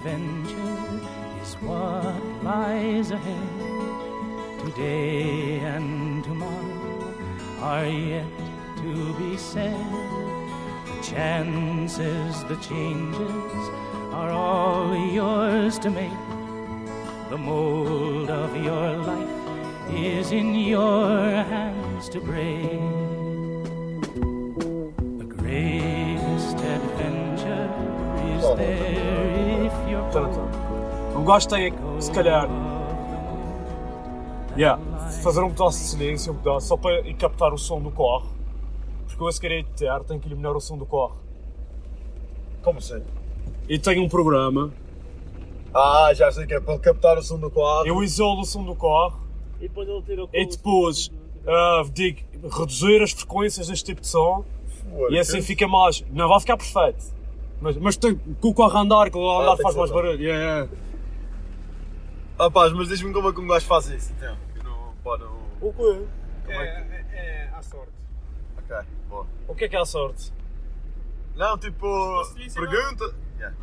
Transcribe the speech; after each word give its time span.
Adventure 0.00 1.06
is 1.42 1.54
what 1.56 2.42
lies 2.42 3.10
ahead. 3.10 4.60
Today 4.60 5.58
and 5.58 6.24
tomorrow 6.24 7.14
are 7.60 7.86
yet 7.86 8.24
to 8.78 9.14
be 9.18 9.36
said. 9.36 9.76
The 10.86 11.02
chances, 11.02 12.44
the 12.44 12.56
changes 12.56 13.68
are 14.12 14.30
all 14.30 14.96
yours 14.96 15.78
to 15.80 15.90
make. 15.90 16.24
The 17.28 17.36
mold 17.36 18.30
of 18.30 18.56
your 18.56 18.96
life 18.96 19.28
is 19.92 20.32
in 20.32 20.54
your 20.54 21.30
hands 21.52 22.08
to 22.08 22.20
break. 22.20 22.80
The 25.18 25.34
greatest 25.36 26.56
adventure 26.56 26.99
Um 31.16 31.24
gajo 31.24 31.48
tem, 31.48 31.72
se 31.98 32.10
calhar, 32.12 32.48
yeah, 34.56 34.80
fazer 35.22 35.40
um 35.40 35.50
pedaço 35.50 35.78
de 35.78 35.84
silêncio, 35.84 36.32
um 36.32 36.36
pedaço, 36.36 36.68
só 36.68 36.76
para 36.76 37.00
ir 37.00 37.14
captar 37.14 37.52
o 37.52 37.58
som 37.58 37.80
do 37.80 37.90
corre. 37.90 38.26
Porque 39.06 39.22
eu 39.22 39.28
a 39.28 39.32
seguir 39.32 39.52
a 39.52 39.56
editar 39.56 40.04
tenho 40.04 40.20
que 40.20 40.28
eliminar 40.28 40.56
o 40.56 40.60
som 40.60 40.76
do 40.78 40.86
corre. 40.86 41.14
Como 42.62 42.78
assim? 42.78 43.02
E 43.68 43.78
tenho 43.78 44.02
um 44.02 44.08
programa, 44.08 44.72
Ah, 45.72 46.12
já 46.14 46.30
sei 46.32 46.46
que 46.46 46.54
é 46.54 46.60
para 46.60 46.78
captar 46.78 47.16
o 47.18 47.22
som 47.22 47.38
do 47.38 47.50
quadro. 47.50 47.86
eu 47.88 48.02
isolo 48.02 48.40
o 48.40 48.44
som 48.44 48.64
do 48.64 48.74
corre 48.74 49.14
E 49.60 49.68
depois 49.68 49.88
ele 49.88 50.02
tira 50.02 50.24
o 50.24 50.28
e 50.32 50.46
depois 50.46 51.10
ah, 51.46 51.84
digo 51.92 52.20
reduzir 52.58 53.00
as 53.02 53.12
frequências 53.12 53.68
deste 53.68 53.84
tipo 53.84 54.00
de 54.00 54.08
som 54.08 54.44
e 55.10 55.18
assim 55.18 55.40
fica 55.40 55.68
mais. 55.68 56.04
Não 56.10 56.28
vai 56.28 56.40
ficar 56.40 56.56
perfeito. 56.56 57.19
Mas, 57.60 57.76
mas 57.76 57.96
tem, 57.96 58.16
com 58.16 58.48
o 58.48 58.54
corre 58.54 58.76
a 58.76 58.80
andar, 58.80 59.10
com 59.10 59.18
o 59.18 59.30
Ah, 59.30 59.42
andar 59.42 59.56
faz 59.58 59.74
que 59.74 59.80
mais 59.80 59.90
barulho. 59.90 60.20
Yeah, 60.20 60.42
yeah. 60.42 60.68
Rapaz, 62.38 62.72
mas 62.72 62.88
diz-me 62.88 63.12
como 63.12 63.28
é 63.28 63.32
que 63.32 63.40
um 63.40 63.46
gajo 63.46 63.66
faz 63.66 63.88
isso, 63.88 64.12
então. 64.16 64.36
Não, 64.64 64.94
pá, 65.04 65.18
não... 65.18 65.38
O 65.60 65.72
quê? 65.72 66.06
Como 66.46 66.58
é 66.58 67.04
que... 67.10 67.16
é 67.16 67.50
à 67.54 67.62
sorte. 67.62 67.92
Ok, 68.56 68.76
boa. 69.08 69.26
O 69.46 69.54
que 69.54 69.64
é 69.64 69.68
que 69.68 69.76
é 69.76 69.80
a 69.80 69.84
sorte? 69.84 70.32
Não, 71.36 71.58
tipo, 71.58 71.86
pergunta... 72.54 73.14
Yeah. 73.38 73.56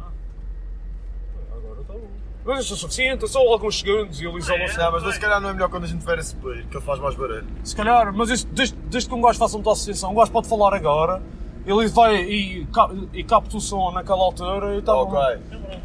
Agora 1.52 1.82
está 1.82 1.94
bom. 1.94 2.08
Mas 2.46 2.62
isto 2.62 2.76
é 2.76 2.78
suficiente, 2.78 3.28
só 3.28 3.40
alguns 3.40 3.80
segundos 3.80 4.22
e 4.22 4.26
ele 4.26 4.38
isola 4.38 4.64
o 4.64 4.70
som. 4.70 4.78
Não, 4.78 4.92
mas 4.92 5.14
se 5.14 5.20
calhar 5.20 5.42
não 5.42 5.50
é 5.50 5.54
melhor 5.54 5.70
quando 5.70 5.84
a 5.84 5.88
gente 5.88 6.00
tiver 6.00 6.20
esse 6.20 6.30
split, 6.34 6.68
que 6.68 6.78
ele 6.78 6.86
faz 6.86 7.00
mais 7.00 7.16
barulho. 7.16 7.46
Se 7.64 7.76
calhar, 7.76 8.14
mas 8.14 8.30
isto, 8.30 8.50
desde, 8.54 8.76
desde 8.76 9.10
que 9.10 9.16
um 9.16 9.22
gajo 9.22 9.38
faça 9.38 9.58
uma 9.58 9.72
associação, 9.72 10.12
um 10.12 10.16
gajo 10.16 10.32
pode 10.32 10.48
falar 10.48 10.74
agora, 10.74 11.22
ele 11.68 11.88
vai 11.90 12.16
e, 12.24 12.68
e 13.14 13.24
capta 13.24 13.58
o 13.58 13.62
som 13.62 13.92
naquela 13.92 14.24
altura 14.24 14.76
e 14.76 14.80
está 14.80 14.96
ok. 14.96 15.12
bom. 15.38 15.78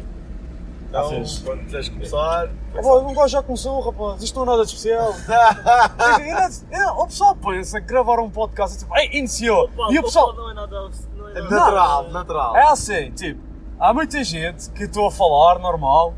Então, 0.89 1.09
quando 1.43 1.63
quiseres 1.65 1.89
começar... 1.89 2.49
Ah, 2.75 2.81
pá, 2.83 2.93
um 2.99 3.13
gajo 3.15 3.27
já 3.29 3.41
começou, 3.41 3.79
rapaz, 3.81 4.21
isto 4.21 4.35
não 4.35 4.43
é 4.43 4.45
nada 4.55 4.63
de 4.65 4.71
especial. 4.71 5.11
É, 6.71 6.85
o 6.91 7.05
pessoal 7.07 7.35
pensa 7.35 7.81
que 7.81 7.87
gravar 7.87 8.19
um 8.19 8.29
podcast 8.29 8.77
é 8.77 8.79
tipo, 8.79 8.95
ei, 8.97 9.09
iniciou. 9.17 9.69
E 9.89 9.97
o 9.99 10.03
pessoal. 10.03 10.33
Não 10.35 10.51
é 10.51 10.53
nada. 10.53 10.89
Não 11.15 11.27
é 11.29 11.31
É 11.31 11.41
nada. 11.41 11.49
natural, 11.55 12.09
natural. 12.11 12.55
É 12.55 12.63
assim, 12.65 13.11
tipo, 13.11 13.41
há 13.79 13.91
muita 13.93 14.23
gente 14.23 14.69
que 14.69 14.83
estou 14.83 15.07
a 15.07 15.11
falar 15.11 15.57
normal 15.57 16.13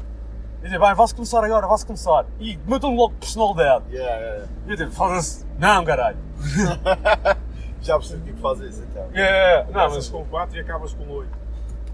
e 0.62 0.68
diz, 0.70 0.78
bem, 0.80 0.94
vai-se 0.94 1.16
começar 1.16 1.44
agora, 1.44 1.68
vai-se 1.68 1.86
começar. 1.86 2.26
E 2.40 2.58
metam 2.68 2.94
logo 2.96 3.14
personalidade. 3.14 3.86
Yeah, 3.92 4.16
yeah, 4.18 4.46
E 4.68 4.72
eu 4.72 4.78
tipo, 4.78 4.92
foda-se, 4.92 5.46
não, 5.58 5.86
caralho. 5.86 6.18
Já 7.86 7.98
percebi 8.00 8.22
o 8.22 8.24
que 8.24 8.30
é 8.32 8.34
que 8.34 8.42
faz 8.42 8.60
isso, 8.62 8.84
então. 8.84 9.10
É, 9.14 9.22
é, 9.60 9.64
não, 9.66 9.72
mas. 9.74 9.84
Começas 9.90 10.10
com 10.10 10.26
4 10.26 10.58
e 10.58 10.60
acabas 10.60 10.94
com 10.94 11.08
8, 11.08 11.30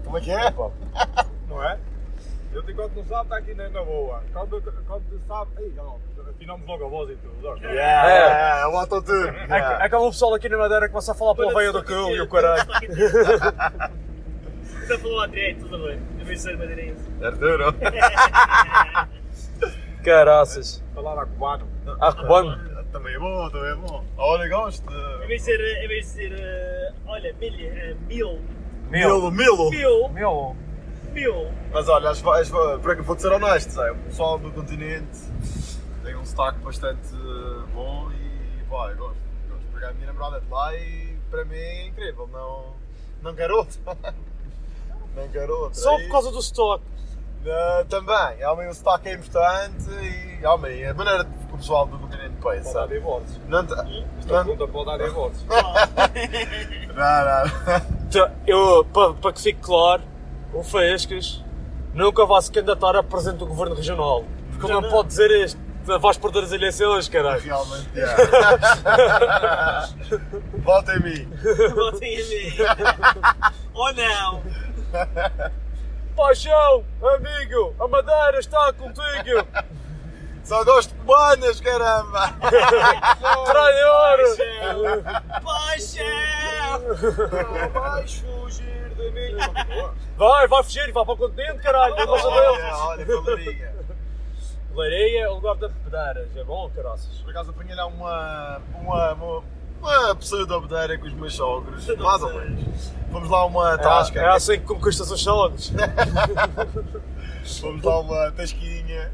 Como 0.04 0.18
é 0.18 0.20
que 0.20 0.30
é? 0.30 0.50
não 1.48 1.62
é? 1.68 1.78
Eu 2.54 2.62
tenho 2.62 2.76
quando 2.76 2.94
não 2.96 3.04
sabe, 3.06 3.22
está 3.24 3.36
aqui 3.38 3.54
na, 3.54 3.68
na 3.70 3.82
boa. 3.82 4.22
Quando, 4.32 4.62
quando 4.86 5.20
sabe, 5.26 5.50
ei, 5.58 5.72
não, 5.74 5.98
afinamos 6.28 6.66
logo 6.66 6.84
a 6.84 6.88
voz 6.88 7.10
e 7.10 7.16
tudo. 7.16 7.48
ó. 7.48 7.56
Yeah, 7.56 8.08
yeah, 8.08 8.60
é 8.60 8.66
o 8.66 8.76
autotune. 8.76 9.28
É, 9.28 9.44
Yeah. 9.54 9.84
é 9.84 9.88
como 9.88 10.06
o 10.06 10.10
pessoal 10.10 10.34
aqui 10.34 10.48
na 10.50 10.58
Madeira 10.58 10.86
que 10.86 10.92
começa 10.92 11.12
a 11.12 11.14
falar 11.14 11.34
pela 11.34 11.54
veia 11.54 11.72
do 11.72 11.82
cu 11.82 11.92
e 11.92 12.20
o 12.20 12.28
caralho. 12.28 12.64
Já 14.88 14.98
falou 14.98 15.20
a 15.20 15.26
direito, 15.28 15.60
tudo 15.66 15.78
bem. 15.86 15.98
Eu 16.18 16.26
vejo 16.26 16.40
ser 16.42 16.58
madeirense. 16.58 17.08
Arturo. 17.22 17.74
Caraças. 20.04 20.82
Falar 20.94 21.22
a 21.22 21.26
cubano. 21.26 21.68
Ah, 22.00 22.12
cubano. 22.12 22.71
Também 22.92 23.14
é 23.14 23.18
bom, 23.18 23.48
também 23.50 23.70
é 23.70 23.74
bom. 23.74 24.04
Olha, 24.18 24.48
gosto. 24.48 24.84
Em 25.24 25.26
vez 25.26 25.40
de 25.40 25.46
ser. 25.46 25.60
Em 25.84 25.88
vez 25.88 26.06
de 26.06 26.12
ser. 26.12 26.32
eh, 26.38 26.92
olha, 27.06 27.34
milha. 27.40 27.96
mil. 28.06 28.38
Milo, 28.90 29.30
Milo. 29.30 29.70
Mil. 29.70 30.08
Meu. 30.10 30.56
Mil. 31.12 31.50
Mas 31.72 31.88
olha, 31.88 32.10
as, 32.10 32.22
as, 32.24 32.50
para 32.82 32.96
que 32.96 33.02
vou 33.02 33.18
ser 33.18 33.32
honesto, 33.32 33.70
Zé, 33.70 33.90
o 33.90 33.96
pessoal 33.96 34.38
do 34.38 34.50
continente 34.52 35.18
tem 36.04 36.14
um 36.16 36.24
sotaque 36.24 36.58
bastante 36.60 37.08
bom 37.74 38.10
e 38.12 38.64
pá, 38.68 38.90
eu 38.90 38.96
gosto. 38.96 39.16
gosto. 39.48 39.66
Porque 39.70 39.84
a 39.86 39.92
minha 39.92 40.06
namorada 40.08 40.36
é 40.36 40.40
de 40.40 40.50
lá 40.50 40.76
e 40.76 41.16
para 41.30 41.44
mim 41.46 41.56
é 41.56 41.86
incrível, 41.86 42.28
não, 42.32 42.74
não 43.22 43.34
quero 43.34 43.56
outro. 43.56 43.78
não 45.16 45.28
quero 45.28 45.54
outro. 45.54 45.78
Só 45.80 45.96
por 45.98 46.08
causa 46.10 46.30
do 46.30 46.38
stock. 46.40 46.84
Eh, 47.44 47.84
também, 47.88 48.44
homem, 48.46 48.68
o 48.68 48.74
sotaque 48.74 49.08
é 49.08 49.14
importante 49.14 49.88
e 49.90 50.46
homem, 50.46 50.86
a 50.86 50.94
maneira 50.94 51.24
que 51.24 51.54
o 51.54 51.58
pessoal 51.58 51.86
do 51.86 51.98
continente 51.98 52.34
pensa. 52.42 52.72
Pode 52.72 52.74
dar 52.74 52.86
divórcios. 52.94 53.40
Não, 53.48 53.66
te- 53.66 53.72
Esta 54.18 54.32
não, 54.34 54.44
pergunta 54.44 54.68
pode 54.72 54.86
dar 54.86 54.98
divórcios. 55.04 55.44
não, 55.48 55.62
não. 55.62 55.74
Então, 58.08 58.30
Eu, 58.46 58.84
para, 58.92 59.14
para 59.14 59.32
que 59.32 59.40
fique 59.42 59.60
claro, 59.60 60.02
o 60.52 60.62
Faescas 60.62 61.42
nunca 61.94 62.24
vai 62.26 62.40
se 62.42 62.50
candidatar 62.50 62.96
a 62.96 63.02
presidente 63.02 63.38
do 63.38 63.46
governo 63.46 63.74
regional. 63.74 64.24
Porque 64.50 64.66
ele 64.70 64.80
não 64.80 64.90
pode 64.90 65.08
dizer 65.08 65.30
isto. 65.44 65.60
Vais 66.00 66.16
perder 66.16 66.44
as 66.44 66.52
eleições, 66.52 67.08
caralho. 67.08 67.40
Realmente, 67.40 67.88
yeah. 67.96 69.88
Volta 70.62 70.94
em 70.94 71.00
mim. 71.00 71.28
Votem 71.74 72.20
em 72.20 72.28
mim. 72.28 72.52
Ou 73.74 73.92
não. 73.92 74.42
Paixão, 76.16 76.84
amigo, 77.02 77.74
a 77.80 77.88
Madeira 77.88 78.38
está 78.38 78.72
contigo. 78.72 79.46
Só 80.44 80.64
gosto 80.64 80.92
de 80.92 81.00
cubanas, 81.00 81.60
caramba! 81.60 82.34
Traidor. 83.46 84.18
Paixão! 85.42 86.04
Não 86.82 87.70
vais 87.70 88.14
fugir 88.14 88.90
de 88.96 89.10
mim. 89.12 89.36
Vai, 90.16 90.48
vai 90.48 90.62
fugir 90.64 90.88
e 90.88 90.92
vai 90.92 91.04
para 91.04 91.14
o 91.14 91.16
continente, 91.16 91.62
caralho. 91.62 91.94
Olha, 91.96 92.76
olha, 92.76 93.06
colorinha. 93.06 93.72
Leiria 94.74 95.24
é 95.24 95.28
o 95.28 95.34
lugar 95.34 95.56
da 95.56 95.68
pedeiras. 95.68 96.36
É 96.36 96.44
bom, 96.44 96.70
caraças. 96.74 97.18
Por 97.20 97.30
acaso 97.30 97.50
apanhei 97.50 97.74
lá 97.74 97.86
uma, 97.86 98.60
uma, 98.74 99.12
uma, 99.12 99.44
uma 99.82 100.14
pseudo-bedeira 100.14 100.96
com 100.98 101.06
os 101.06 101.12
meus 101.14 101.34
sogros, 101.34 101.86
mais 101.96 102.22
ou 102.22 102.32
menos. 102.34 102.92
Vamos 103.10 103.28
lá 103.28 103.44
uma 103.44 103.76
tasca, 103.78 104.20
É, 104.20 104.24
é 104.24 104.28
assim 104.28 104.52
que 104.52 104.66
conquistas 104.66 105.10
os 105.10 105.20
sogros. 105.22 105.70
vamos 107.60 107.82
lá 107.82 108.00
uma 108.00 108.32
tasquinha. 108.32 109.10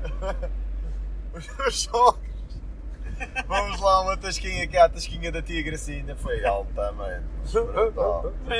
Os 1.35 1.57
meus 1.57 1.83
sogros. 1.83 2.29
Vamos 3.49 3.81
lá 3.81 4.03
uma 4.03 4.17
tasquinha 4.17 4.67
que 4.69 4.77
é 4.77 4.81
a 4.83 4.89
tasquinha 4.89 5.33
da 5.33 5.43
tia 5.43 5.63
Gracinha. 5.63 6.15
Foi 6.15 6.39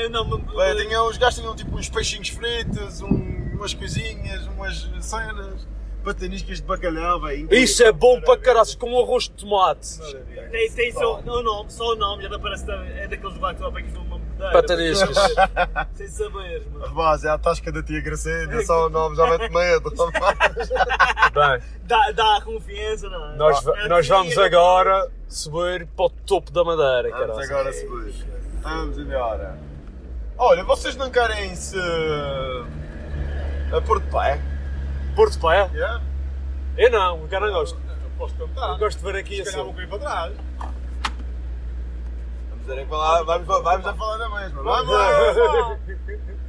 não. 0.09 0.39
Bem, 0.57 0.75
tinha, 0.87 1.01
os 1.03 1.17
gajos 1.17 1.39
tinham 1.39 1.55
tipo 1.55 1.77
uns 1.77 1.87
peixinhos 1.89 2.29
fritos, 2.29 3.01
um- 3.01 3.53
umas 3.55 3.73
coisinhas, 3.73 4.45
umas 4.47 4.89
cenas, 5.01 5.65
pataniscas 6.03 6.57
de 6.57 6.63
bacalhau, 6.63 7.19
velho. 7.21 7.47
Isso 7.53 7.83
é 7.83 7.91
bom 7.91 8.19
para 8.21 8.37
caraças, 8.39 8.75
com 8.75 8.87
arroz 8.99 9.23
de 9.25 9.31
tomate. 9.31 9.99
Tem, 10.51 10.71
tem 10.71 10.91
só 10.91 11.19
o 11.19 11.41
nome, 11.43 11.71
só 11.71 11.93
o 11.93 11.95
nome, 11.95 12.23
já 12.23 12.29
não 12.29 12.39
parece 12.39 12.65
que 12.65 12.71
é 12.71 13.07
daqueles 13.07 13.35
lugares 13.35 13.57
que 13.57 13.63
tu 13.63 13.67
apanhas 13.69 13.93
numa 13.93 14.17
medeira. 14.19 14.51
Pataniscas. 14.53 15.17
Sem 15.93 16.07
saberes, 16.07 16.65
mano. 16.71 16.93
Mas 16.95 17.23
é 17.23 17.29
a 17.29 17.37
tasca 17.37 17.71
da 17.71 17.83
tia 17.83 18.01
Gracinha, 18.01 18.61
só 18.65 18.87
o 18.87 18.89
nome 18.89 19.15
já 19.15 19.27
mete 19.29 19.51
medo. 19.53 19.91
Bem, 21.33 21.61
Dá, 21.83 22.11
dá 22.11 22.41
confiança, 22.43 23.09
não 23.09 23.31
é? 23.31 23.35
nós, 23.35 23.65
É 23.67 23.87
nós 23.87 24.07
vamos 24.07 24.37
agora 24.37 25.09
subir 25.27 25.87
para 25.87 26.05
o 26.05 26.09
topo 26.09 26.51
da 26.51 26.63
Madeira, 26.63 27.09
Vamos 27.09 27.19
caraças. 27.27 27.49
agora 27.51 27.73
subir. 27.73 28.25
Vamos 28.61 28.97
embora. 28.97 29.57
Olha, 30.37 30.63
vocês 30.63 30.95
não 30.95 31.09
querem 31.09 31.53
se. 31.55 31.77
a 33.73 33.81
pôr 33.81 33.99
de 34.01 34.09
pé? 34.09 34.39
Porto 35.19 35.37
Pé? 35.41 35.69
Yeah? 35.73 36.01
Eu 36.77 36.91
não, 36.91 37.27
eu 37.29 37.39
não 37.41 37.51
gosto. 37.51 37.77
Eu 37.77 38.09
posso 38.17 38.35
tentar. 38.35 38.69
Eu 38.69 38.77
gosto 38.77 38.99
de 38.99 39.03
ver 39.03 39.15
aqui 39.19 39.35
Se 39.43 39.51
calhar 39.51 39.65
vou 39.65 39.73
assim. 39.73 39.75
cair 39.75 39.89
para 39.89 39.99
trás. 39.99 40.33
Vamos, 42.49 42.65
ver, 42.67 42.87
falar, 42.87 43.23
vamos, 43.23 43.47
vamos 43.47 43.85
a 43.87 43.93
falar 43.95 44.17
na 44.17 44.29
mesma. 44.29 44.63
Vamos! 44.63 44.95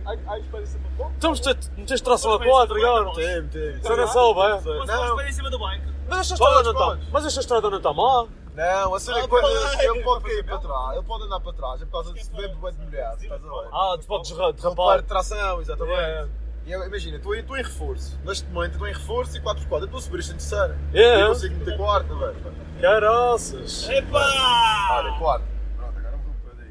Ai, 0.07 0.19
ai, 0.29 0.41
espera 0.41 0.63
isso 0.63 0.79
para 0.79 0.91
pouco. 0.97 1.13
Então 1.17 1.31
meteste- 1.33 1.71
meteste 1.77 2.05
tração 2.05 2.33
a 2.35 2.45
4 2.45 2.77
agora. 2.77 3.13
Tem, 3.17 3.49
tem. 3.49 3.83
Só 3.83 3.97
não 3.97 4.07
soube, 4.07 4.41
é? 4.41 4.51
Não. 4.87 5.05
espera 5.09 5.29
em 5.29 5.33
cima 5.33 5.51
do 5.51 5.59
banco? 5.59 5.85
Mas 6.09 6.21
esta 6.21 6.35
estrada 6.35 6.63
não 6.63 6.71
está. 6.73 6.99
Mas 7.11 7.27
esta 7.27 7.41
estrada 7.41 7.71
não 7.71 7.77
está 7.79 7.93
má. 7.93 8.27
Não, 8.55 8.95
a 8.95 9.01
cena 9.01 9.17
é 9.19 9.21
Ah, 9.21 9.23
que 9.25 9.29
quando 9.29 9.47
ele 9.49 10.03
pode 10.05 10.25
cair 10.25 10.45
para 10.45 10.59
trás, 10.59 10.93
ele 10.97 11.05
pode 11.05 11.25
andar 11.25 11.41
para 11.41 11.53
trás, 11.55 11.83
é 11.83 11.85
por 11.87 11.93
causa 11.93 12.13
de 12.13 12.25
se 12.25 12.31
ver 12.33 12.49
bem 12.55 12.73
de 12.73 12.85
molhado, 12.85 13.23
estás 13.23 13.45
a 13.45 13.49
ver? 13.49 13.69
Ah, 13.73 13.97
tu 14.01 14.07
podes 14.07 14.31
derra- 14.31 14.47
Rapar 14.47 14.61
derrapar. 14.63 15.03
de 15.03 15.09
tração, 15.09 15.61
exatamente. 15.61 16.40
E 16.67 16.73
eu- 16.73 16.85
imagina, 16.87 17.17
estou 17.17 17.35
em, 17.35 17.41
estou 17.41 17.57
em 17.57 17.63
reforço. 17.63 18.19
Neste 18.25 18.47
momento 18.51 18.73
estou 18.73 18.87
em 18.87 18.93
reforço 18.93 19.37
e 19.37 19.41
4x4. 19.41 19.81
Eu 19.81 19.85
estou 19.87 19.99
a 19.99 20.03
subir 20.03 20.21
isto 20.21 20.31
em 20.33 20.37
terceira. 20.37 20.79
Yeah. 20.95 21.23
Eu 21.23 21.29
consigo 21.29 21.55
meter 21.57 21.77
quarta, 21.77 22.15
velho. 22.15 22.37
Caraças. 22.81 23.89
Epá! 23.89 24.89
Olha, 24.93 25.19
quarta. 25.19 25.45
Pronto, 25.77 25.99
agora 25.99 26.17
vou 26.17 26.35
para 26.55 26.65
aí. 26.65 26.71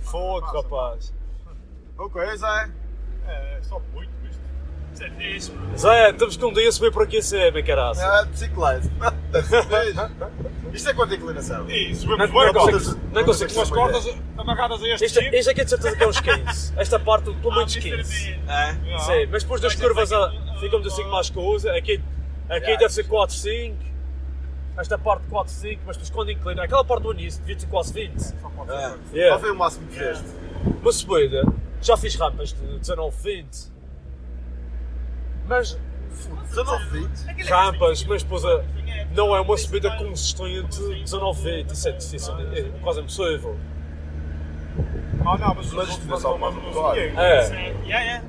Fogo, 0.00 0.46
rapaz. 0.46 1.12
Ok, 1.98 2.36
Zé. 2.36 2.70
É, 3.26 3.58
só 3.62 3.80
muito 3.92 4.10
isto. 4.28 4.42
Isso 4.92 5.04
é 5.04 5.10
fixe, 5.10 5.52
mano. 5.52 5.76
Zé, 5.78 6.12
temos 6.12 6.36
que 6.36 6.44
um 6.44 6.52
dia 6.52 6.70
subir 6.70 6.92
por 6.92 7.02
aqui 7.02 7.18
assim, 7.18 7.50
minha 7.50 7.64
caraça. 7.64 8.04
É, 8.04 8.24
bicicleta. 8.26 8.88
Isto 10.72 10.90
é 10.90 10.94
quanto 10.94 11.14
inclinação? 11.14 11.58
Não, 11.64 11.94
subimos 11.94 12.08
não 12.08 12.16
bem, 12.18 12.52
consigo, 12.52 13.24
consigo 13.24 13.54
com 13.54 13.60
as 13.60 13.68
subir. 13.68 13.80
cordas 13.80 14.16
amarradas 14.38 14.82
a 14.82 14.88
este 14.88 15.04
Isto, 15.06 15.20
chip. 15.22 15.36
isto 15.36 15.50
aqui 15.50 15.64
de 15.64 15.70
certeza 15.70 15.96
que 15.96 16.02
é 16.04 16.08
uns 16.08 16.20
15. 16.20 16.72
Esta 16.76 16.98
parte 17.00 17.32
pelo 17.32 17.52
Ah, 17.52 17.56
menos 17.56 17.76
Mr. 17.76 17.96
15. 17.96 18.30
Bean. 18.32 18.52
É? 18.52 18.98
Sim, 18.98 19.26
mas 19.30 19.42
depois 19.42 19.60
das 19.60 19.74
curvas 19.74 20.12
ah, 20.12 20.32
ficamos 20.60 20.86
assim 20.86 21.04
mais 21.04 21.30
coisa. 21.30 21.72
Aqui, 21.76 22.00
aqui 22.48 22.76
deve 22.76 22.92
ser 22.92 23.04
4, 23.04 23.34
5. 23.34 23.76
Esta 24.76 24.98
parte 24.98 25.22
4, 25.28 25.52
5, 25.52 25.82
mas 25.86 25.96
depois 25.96 26.10
quando 26.10 26.30
inclina, 26.32 26.64
aquela 26.64 26.84
parte 26.84 27.02
do 27.04 27.12
início 27.12 27.40
devia 27.40 27.58
ser 27.58 27.66
quase 27.68 27.92
20. 27.92 28.10
É. 28.68 29.16
Yeah. 29.16 29.28
Qual 29.28 29.40
foi 29.40 29.50
o 29.52 29.54
máximo 29.56 29.86
que 29.86 29.94
fizeste? 29.94 30.24
Uma 30.82 30.92
subida, 30.92 31.44
já 31.80 31.96
fiz 31.96 32.14
rampas 32.16 32.52
de 32.52 32.78
19, 32.78 33.16
20. 33.22 33.72
Mas 35.46 35.78
19 36.48 36.84
20? 36.90 37.48
rampas, 37.48 38.04
mas 38.04 38.22
depois 38.22 38.44
a- 38.44 38.62
não 39.14 39.34
é 39.34 39.40
uma 39.40 39.56
subida 39.56 39.90
consistente 39.96 40.78
de 40.80 41.02
19, 41.02 41.42
20. 41.42 41.70
Isso 41.70 41.88
é 41.88 41.92
difícil, 41.92 42.34
é 42.52 42.62
quase 42.82 43.00
impossível. 43.00 43.56
Ah, 45.26 45.38
não, 45.38 45.54
mas 45.54 45.72
Mas 45.72 45.72
os 45.72 45.72
é 45.74 46.28
outros 46.28 46.38
mais. 46.40 46.54
É. 47.16 48.22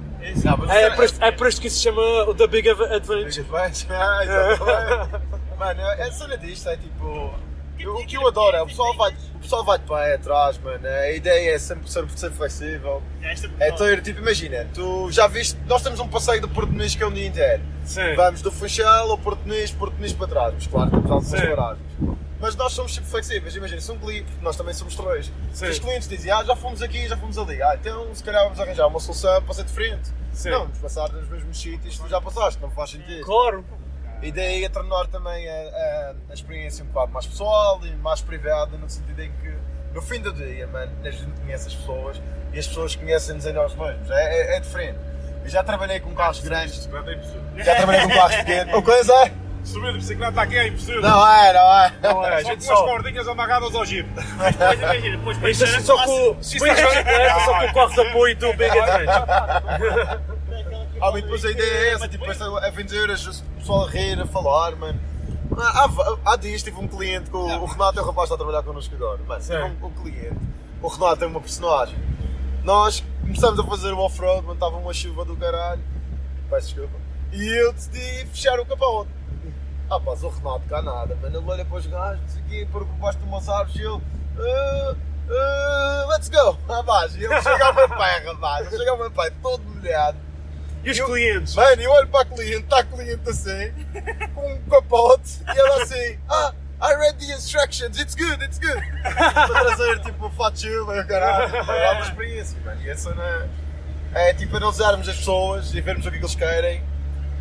É, 0.69 0.89
por 0.89 1.03
isto, 1.05 1.23
é 1.23 1.31
por 1.31 1.47
isto 1.47 1.61
que 1.61 1.67
isso 1.67 1.77
se 1.77 1.83
chama 1.83 2.01
o 2.27 2.33
The 2.33 2.47
Big 2.47 2.67
Adventure. 2.69 3.25
Advance, 3.41 3.85
é, 3.91 4.23
exatamente. 4.23 5.25
Mano, 5.59 5.81
a 5.87 6.11
cena 6.11 6.37
disto 6.37 6.69
é 6.69 6.77
tipo. 6.77 7.33
eu- 7.79 7.95
o 7.95 8.05
que 8.05 8.17
eu 8.17 8.27
adoro 8.27 8.55
é 8.57 8.61
o 8.61 8.65
pessoal 8.67 8.95
vai, 8.95 9.11
o 9.34 9.34
pessoal 9.45 9.63
vai 9.63 9.77
de 9.77 9.85
pé 9.85 10.15
atrás, 10.15 10.57
mano. 10.57 10.85
A 10.87 11.11
ideia 11.11 11.55
é 11.55 11.59
sempre, 11.59 11.89
sempre 11.89 12.19
ser 12.19 12.31
flexível. 12.31 13.01
É 13.59 13.71
ter, 13.71 14.01
tipo, 14.01 14.19
imagina, 14.19 14.67
tu 14.73 15.11
já 15.11 15.27
viste, 15.27 15.57
nós 15.67 15.81
temos 15.81 15.99
um 15.99 16.07
passeio 16.07 16.41
do 16.41 16.49
Porto 16.49 16.71
Nis 16.73 16.95
que 16.95 17.03
é 17.03 17.07
um 17.07 17.13
dia 17.13 17.27
inteiro. 17.27 17.63
Sim. 17.85 18.15
Vamos 18.15 18.41
do 18.41 18.51
Funchal 18.51 19.09
ao 19.09 19.17
Porto 19.17 19.47
Nis, 19.47 19.71
Porto 19.71 19.95
Nis 19.99 20.13
para 20.13 20.27
trás, 20.27 20.53
mas 20.53 20.67
claro, 20.67 20.89
temos 20.89 21.11
algumas 21.11 21.41
Sim. 21.41 21.55
paragens. 21.55 22.17
Mas 22.39 22.55
nós 22.55 22.73
somos 22.73 22.93
sempre 22.93 23.09
flexíveis, 23.09 23.55
imagina, 23.55 23.79
se 23.79 23.91
um 23.91 23.97
cliente, 23.97 24.31
nós 24.41 24.55
também 24.55 24.73
somos 24.73 24.95
três. 24.95 25.31
Sim. 25.53 25.69
Os 25.69 25.79
clientes 25.79 26.07
dizem, 26.07 26.31
ah, 26.31 26.43
já 26.43 26.55
fomos 26.55 26.81
aqui, 26.81 27.07
já 27.07 27.15
fomos 27.15 27.37
ali, 27.37 27.61
ah, 27.61 27.77
então 27.79 28.13
se 28.13 28.23
calhar 28.23 28.43
vamos 28.43 28.59
arranjar 28.59 28.87
uma 28.87 28.99
solução 28.99 29.41
para 29.41 29.53
ser 29.53 29.63
diferente. 29.63 30.11
Sim. 30.33 30.49
Não, 30.49 30.59
vamos 30.61 30.77
passar 30.79 31.11
nos 31.13 31.29
mesmos 31.29 31.59
sítios 31.59 31.97
que 31.97 32.09
já 32.09 32.19
passaste, 32.19 32.61
não 32.61 32.69
faz 32.71 32.89
sentido. 32.89 33.23
Claro. 33.23 33.63
E 34.21 34.31
daí 34.31 34.65
a 34.65 34.69
tornar 34.69 35.07
também 35.07 35.47
a, 35.47 35.53
a, 35.53 36.13
a, 36.29 36.33
experiência 36.33 36.83
um 36.83 36.87
bocado 36.87 37.11
mais 37.11 37.27
pessoal 37.27 37.79
e 37.85 37.91
mais 37.97 38.21
privada, 38.21 38.77
no 38.77 38.89
sentido 38.89 39.21
em 39.21 39.31
que 39.31 39.53
no 39.93 40.01
fim 40.01 40.19
do 40.19 40.33
dia, 40.33 40.67
mano, 40.67 40.91
a 41.03 41.09
gente 41.09 41.39
conhece 41.41 41.67
as 41.67 41.75
pessoas 41.75 42.21
e 42.53 42.59
as 42.59 42.67
pessoas 42.67 42.95
conhecem-nos 42.95 43.45
a 43.45 43.53
nós 43.53 43.75
mesmos. 43.75 44.09
É, 44.11 44.53
é, 44.53 44.57
é 44.57 44.59
diferente. 44.59 44.99
Eu 45.43 45.49
já 45.49 45.63
trabalhei 45.63 45.99
com 45.99 46.13
carros 46.15 46.39
grandes. 46.39 46.89
É 47.57 47.63
já 47.63 47.75
trabalhei 47.75 48.01
com 48.01 48.09
carros 48.09 48.35
pequenos. 48.37 48.73
Uma 48.73 48.81
coisa 48.81 49.13
é. 49.13 49.31
Subir 49.63 49.93
de 49.93 49.97
bicicleta 49.97 50.41
aqui 50.41 50.57
é 50.57 50.67
impossível. 50.67 51.01
Não 51.01 51.27
é, 51.27 51.53
não 51.53 51.73
é. 51.73 51.93
Não 52.03 52.25
é. 52.25 52.35
A 52.35 52.43
gente 52.43 52.63
só 52.63 52.75
com 52.75 52.83
as 52.83 52.89
cordinhas 52.91 53.27
amarradas 53.27 53.73
ao 53.73 53.85
giro. 53.85 54.07
Mas 54.37 54.55
depois 54.55 54.79
imagina, 54.79 55.17
depois 55.17 55.37
para 55.57 55.81
só 55.81 56.03
com 56.03 56.11
o 56.11 56.37
é 56.67 57.73
corres 57.73 57.97
né? 57.97 58.09
apoio 58.09 58.35
do 58.35 58.47
BG3 58.53 60.34
e 61.13 61.21
depois 61.21 61.45
a 61.45 61.51
ideia 61.51 61.69
é 61.69 61.93
essa, 61.93 62.07
tipo, 62.07 62.25
esta 62.25 62.45
aventuras, 62.65 63.25
o 63.27 63.43
pessoal 63.57 63.85
a 63.85 63.89
rir, 63.89 64.19
a 64.19 64.25
falar, 64.25 64.75
mano. 64.75 64.99
Ah, 65.57 65.85
há, 65.85 66.33
há 66.33 66.35
dias 66.35 66.63
tive 66.63 66.77
um 66.77 66.87
cliente 66.87 67.29
com 67.29 67.37
o, 67.37 67.63
o 67.63 67.65
Renato 67.65 67.99
é 67.99 68.01
o 68.01 68.05
rapaz 68.05 68.27
que 68.27 68.33
está 68.33 68.35
a 68.35 68.37
trabalhar 68.37 68.63
connosco 68.63 68.95
agora. 68.95 69.19
Mano, 69.27 69.41
tive 69.41 69.57
um, 69.57 69.85
um, 69.85 69.91
cliente. 69.91 70.39
O 70.81 70.87
Renato 70.87 71.23
é 71.23 71.27
uma 71.27 71.39
personagem. 71.39 71.95
Nós 72.63 73.03
começámos 73.21 73.59
a 73.59 73.63
fazer 73.63 73.93
o 73.93 73.99
off-road, 73.99 74.41
mano, 74.41 74.53
estava 74.53 74.77
uma 74.77 74.93
chuva 74.93 75.23
do 75.23 75.35
caralho. 75.37 75.81
Peço 76.49 76.67
desculpa. 76.67 76.97
E 77.31 77.61
eu 77.61 77.73
decidi 77.73 78.25
fechar 78.27 78.59
o 78.59 78.65
capão. 78.65 79.07
Ah, 79.89 79.99
pá, 79.99 80.11
o 80.11 80.29
Renato 80.29 80.67
cá 80.67 80.81
nada, 80.81 81.15
mano. 81.21 81.37
Ele 81.37 81.49
olha 81.49 81.65
para 81.65 81.77
os 81.77 81.85
gajos, 81.85 82.37
aqui, 82.37 82.65
por 82.65 82.83
baixo 82.85 83.19
de 83.19 83.25
umas 83.25 83.47
árvores 83.47 83.75
e 83.75 83.81
ele. 83.81 84.01
Uh, 84.37 84.91
uh, 84.91 86.09
let's 86.09 86.27
go! 86.27 86.57
Rapaz, 86.67 87.15
ele 87.15 87.33
ao 87.33 87.73
meu 87.73 87.87
pai, 87.87 88.25
rapaz. 88.25 88.73
Ele 88.73 88.89
ao 88.89 88.97
meu 88.97 89.11
pai 89.11 89.31
todo 89.41 89.63
molhado 89.63 90.24
e 90.85 90.91
os 90.91 90.99
clientes? 91.01 91.55
Mano, 91.55 91.81
eu 91.81 91.91
olho 91.91 92.07
para 92.07 92.21
a 92.21 92.25
cliente, 92.25 92.63
está 92.63 92.79
a 92.79 92.83
cliente 92.83 93.29
assim, 93.29 93.73
com 94.33 94.53
um 94.53 94.61
capote, 94.69 95.41
e 95.53 95.59
ela 95.59 95.81
assim, 95.81 96.19
ah, 96.29 96.53
I 96.81 96.95
read 96.95 97.17
the 97.17 97.33
instructions, 97.33 97.97
it's 97.99 98.13
good, 98.15 98.43
it's 98.43 98.59
good. 98.59 98.79
para 99.01 99.31
trazer 99.47 99.99
tipo 100.01 100.31
chuva, 100.55 101.03
caralho. 101.05 101.55
É 101.55 101.91
uma 101.91 102.01
experiência, 102.01 102.57
mano. 102.63 102.81
E 102.83 102.89
essa 102.89 103.15
não 103.15 103.23
é, 103.23 104.29
é 104.29 104.33
tipo 104.33 104.57
analisarmos 104.57 105.07
as 105.07 105.15
pessoas 105.17 105.73
e 105.73 105.81
vermos 105.81 106.05
o 106.05 106.09
que, 106.09 106.17
é 106.17 106.19
que 106.19 106.25
eles 106.25 106.35
querem 106.35 106.83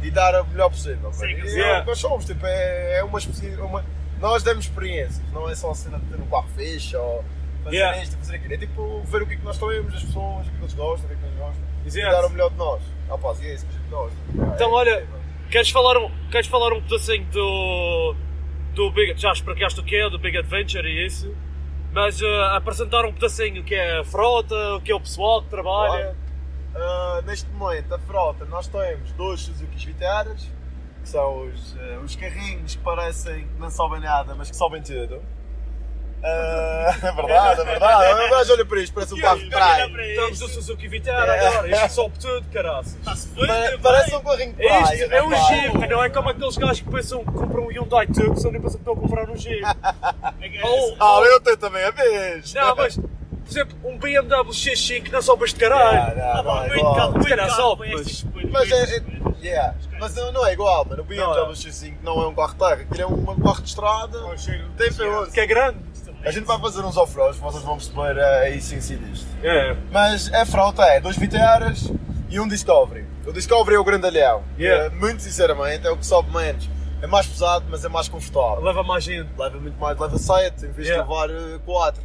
e 0.02 0.11
dar 0.11 0.41
o 0.41 0.46
melhor 0.46 0.70
possível. 0.70 1.12
Sim, 1.12 1.26
E 1.26 1.49
yeah. 1.49 1.79
é 1.79 1.79
o 1.79 1.82
que 1.82 1.88
nós 1.88 1.99
somos, 1.99 2.25
tipo, 2.25 2.46
é, 2.46 2.99
é 2.99 3.05
uma, 3.05 3.19
uma. 3.67 3.85
Nós 4.20 4.43
damos 4.43 4.67
experiências, 4.67 5.20
não 5.32 5.50
é 5.50 5.55
só 5.55 5.70
a 5.73 5.75
cena 5.75 5.99
de 5.99 6.06
ter 6.06 6.20
um 6.20 6.26
carro 6.26 6.49
fixe 6.56 6.96
ou 6.96 7.25
fazer 7.64 7.76
Yeah. 7.76 8.02
isto, 8.02 8.17
fazer 8.19 8.37
aquilo. 8.37 8.55
É 8.55 8.58
tipo 8.58 9.02
ver 9.02 9.23
o 9.23 9.26
que 9.26 9.35
é 9.35 9.37
que 9.37 9.44
nós 9.44 9.58
temos, 9.58 9.94
as 9.94 10.02
pessoas, 10.05 10.46
o 10.46 10.50
que 10.50 10.55
é 10.55 10.58
que 10.58 10.62
eles 10.64 10.75
gostam, 10.75 11.06
o 11.06 11.08
que 11.08 11.15
é 11.15 11.19
que 11.19 11.24
eles 11.24 11.39
gostam. 11.39 11.65
E 11.84 11.89
Exato. 11.89 12.13
dar 12.13 12.24
o 12.27 12.31
melhor 12.31 12.51
de 12.51 12.56
nós. 12.56 12.82
E 13.43 14.41
é. 14.41 14.55
Então, 14.55 14.70
É, 14.70 14.73
olha, 14.73 14.91
é. 14.91 15.06
Queres 15.51 15.70
falar 15.70 15.96
um, 15.99 16.11
queres 16.31 16.46
falar 16.49 16.73
um 16.73 16.82
pedacinho 16.82 17.25
do. 17.27 18.17
do 18.75 18.91
Big. 18.91 19.20
Já 19.20 19.32
explicaste 19.32 19.79
o 19.81 19.84
que 19.84 19.96
é, 19.96 20.08
do 20.11 20.19
Big 20.19 20.37
Adventure 20.37 20.87
e 20.89 21.06
isso. 21.06 21.34
Mas 21.93 22.20
eh, 22.20 22.56
apresentar 22.56 23.05
um 23.05 23.13
pedacinho 23.13 23.63
que 23.63 23.73
é 23.73 24.01
a 24.01 24.05
frota, 24.05 24.75
o 24.75 24.81
que 24.81 24.91
é 24.91 24.94
o 24.94 25.01
pessoal 25.01 25.43
que 25.43 25.49
trabalha. 25.49 26.17
Ah, 26.75 27.23
neste 27.25 27.49
momento, 27.51 27.94
a 27.94 27.99
frota, 28.01 28.44
nós 28.46 28.67
temos 28.67 29.13
dois 29.13 29.43
Suzuki 29.43 29.87
Viteras, 29.87 30.51
que 31.01 31.08
são 31.08 31.46
os, 31.46 31.77
ah, 31.79 32.01
os 32.05 32.17
carrinhos 32.17 32.75
que 32.75 32.82
parecem 32.82 33.46
que 33.46 33.61
não 33.61 33.70
sobem 33.70 34.01
nada, 34.01 34.34
mas 34.34 34.51
que 34.51 34.56
sobem 34.56 34.82
tudo. 34.82 35.23
Ah, 36.26 36.96
é 37.02 37.12
verdade, 37.12 37.60
é 37.60 37.64
verdade. 37.64 38.24
O 38.24 38.31
gajo 38.31 38.52
olha 38.54 38.64
para 38.64 38.81
isto, 38.81 38.94
parece 38.94 39.14
um 39.14 39.20
carro 39.20 39.38
de 39.38 39.50
praia. 39.50 39.84
Estamos 40.08 40.40
no 40.40 40.48
Suzuki 40.48 40.88
Vitara 40.88 41.36
É. 41.36 41.46
agora, 41.48 41.69
isto 41.70 41.88
sobe 41.94 42.19
tudo, 42.19 42.46
caraças. 42.52 42.96
Pa- 43.04 43.14
Parece 43.82 44.14
um 44.16 44.20
carrinho 44.22 44.52
de 44.54 44.66
praia. 44.66 44.94
Isto 44.94 45.12
é 45.14 45.22
um 45.22 45.28
rapaz. 45.28 45.46
Jeep, 45.48 45.88
não 45.88 46.02
é 46.04 46.08
como 46.08 46.28
aqueles 46.31 46.56
gajos 46.56 46.81
que 46.81 46.90
pensam 46.90 47.19
que 47.24 47.31
compram 47.32 47.64
um 47.64 47.69
Hyundai 47.69 48.06
Tucson 48.06 48.36
só 48.36 48.50
nem 48.50 48.60
pensam 48.60 48.81
que 48.81 48.88
estão 48.90 48.94
a 48.94 48.96
comprar 48.96 49.28
um 49.31 49.36
Jeep. 49.36 49.62
Ou- 50.62 50.96
Ah, 50.98 51.20
eu 51.26 51.40
tenho 51.40 51.56
também 51.58 51.84
a 51.84 51.90
vez. 51.90 52.54
Não, 52.54 52.74
mas, 52.76 52.96
por 52.96 53.06
exemplo, 53.50 53.76
um 53.84 53.98
BMW 53.98 54.50
X5 54.50 55.10
não 55.10 55.20
sobe 55.22 55.44
este 55.44 55.60
caralho. 55.60 56.16
Não, 56.16 56.34
não, 56.36 56.44
não 56.44 56.56
é 56.64 56.69
muito 56.69 56.78
igual. 56.78 56.94
muito 57.12 57.28
carro 57.28 58.52
mas- 58.52 58.70
é, 58.72 58.96
é- 58.96 59.02
yeah. 59.43 59.74
Mas 60.00 60.14
não, 60.14 60.46
é 60.46 60.52
igual, 60.54 60.84
mano. 60.86 61.02
O 61.02 61.04
BMW 61.04 61.50
é. 61.50 61.52
X5 61.54 61.94
não 62.02 62.22
é 62.22 62.28
um 62.28 62.34
carro 62.34 62.52
de 62.52 62.58
terra, 62.58 62.72
aquilo 62.90 63.02
é 63.02 63.06
um 63.06 63.40
carro 63.40 63.62
de 63.62 63.69
estrada. 63.69 64.19
Tem 64.78 64.88
de 64.90 64.94
P11. 64.96 65.32
Que 65.32 65.40
é 65.40 65.46
grande. 65.46 65.78
A 66.24 66.31
gente 66.31 66.44
vai 66.44 66.58
fazer 66.58 66.82
uns 66.82 66.96
off-roads, 66.96 67.38
vocês 67.38 67.62
vão 67.62 67.76
perceber 67.76 68.19
a 68.19 68.48
essência 68.48 68.96
disto. 68.96 69.26
É. 69.43 69.76
Mas 69.93 70.32
a 70.32 70.46
frota 70.46 70.82
é 70.84 70.98
dois 70.98 71.16
Viteras 71.19 71.93
e 72.31 72.40
um 72.40 72.48
Discovery. 72.48 73.04
O 73.26 73.32
Discovery 73.32 73.76
é 73.76 73.78
o 73.78 73.84
grandalhão. 73.84 74.43
Yeah. 74.58 74.86
É, 74.86 74.88
muito 74.88 75.22
sinceramente, 75.22 75.86
é 75.86 75.90
o 75.90 75.96
que 75.98 76.06
sobe 76.06 76.34
menos. 76.34 76.69
É 77.02 77.06
mais 77.06 77.26
pesado, 77.26 77.66
mas 77.69 77.84
é 77.84 77.88
mais 77.90 78.08
confortável. 78.08 78.64
Leva 78.64 78.82
mais 78.82 79.04
gente. 79.04 79.28
Leva 79.36 79.58
muito 79.60 79.78
mais, 79.78 79.98
leva 79.98 80.16
7 80.16 80.64
em 80.64 80.70
vez 80.70 80.88
Yeah. 80.88 81.04
de 81.04 81.32
levar 81.32 81.58
4. 81.60 82.02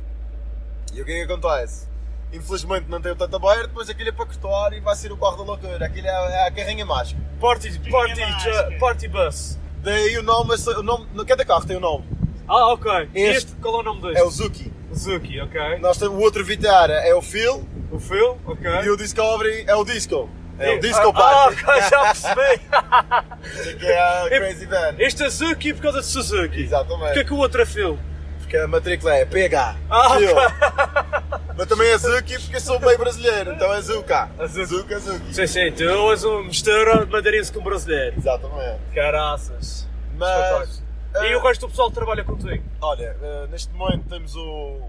E 0.93 1.01
o 1.01 1.05
que 1.05 1.11
é 1.11 1.25
que 1.25 1.31
acontece? 1.31 1.88
Infelizmente 2.33 2.88
não 2.89 3.01
tem 3.01 3.13
o 3.13 3.15
tanto 3.15 3.38
aberto, 3.38 3.67
depois 3.67 3.89
aquilo 3.89 4.09
é 4.09 4.11
para 4.11 4.25
cortar 4.25 4.73
e 4.73 4.81
vai 4.81 4.95
ser 4.97 5.13
o 5.13 5.17
carro 5.17 5.38
da 5.38 5.43
loucura. 5.43 5.85
Aquilo 5.85 6.07
é, 6.07 6.43
é 6.43 6.47
a 6.47 6.51
carrinha 6.51 6.85
mágica. 6.85 7.21
Party, 7.39 7.79
party, 7.89 8.19
mágica. 8.19 8.75
party 8.79 9.07
bus. 9.07 9.57
Daí 9.81 10.17
o 10.17 10.23
nome, 10.23 10.55
o 10.55 10.83
nome, 10.83 11.07
cada 11.25 11.45
carro 11.45 11.65
tem 11.65 11.77
o 11.77 11.79
nome. 11.79 12.03
Ah, 12.50 12.74
ok. 12.74 13.10
Este 13.13 13.38
Este, 13.38 13.56
qual 13.62 13.75
é 13.75 13.77
o 13.77 13.84
nome 13.84 14.01
deste? 14.01 14.18
É 14.18 14.24
o 14.24 14.29
Zuki. 14.29 14.74
Zuki, 14.94 15.39
ok. 15.39 15.77
Nós 15.79 15.98
temos, 15.98 16.18
o 16.18 16.20
outro 16.20 16.44
Vitara 16.44 16.94
é 16.94 17.13
o 17.13 17.22
Phil 17.22 17.63
O 17.91 18.00
Phil, 18.00 18.38
ok. 18.46 18.70
E 18.84 18.89
o 18.89 18.98
Discovery 18.98 19.65
é 19.68 19.75
o 19.75 19.84
Disco. 19.84 20.29
É 20.58 20.75
o 20.75 20.79
Disco 20.79 21.10
ah, 21.10 21.13
Party. 21.13 21.63
Ah, 21.65 21.72
ok, 21.72 21.89
já 21.89 22.01
percebi. 22.01 23.77
que 23.79 23.86
é 23.86 24.00
a 24.00 24.29
Crazy 24.29 24.65
Van. 24.65 24.96
Este 24.98 25.24
é 25.24 25.29
Suzuki 25.29 25.74
por 25.74 25.84
causa 25.84 26.00
de 26.00 26.06
Suzuki. 26.06 26.63
Exatamente. 26.63 27.06
Porquê 27.06 27.24
que 27.24 27.34
o 27.34 27.38
outro 27.38 27.62
é 27.62 27.65
Phil? 27.65 27.98
Porque 28.39 28.58
a 28.58 28.68
matrícula 28.68 29.15
é 29.15 29.25
PH. 29.25 29.75
Ah, 29.89 30.18
Phil. 30.18 30.36
ok. 30.36 31.39
Mas 31.56 31.68
também 31.68 31.89
é 31.89 31.98
Zuki 31.98 32.39
porque 32.39 32.60
sou 32.60 32.79
meio 32.79 32.98
brasileiro, 32.98 33.51
então 33.51 33.74
é 33.74 33.82
Zuka. 33.82 34.29
Zuki. 34.48 34.65
Zuka, 34.65 35.00
Zuki. 35.00 35.34
Sim, 35.34 35.48
sim, 35.48 35.72
tu 35.72 36.12
és 36.12 36.24
um 36.24 36.44
mistura 36.44 37.06
de 37.06 37.12
madeirense 37.12 37.51
com 37.51 37.62
brasileiro. 37.62 38.15
Exatamente. 38.18 38.79
Caraças. 38.94 39.88
Mas, 40.15 40.82
E 41.15 41.25
eh, 41.31 41.35
o 41.37 41.41
resto 41.41 41.61
do 41.61 41.69
pessoal 41.69 41.89
que 41.89 41.95
trabalha 41.95 42.23
contigo? 42.23 42.63
olha, 42.81 43.15
eh, 43.21 43.47
neste 43.49 43.73
momento 43.73 44.07
temos 44.09 44.35
o, 44.35 44.81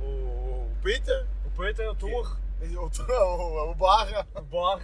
o, 0.00 0.04
o 0.04 0.70
Peter, 0.82 1.24
O 1.46 1.50
Peter, 1.60 1.88
o 1.90 1.94
Torre, 1.94 2.34
o, 2.76 2.90
o, 3.12 3.70
o 3.70 3.74
Barra, 3.74 4.26
o 4.34 4.42
Barra. 4.42 4.82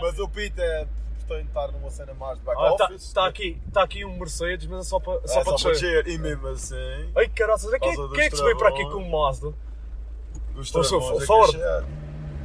mas 0.00 0.18
o 0.18 0.28
Peter 0.28 0.86
pretende 1.26 1.48
estar 1.48 1.72
numa 1.72 1.90
cena 1.90 2.14
mais 2.14 2.38
de 2.38 2.44
back 2.44 2.62
Está 2.72 2.84
office. 2.84 3.12
tá 3.12 3.26
aqui, 3.26 3.60
tá 3.72 3.82
aqui 3.82 4.04
um 4.04 4.16
Mercedes, 4.16 4.66
mas 4.68 4.86
é 4.86 4.88
só 4.88 5.00
para 5.00 5.14
É 5.24 5.26
só 5.26 5.42
só 5.42 5.44
para 5.44 5.52
descer. 5.72 6.04
descer. 6.04 6.08
E 6.08 6.18
mesmo 6.18 6.46
assim, 6.48 7.10
Ai 7.16 7.28
caraças, 7.28 7.68
quem, 7.70 7.80
causa 7.80 8.14
quem 8.14 8.20
é 8.20 8.24
que 8.24 8.30
dos 8.30 8.38
se 8.38 8.44
veio 8.44 8.56
para 8.58 8.68
aqui 8.68 8.78
travões. 8.84 9.02
com 9.04 9.08
o 9.16 9.22
Mazda? 9.22 9.54
os 10.54 10.74
Ou 10.74 10.84
sou 10.84 11.00
travões 11.00 11.22
é 11.22 11.26
Ford. 11.26 11.56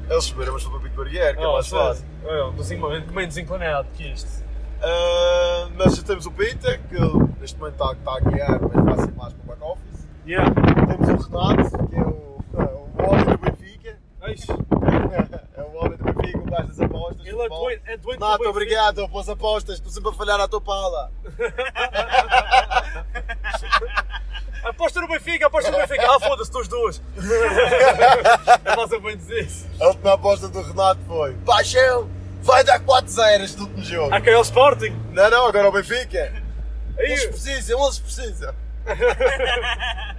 Eles 0.10 0.24
subiram, 0.26 0.54
mas 0.54 0.64
foi 0.64 0.72
para 0.72 0.80
o 0.80 0.84
Pico 0.84 0.96
Barrier, 0.98 1.36
que 1.38 1.42
é 1.42 1.46
Ah, 1.46 1.52
mais 1.54 1.68
fácil. 1.70 2.06
É, 2.26 2.44
um 2.44 2.54
desenho- 2.56 3.12
menos 3.14 3.38
inclinado 3.38 3.88
que 3.94 4.04
isto. 4.12 4.41
Ah, 4.84 5.68
mas 5.76 5.96
já 5.96 6.04
temos 6.04 6.26
o 6.26 6.32
Peter, 6.32 6.82
que 6.90 6.96
neste 7.40 7.58
momento 7.58 7.74
está, 7.74 7.94
está 7.94 8.18
a 8.18 8.20
guiar, 8.20 8.60
mas 8.62 8.86
vai 8.86 8.98
ser 9.06 9.12
mais 9.16 9.34
para 9.34 9.44
o 9.44 9.48
back 9.48 9.64
office. 9.64 10.08
Yeah. 10.26 10.52
Temos 10.54 11.08
o 11.08 11.30
Renato, 11.30 11.88
que 11.88 11.96
é 11.96 12.02
o, 12.02 12.44
o 12.54 13.10
homem 13.10 13.26
do 13.26 13.38
Benfica. 13.38 13.98
É 15.54 15.62
o 15.64 15.76
homem 15.76 15.98
do 15.98 16.04
Benfica, 16.06 16.40
o 16.40 16.46
gajo 16.46 16.68
das 16.68 16.80
apostas. 16.80 17.26
Ele 17.26 17.42
é 17.42 17.50
doente, 17.50 17.82
é 17.86 17.98
doente 17.98 18.20
Renato, 18.20 18.50
obrigado 18.50 19.10
pelas 19.10 19.30
apostas, 19.30 19.76
estou 19.76 19.92
sempre 19.92 20.10
a 20.10 20.14
falhar 20.14 20.40
à 20.40 20.48
tua 20.48 20.62
pala. 20.62 21.12
Aposta 24.64 25.02
no 25.02 25.08
Benfica, 25.08 25.48
aposta 25.48 25.72
no 25.72 25.78
Benfica. 25.78 26.06
Ah, 26.08 26.20
foda-se, 26.20 26.56
os 26.56 26.68
dois. 26.68 27.02
é 28.64 28.76
mais 28.76 28.92
ou 28.92 29.02
menos 29.02 29.28
isso. 29.30 29.68
A 29.80 29.88
última 29.88 30.14
aposta 30.14 30.48
do 30.48 30.62
Renato 30.62 31.02
foi: 31.08 31.34
Paixão, 31.46 32.08
vai 32.42 32.64
dar 32.64 32.80
4-0 32.80 33.42
este 33.44 33.62
último 33.62 33.84
jogo. 33.84 34.14
Ah, 34.14 34.20
que 34.22 34.30
é 34.30 34.38
o 34.38 34.42
Sporting. 34.42 34.96
Não, 35.12 35.30
não, 35.30 35.48
agora 35.48 35.70
o 35.70 35.72
Benfica. 35.72 36.34
Eles 36.98 37.22
Aí, 37.22 37.28
precisam, 37.30 37.84
eles 37.84 38.00
precisam. 38.00 38.54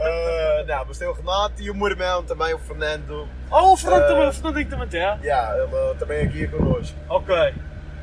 Ah, 0.00 0.64
não, 0.64 0.84
mas 0.86 0.96
tem 0.96 1.08
o 1.08 1.12
Renato 1.12 1.60
e 1.60 1.68
o 1.70 1.74
meu 1.74 1.88
irmão 1.88 2.22
também, 2.22 2.54
o 2.54 2.58
Fernando. 2.60 3.28
Ah, 3.50 3.64
o 3.64 3.76
Fernando 3.76 4.02
Ah. 4.04 4.06
também, 4.06 4.28
o 4.28 4.32
Fernandinho 4.32 4.68
também 4.70 4.88
tem. 4.88 5.02
ah? 5.04 5.18
Yeah, 5.20 5.56
ele 5.58 5.94
também 5.98 6.24
aqui 6.24 6.44
é 6.44 6.46
connosco. 6.46 6.96
Ok. 7.08 7.34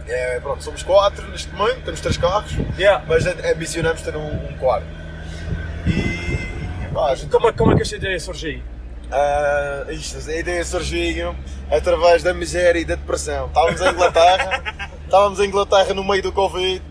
É, 0.05 0.39
pronto, 0.41 0.61
somos 0.61 0.83
quatro 0.83 1.25
neste 1.29 1.49
momento, 1.55 1.83
temos 1.85 2.01
três 2.01 2.17
carros, 2.17 2.51
Yeah. 2.77 3.03
mas 3.07 3.25
ambicionamos 3.25 4.01
ter 4.01 4.13
um, 4.17 4.27
um 4.27 4.57
quarto. 4.57 4.85
E 5.87 6.93
pá, 6.93 7.11
a 7.11 7.15
gente 7.15 7.29
Como, 7.31 7.47
é- 7.47 7.53
como 7.53 7.71
é 7.71 7.75
que 7.77 7.81
esta 7.83 7.95
ideia 7.95 8.19
surgiu? 8.19 8.61
Ah, 9.12 9.85
isto, 9.89 10.29
a 10.29 10.35
ideia 10.35 10.63
surgiu 10.65 11.35
através 11.69 12.24
da 12.24 12.33
miséria 12.33 12.79
e 12.79 12.85
da 12.85 12.95
depressão. 12.95 13.47
Estávamos 13.47 13.81
em 13.81 13.89
Inglaterra, 13.89 14.89
estávamos 15.05 15.39
em 15.39 15.45
Inglaterra 15.45 15.93
no 15.93 16.03
meio 16.03 16.24
do 16.24 16.31
Covid 16.31 16.81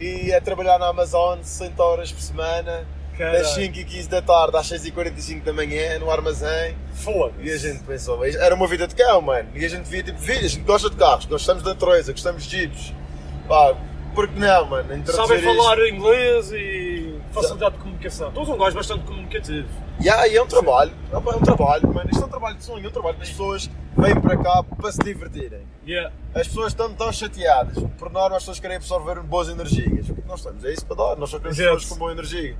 e 0.00 0.32
a 0.32 0.40
trabalhar 0.40 0.78
na 0.78 0.88
Amazon 0.88 1.38
60 1.42 1.82
horas 1.82 2.12
por 2.12 2.20
semana, 2.20 2.86
Caralho. 3.16 3.38
das 3.38 3.48
5 3.54 3.78
e 3.78 3.84
15 3.84 4.08
da 4.08 4.22
tarde 4.22 4.56
às 4.56 4.66
6 4.66 4.86
e 4.86 4.90
45 4.90 5.44
da 5.44 5.52
manhã 5.52 5.98
no 5.98 6.10
armazém. 6.10 6.76
Foda-se. 6.94 7.42
E 7.42 7.50
a 7.50 7.58
gente 7.58 7.82
pensou, 7.84 8.24
era 8.24 8.54
uma 8.54 8.66
vida 8.66 8.86
de 8.86 8.94
cão, 8.94 9.20
mano. 9.20 9.48
E 9.54 9.64
a 9.64 9.68
gente 9.68 9.88
via 9.88 10.02
tipo 10.02 10.18
vida, 10.18 10.46
a 10.46 10.48
gente 10.48 10.64
gosta 10.64 10.88
de 10.88 10.96
carros, 10.96 11.26
gostamos 11.26 11.62
de 11.62 11.68
natureza, 11.68 12.12
gostamos 12.12 12.44
de 12.44 12.56
jeeps. 12.58 12.92
Pá, 13.48 13.74
por 14.14 14.28
que 14.28 14.38
não, 14.38 14.66
mano? 14.66 15.06
Sabem 15.06 15.38
isto. 15.38 15.56
falar 15.56 15.78
inglês 15.88 16.52
e 16.52 17.14
facilidade 17.32 17.74
de 17.76 17.80
comunicação. 17.80 18.32
És 18.36 18.48
um 18.48 18.56
gajo 18.56 18.76
bastante 18.76 19.04
comunicativo. 19.04 19.68
Yeah, 20.00 20.28
e 20.28 20.36
é 20.36 20.42
um 20.42 20.46
trabalho, 20.46 20.92
é 21.12 21.16
um 21.16 21.40
trabalho, 21.40 21.92
mano. 21.92 22.08
Isto 22.10 22.22
é 22.22 22.26
um 22.26 22.28
trabalho 22.30 22.56
de 22.56 22.64
sonho, 22.64 22.84
é 22.84 22.88
um 22.88 22.92
trabalho 22.92 23.16
que 23.16 23.22
as 23.22 23.30
pessoas 23.30 23.68
vêm 23.96 24.20
para 24.20 24.36
cá 24.36 24.62
para 24.62 24.92
se 24.92 24.98
divertirem. 24.98 25.66
Yeah. 25.86 26.12
As 26.34 26.46
pessoas 26.46 26.68
estão 26.68 26.92
tão 26.94 27.12
chateadas. 27.12 27.82
Por 27.98 28.10
norma, 28.10 28.36
as 28.36 28.42
pessoas 28.44 28.60
querem 28.60 28.76
absorver 28.76 29.20
boas 29.22 29.48
energias. 29.48 30.08
O 30.08 30.14
que 30.14 30.22
nós 30.28 30.38
estamos? 30.38 30.64
É 30.64 30.72
isso 30.72 30.86
para 30.86 30.96
dar. 30.96 31.16
Nós 31.16 31.30
só 31.30 31.38
queremos 31.38 31.58
pessoas 31.58 31.84
com 31.86 31.96
boa 31.96 32.12
energia. 32.12 32.56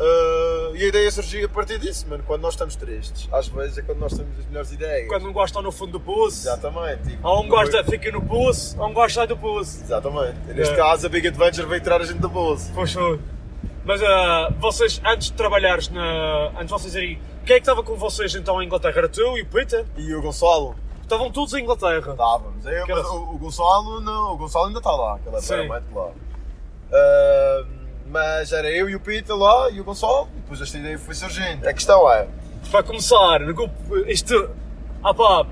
Ah, 0.00 0.72
e 0.74 0.84
a 0.84 0.88
ideia 0.88 1.10
surgiu 1.10 1.46
a 1.46 1.48
partir 1.48 1.78
disso, 1.78 2.06
mano. 2.08 2.22
Quando 2.26 2.42
nós 2.42 2.54
estamos 2.54 2.76
tristes, 2.76 3.28
às 3.32 3.48
vezes 3.48 3.78
é 3.78 3.82
quando 3.82 3.98
nós 3.98 4.12
temos 4.16 4.38
as 4.38 4.46
melhores 4.46 4.72
ideias. 4.72 5.08
Quando 5.08 5.28
um 5.28 5.32
gajo 5.32 5.44
está 5.46 5.62
no 5.62 5.72
fundo 5.72 5.92
do 5.92 6.00
poço, 6.00 6.46
Exatamente. 6.48 7.02
Tipo, 7.10 7.26
há 7.28 7.40
um 7.40 7.48
gajo 7.48 7.70
que 7.70 7.84
fica 7.84 8.10
no 8.12 8.22
poço, 8.22 8.80
há 8.80 8.86
um 8.86 8.94
que 8.94 9.08
sai 9.10 9.26
do 9.26 9.36
poço. 9.36 9.80
Exatamente. 9.82 10.36
E 10.48 10.54
neste 10.54 10.74
É. 10.74 10.76
caso, 10.76 11.06
a 11.06 11.08
Big 11.08 11.26
Adventure 11.28 11.66
veio 11.66 11.80
tirar 11.80 12.00
a 12.00 12.04
gente 12.04 12.18
bolsa. 12.18 12.70
Pois 12.74 12.92
foi. 12.92 13.18
Mas 13.88 14.02
ah, 14.02 14.52
vocês, 14.58 15.00
antes 15.02 15.28
de 15.28 15.32
trabalhares 15.32 15.88
na. 15.88 16.48
Antes 16.48 16.66
de 16.66 16.72
vocês 16.72 16.94
irem. 16.94 17.18
Quem 17.46 17.56
é 17.56 17.58
que 17.58 17.62
estava 17.62 17.82
com 17.82 17.96
vocês 17.96 18.34
então 18.34 18.60
em 18.62 18.66
Inglaterra? 18.66 18.98
Era 18.98 19.08
tu 19.08 19.38
e 19.38 19.40
o 19.40 19.46
Peter? 19.46 19.86
E 19.96 20.14
o 20.14 20.20
Gonçalo? 20.20 20.76
Estavam 21.02 21.32
todos 21.32 21.54
em 21.54 21.62
Inglaterra. 21.62 22.10
Estávamos. 22.12 22.66
Eu, 22.66 22.86
mas 22.86 22.98
era- 22.98 23.08
o, 23.08 23.34
o 23.34 23.38
Gonçalo 23.38 23.98
não. 24.02 24.34
O 24.34 24.36
Gonçalo 24.36 24.66
ainda 24.66 24.78
está 24.80 24.90
lá, 24.90 25.18
é 25.32 25.40
Sim. 25.40 25.66
paramento 25.66 25.94
lá. 25.94 26.10
Ah, 26.92 27.64
mas 28.10 28.52
era 28.52 28.70
eu 28.70 28.90
e 28.90 28.94
o 28.94 29.00
Peter 29.00 29.34
lá 29.34 29.70
e 29.70 29.80
o 29.80 29.84
Gonçalo. 29.84 30.28
E 30.36 30.40
depois 30.40 30.60
esta 30.60 30.76
ideia 30.76 30.98
foi 30.98 31.14
surgindo. 31.14 31.66
A 31.66 31.72
questão 31.72 32.12
é. 32.12 32.28
Para 32.70 32.82
começar, 32.82 33.40
isto. 34.06 34.50
Ah 35.02 35.14
pá, 35.14 35.46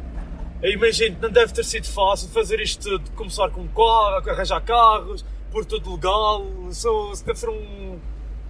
eu 0.62 0.72
imagino 0.72 1.16
que 1.16 1.22
não 1.22 1.30
deve 1.30 1.54
ter 1.54 1.64
sido 1.64 1.86
fácil 1.86 2.28
fazer 2.28 2.60
isto 2.60 2.98
de 2.98 3.10
começar 3.12 3.48
com 3.48 3.62
um 3.62 3.68
carro, 3.68 4.28
arranjar 4.30 4.60
carros, 4.60 5.24
pôr 5.50 5.64
tudo 5.64 5.94
legal. 5.94 6.44
Isso 6.68 7.12
deve 7.24 7.38
ser 7.38 7.48
um. 7.48 7.85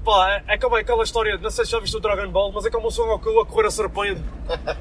Pá, 0.07 0.41
é, 0.47 0.55
é 0.55 0.59
como 0.59 0.77
aquela 0.77 1.03
história, 1.03 1.37
não 1.37 1.51
sei 1.51 1.65
se 1.65 1.73
já 1.73 1.81
viste 1.81 1.97
o 1.97 2.01
Dragon 2.01 2.29
Ball, 2.31 2.53
mas 2.53 2.65
é 2.65 2.71
como 2.71 2.87
o 2.87 2.91
Son 2.93 3.07
Goku 3.07 3.41
a 3.41 3.45
correr 3.45 3.67
a 3.67 3.71
serpente, 3.73 4.23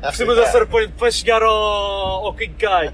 por 0.03 0.13
cima 0.15 0.36
da 0.36 0.46
serpente, 0.51 0.94
para 0.94 1.10
chegar 1.10 1.41
ao, 1.41 2.27
ao 2.27 2.34
King 2.36 2.53
Kai. 2.53 2.94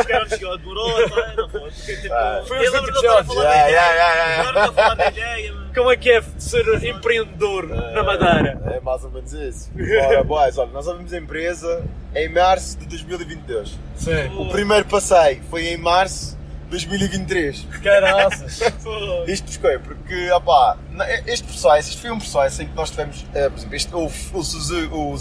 Os 0.00 0.06
caras 0.06 0.28
chegou, 0.30 0.58
demorou, 0.58 1.08
tá? 1.08 1.32
Não 1.36 1.48
foi. 1.48 1.60
Porque, 1.70 1.96
tipo, 1.96 2.12
Ah. 2.12 2.42
Foi 2.44 2.58
eu 2.58 2.62
os 2.62 2.72
lembro 2.72 2.86
20 2.86 2.92
de 2.92 2.98
estar 3.06 3.16
a 3.16 3.20
episódios. 3.20 3.34
falar 3.44 3.54
da 3.54 3.68
ideia. 3.70 4.42
lembro 4.42 4.60
de 4.62 4.66
eu 4.66 4.72
falar 4.72 4.94
da 4.96 5.06
ideia. 5.08 5.54
Como 5.72 5.90
é 5.92 5.96
que 5.96 6.10
é 6.10 6.22
ser 6.38 6.84
empreendedor 6.84 7.68
na 7.68 8.02
Madeira? 8.02 8.60
É 8.74 8.80
mais 8.80 9.04
ou 9.04 9.10
menos 9.12 9.32
isso. 9.32 9.70
Ora, 10.08 10.24
boys, 10.24 10.58
olha, 10.58 10.72
nós 10.72 10.88
abrimos 10.88 11.12
a 11.12 11.18
empresa 11.18 11.84
em 12.16 12.28
março 12.28 12.76
de 12.78 12.86
2022. 12.86 13.78
Sim. 13.94 14.26
O 14.36 14.48
primeiro 14.48 14.84
passeio 14.86 15.40
foi 15.48 15.68
em 15.68 15.76
março 15.76 16.36
2023. 16.70 17.66
Caraças. 17.82 18.60
Isto 19.28 19.60
porquê? 19.60 19.78
Porque, 19.78 20.30
opá, 20.30 20.78
este 21.26 21.46
processo, 21.46 21.90
isto 21.90 22.00
foi 22.00 22.10
um 22.10 22.18
processo 22.18 22.62
em 22.62 22.68
que 22.68 22.74
nós 22.74 22.90
tivemos, 22.90 23.26
eh, 23.34 23.48
por 23.48 23.58
exemplo, 23.58 23.74
este, 23.76 23.94
o, 23.94 24.04
o, 24.06 24.42
Suzu- 24.44 24.88
o 24.92 25.14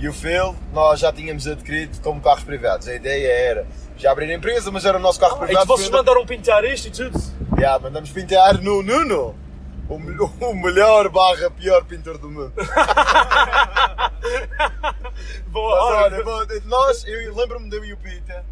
e 0.00 0.08
o 0.08 0.12
Phil, 0.12 0.54
nós 0.72 1.00
já 1.00 1.12
tínhamos 1.12 1.46
adquirido 1.46 2.00
como 2.02 2.20
carros 2.20 2.44
privados. 2.44 2.86
A 2.86 2.94
ideia 2.94 3.26
era 3.32 3.66
já 3.96 4.12
abrir 4.12 4.30
a 4.30 4.34
empresa, 4.34 4.70
mas 4.70 4.84
era 4.84 4.96
o 4.96 5.00
nosso 5.00 5.18
carro 5.18 5.42
E 5.42 5.46
privado. 5.46 5.66
vocês 5.66 5.88
foi- 5.88 5.98
mandaram 5.98 6.24
pintar 6.24 6.64
isto 6.64 6.86
e 6.86 6.90
tudo? 6.92 7.18
Já, 7.58 7.78
mandamos 7.80 8.10
pintar 8.10 8.54
no 8.62 8.80
Nuno, 8.82 9.34
o, 9.88 9.94
o 9.94 10.54
melhor 10.54 11.08
barra 11.08 11.50
pior 11.50 11.84
pintor 11.84 12.16
do 12.18 12.30
mundo. 12.30 12.52
Boa, 15.48 16.10
Mas 16.10 16.26
olha, 16.26 16.62
nós, 16.66 17.04
eu 17.06 17.34
lembro-me 17.34 17.68
de 17.68 17.76
eu 17.76 17.84
e 17.84 17.92
o 17.92 17.96
Peter, 17.96 18.42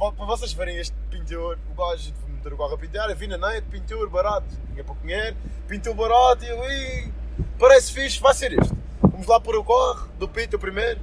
para 0.00 0.24
vocês 0.24 0.54
verem 0.54 0.78
este 0.78 0.96
pintor, 1.10 1.58
o 1.70 1.74
gajo 1.74 2.10
de 2.10 2.32
meter 2.32 2.54
o 2.54 2.56
carro 2.56 2.72
a 2.72 2.78
pintar, 2.78 3.10
eu 3.10 3.16
vi 3.16 3.26
na 3.26 3.36
net, 3.36 3.66
pintor 3.68 4.08
barato, 4.08 4.46
tinha 4.72 4.82
pouco 4.82 5.02
dinheiro, 5.02 5.36
pintou 5.68 5.92
barato 5.94 6.42
e 6.42 6.48
eu, 6.48 6.70
"Ih, 6.70 7.12
parece 7.58 7.92
fixe, 7.92 8.18
vai 8.18 8.32
ser 8.32 8.58
este. 8.58 8.72
Vamos 9.02 9.26
lá 9.26 9.38
pôr 9.38 9.56
o 9.56 9.64
carro, 9.64 10.08
do 10.18 10.26
Peter 10.26 10.58
primeiro, 10.58 10.98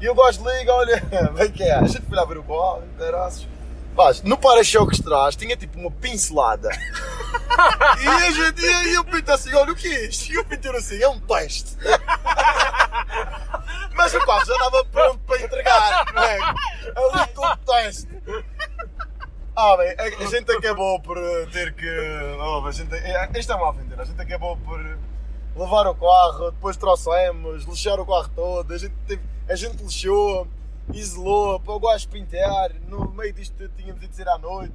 e 0.00 0.08
o 0.08 0.14
gajo 0.14 0.48
liga, 0.48 0.72
olha, 0.72 1.02
vem 1.34 1.50
que 1.50 1.64
é, 1.64 1.74
a 1.74 1.84
gente 1.84 2.02
foi 2.02 2.16
lá 2.16 2.24
ver 2.24 2.38
o 2.38 2.44
carro, 2.44 2.84
caraças. 2.96 3.48
Mas 3.96 4.22
no 4.22 4.38
para-choques 4.38 4.98
de 4.98 5.04
trás 5.04 5.34
tinha 5.34 5.56
tipo 5.56 5.76
uma 5.76 5.90
pincelada. 5.90 6.70
e 8.00 8.06
a 8.06 8.30
gente, 8.30 8.64
e, 8.64 8.92
e 8.92 8.98
o 8.98 9.04
Peter 9.04 9.34
assim, 9.34 9.52
olha 9.52 9.72
o 9.72 9.74
que 9.74 9.88
é 9.88 10.06
isto? 10.06 10.30
E 10.32 10.38
o 10.38 10.44
Peter 10.44 10.72
assim, 10.76 11.02
é 11.02 11.08
um 11.08 11.18
teste. 11.18 11.76
Mas 13.94 14.14
o 14.14 14.20
carro 14.20 14.44
já 14.46 14.52
estava 14.52 14.84
pronto 14.84 15.18
para 15.26 15.42
entregar, 15.42 16.14
não 16.14 16.22
é? 16.22 16.38
Ali 16.38 17.32
com 17.34 17.44
o 17.44 17.56
teste. 17.56 18.17
Ah, 19.60 19.76
bem, 19.76 19.92
a, 19.98 20.22
a 20.22 20.26
gente 20.30 20.52
acabou 20.52 21.00
por 21.00 21.18
eh, 21.18 21.46
ter 21.46 21.74
que. 21.74 21.84
Oh, 22.40 22.64
a 22.64 22.70
gente, 22.70 22.94
eh, 22.94 23.28
isto 23.34 23.52
é 23.52 23.56
mal 23.56 23.72
vender, 23.72 24.00
a 24.00 24.04
gente 24.04 24.22
acabou 24.22 24.56
por 24.58 24.78
levar 25.56 25.88
o 25.88 25.96
carro, 25.96 26.52
depois 26.52 26.76
trouxemos, 26.76 27.64
lixar 27.64 27.98
o 27.98 28.06
carro 28.06 28.30
todo, 28.36 28.72
a 28.72 28.78
gente, 28.78 28.94
teve, 29.04 29.20
a 29.48 29.56
gente 29.56 29.82
lixou, 29.82 30.46
isolou, 30.94 31.58
para 31.58 31.74
o 31.74 31.80
gajo 31.80 32.08
pintar, 32.08 32.70
no 32.86 33.10
meio 33.10 33.32
disto 33.32 33.68
tínhamos 33.70 34.00
ido 34.00 34.14
sair 34.14 34.28
à 34.28 34.38
noite. 34.38 34.74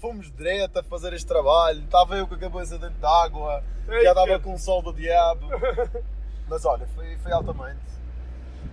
Fomos 0.00 0.28
direto 0.32 0.80
a 0.80 0.82
fazer 0.82 1.12
este 1.12 1.28
trabalho, 1.28 1.84
estava 1.84 2.16
eu 2.16 2.26
com 2.26 2.34
a 2.34 2.38
cabeça 2.38 2.76
dentro 2.80 2.98
de 2.98 3.06
água, 3.06 3.62
já 3.86 4.10
estava 4.10 4.40
com 4.40 4.54
o 4.54 4.58
sol 4.58 4.82
do 4.82 4.92
diabo. 4.92 5.46
Mas 6.50 6.64
olha, 6.64 6.88
foi, 6.96 7.16
foi 7.18 7.30
altamente. 7.30 7.78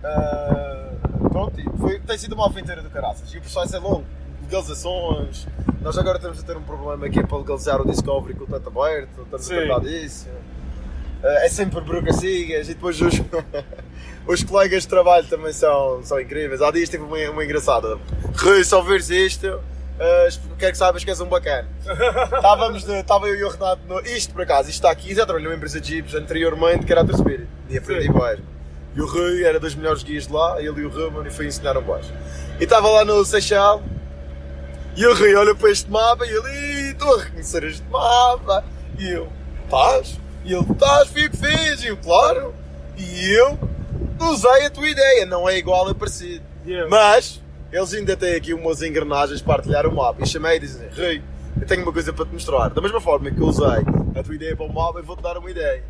Ah, 0.02 0.90
pronto, 1.30 1.78
foi, 1.78 2.00
tem 2.00 2.18
sido 2.18 2.34
uma 2.34 2.46
aventura 2.46 2.82
do 2.82 2.90
caraças. 2.90 3.32
E 3.32 3.38
o 3.38 3.40
processo 3.40 3.76
é 3.76 3.78
longo. 3.78 4.23
Legalizações. 4.54 5.46
Nós 5.82 5.98
agora 5.98 6.16
estamos 6.16 6.38
a 6.38 6.42
ter 6.42 6.56
um 6.56 6.62
problema 6.62 7.08
que 7.08 7.18
é 7.18 7.22
para 7.24 7.38
legalizar 7.38 7.80
o 7.80 7.86
Discovery 7.90 8.34
com 8.34 8.44
o 8.44 8.46
tanto 8.46 8.68
aberto, 8.68 9.22
estamos 9.22 9.46
Sim. 9.46 9.54
a 9.54 9.66
tratar 9.66 9.80
disso. 9.80 10.28
Eh, 11.22 11.46
É 11.46 11.48
sempre 11.48 11.80
burocracias 11.80 12.68
e 12.68 12.74
depois 12.74 13.00
os, 13.00 13.14
os 14.26 14.44
colegas 14.44 14.82
de 14.84 14.88
trabalho 14.88 15.26
também 15.26 15.52
são, 15.52 16.00
são 16.04 16.20
incríveis. 16.20 16.62
Há 16.62 16.70
dias 16.70 16.88
tive 16.88 17.02
uma, 17.02 17.18
uma 17.30 17.44
engraçada. 17.44 17.98
Rui, 18.36 18.62
se 18.64 18.74
ouveres 18.74 19.10
isto, 19.10 19.60
eh, 19.98 20.28
quero 20.56 20.72
que 20.72 20.78
saibas 20.78 21.02
que 21.02 21.10
és 21.10 21.20
um 21.20 21.26
bacana. 21.26 21.68
Estávamos 22.36 22.88
Estava 22.88 23.26
eu 23.26 23.34
e 23.34 23.44
o 23.44 23.48
Renato. 23.48 23.82
No, 23.88 24.00
isto 24.00 24.32
por 24.32 24.42
acaso, 24.42 24.70
isto 24.70 24.78
está 24.78 24.90
aqui. 24.90 25.14
Já 25.14 25.24
trabalhei 25.24 25.48
numa 25.48 25.56
empresa 25.56 25.80
de 25.80 25.88
Jeeps 25.88 26.14
anteriormente, 26.14 26.86
que 26.86 26.92
era 26.92 27.02
a 27.02 27.16
Spirit. 27.16 27.48
E 27.68 27.76
aprendi 27.76 28.08
mais. 28.08 28.38
E 28.94 29.00
o 29.02 29.06
Rui 29.06 29.42
era 29.42 29.58
dos 29.58 29.74
melhores 29.74 30.04
guias 30.04 30.28
de 30.28 30.32
lá, 30.32 30.62
ele 30.62 30.82
e 30.82 30.84
o 30.86 30.88
Ruben, 30.88 31.26
e 31.26 31.30
foi 31.30 31.46
ensinar 31.46 31.76
um 31.76 31.82
baixo. 31.82 32.12
E 32.60 32.62
estava 32.64 32.88
lá 32.88 33.04
no 33.04 33.24
Seixal. 33.24 33.82
E 34.96 35.06
o 35.06 35.14
Rui 35.14 35.34
olha 35.34 35.54
para 35.54 35.70
este 35.70 35.90
mapa 35.90 36.24
e 36.24 36.30
ele, 36.30 36.48
"Ih, 36.50 36.90
estou 36.92 37.14
a 37.14 37.22
reconhecer 37.22 37.64
este 37.64 37.84
mapa. 37.88 38.64
E 38.98 39.10
eu, 39.10 39.28
estás? 39.64 40.20
E 40.44 40.52
ele, 40.54 40.72
estás, 40.72 41.08
fico 41.08 41.36
fiz. 41.36 41.82
E 41.82 41.88
eu, 41.88 41.96
claro. 41.96 42.54
E 42.96 43.32
eu 43.32 43.58
usei 44.20 44.66
a 44.66 44.70
tua 44.70 44.88
ideia, 44.88 45.26
não 45.26 45.48
é 45.48 45.58
igual, 45.58 45.90
é 45.90 45.94
parecido. 45.94 46.44
Yeah. 46.64 46.88
Mas 46.88 47.42
eles 47.72 47.92
ainda 47.92 48.16
têm 48.16 48.36
aqui 48.36 48.54
umas 48.54 48.82
engrenagens 48.82 49.42
para 49.42 49.54
partilhar 49.54 49.86
o 49.86 49.94
mapa. 49.94 50.22
E 50.22 50.26
chamei 50.26 50.56
e 50.56 50.60
dizem: 50.60 50.88
Rei, 50.90 51.22
eu 51.60 51.66
tenho 51.66 51.82
uma 51.82 51.92
coisa 51.92 52.12
para 52.12 52.24
te 52.24 52.32
mostrar. 52.32 52.68
Da 52.70 52.80
mesma 52.80 53.00
forma 53.00 53.30
que 53.30 53.40
eu 53.40 53.46
usei 53.46 53.66
a 54.16 54.22
tua 54.22 54.34
ideia 54.34 54.54
para 54.56 54.66
o 54.66 54.72
mapa, 54.72 55.00
eu 55.00 55.04
vou-te 55.04 55.22
dar 55.22 55.36
uma 55.36 55.50
ideia. 55.50 55.82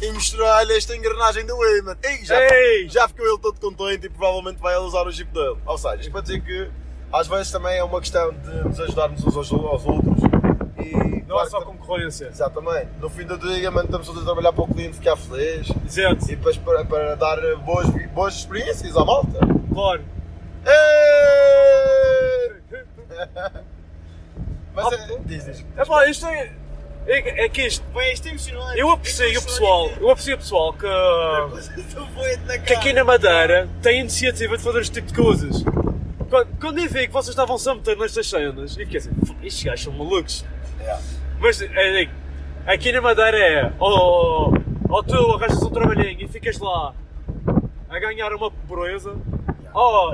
E 0.00 0.10
mostrei-lhe 0.12 0.76
esta 0.76 0.96
engrenagem 0.96 1.44
do 1.44 1.56
Wayman. 1.56 1.96
Ei, 2.02 2.24
já, 2.24 2.40
Ei! 2.40 2.88
já 2.88 3.06
ficou 3.08 3.26
ele 3.26 3.38
todo 3.38 3.60
contente 3.60 4.06
e 4.06 4.08
provavelmente 4.08 4.58
vai 4.58 4.76
usar 4.78 5.06
o 5.06 5.10
jeep 5.10 5.30
dele. 5.32 5.58
Ou 5.66 5.76
seja, 5.76 5.96
isto 5.96 6.12
para 6.12 6.22
dizer 6.22 6.40
que 6.40 6.70
às 7.12 7.26
vezes 7.26 7.50
também 7.50 7.78
é 7.78 7.84
uma 7.84 8.00
questão 8.00 8.32
de 8.32 8.68
nos 8.68 8.80
ajudarmos 8.80 9.24
uns 9.24 9.36
aos, 9.36 9.52
aos 9.52 9.86
outros. 9.86 10.18
E, 10.78 11.24
Não 11.26 11.40
é 11.40 11.46
só 11.46 11.60
concorrência. 11.62 12.26
Exatamente. 12.26 12.88
No 13.00 13.08
fim 13.08 13.24
do 13.24 13.38
dia, 13.38 13.70
mano, 13.70 13.86
estamos 13.86 14.06
todos 14.06 14.22
a 14.22 14.24
trabalhar 14.24 14.52
para 14.52 14.64
o 14.64 14.68
cliente 14.68 14.96
ficar 14.96 15.16
feliz 15.16 15.68
Exato. 15.86 16.24
e 16.24 16.36
depois 16.36 16.56
para, 16.56 16.84
para 16.84 17.14
dar 17.16 17.38
boas, 17.56 17.88
boas 18.12 18.34
experiências 18.34 18.96
à 18.96 19.04
malta. 19.04 19.38
Claro. 19.72 20.02
Mas 24.74 24.92
é, 24.92 25.18
diz, 25.24 25.44
diz. 25.44 25.66
É 25.76 25.84
pá, 25.84 26.08
isto 26.08 26.26
é. 26.26 26.52
É, 27.06 27.44
é 27.46 27.48
que 27.48 27.66
isto. 27.66 27.84
Bem, 27.94 28.12
isto 28.12 28.26
é 28.28 28.30
emocionante. 28.30 28.78
Eu 28.78 28.90
aprecio 28.90 29.40
o 29.40 29.42
pessoal. 29.42 29.90
Eu 29.98 30.10
aprecio 30.10 30.34
o 30.34 30.38
pessoal 30.38 30.72
que. 30.74 30.86
Que 32.66 32.74
aqui 32.74 32.92
na 32.92 33.04
Madeira 33.04 33.68
tem 33.82 34.00
iniciativa 34.00 34.56
de 34.56 34.62
fazer 34.62 34.80
este 34.80 34.92
tipo 35.00 35.08
de 35.08 35.14
coisas. 35.14 35.64
Quando, 36.28 36.48
quando 36.60 36.78
eu 36.78 36.88
vi 36.88 37.06
que 37.06 37.12
vocês 37.12 37.28
estavam-se 37.30 37.68
a 37.70 37.74
meter 37.74 37.96
nestas 37.96 38.28
cenas, 38.28 38.72
e 38.76 38.84
fiquei 38.84 38.98
assim, 38.98 39.10
"F- 39.24 39.34
estes 39.42 39.64
gajos 39.64 39.84
são 39.84 39.92
malucos. 39.92 40.44
Yeah. 40.80 41.02
Mas 41.40 41.60
é, 41.62 42.02
é, 42.04 42.08
aqui 42.66 42.92
na 42.92 43.00
Madeira 43.00 43.38
é, 43.38 43.72
ou, 43.78 44.52
ou 44.88 45.02
tu 45.02 45.14
arranjas 45.34 45.62
um 45.62 45.70
trabalhinho 45.70 46.20
e 46.22 46.28
ficas 46.28 46.58
lá 46.58 46.92
a 47.88 47.98
ganhar 47.98 48.32
uma 48.34 48.50
pobreza, 48.50 49.14
ou 49.72 50.12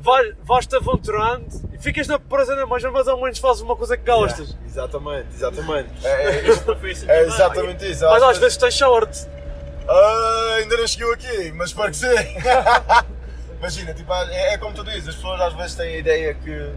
vais- 0.00 0.34
vais-te 0.42 0.74
aventurando 0.76 1.46
e 1.72 1.78
ficas 1.78 2.08
na 2.08 2.18
pobreza 2.18 2.56
na 2.56 2.66
mesma, 2.66 2.90
mas 2.90 3.06
ao 3.06 3.20
menos 3.20 3.38
fazes 3.38 3.62
uma 3.62 3.76
coisa 3.76 3.96
que 3.96 4.04
gostas. 4.10 4.56
Exatamente, 4.66 5.28
exatamente. 5.34 5.90
É, 6.04 6.08
é, 6.08 6.48
é 6.50 6.54
também. 6.56 6.90
exatamente 7.26 7.90
isso. 7.90 8.04
Mas 8.04 8.22
às 8.22 8.38
vezes 8.38 8.56
tens 8.56 8.74
sorte. 8.74 9.26
Ah, 9.86 10.54
ainda 10.58 10.76
não 10.78 10.86
chegou 10.86 11.12
aqui, 11.12 11.52
mas 11.52 11.68
espero 11.70 11.90
que 11.90 11.96
sim. 11.98 12.06
Imagina, 13.64 13.94
tipo, 13.94 14.12
é, 14.12 14.52
é 14.52 14.58
como 14.58 14.74
tu 14.74 14.84
dizes, 14.84 15.08
as 15.08 15.14
pessoas 15.14 15.40
às 15.40 15.54
vezes 15.54 15.74
têm 15.74 15.94
a 15.94 15.98
ideia 15.98 16.34
que 16.34 16.70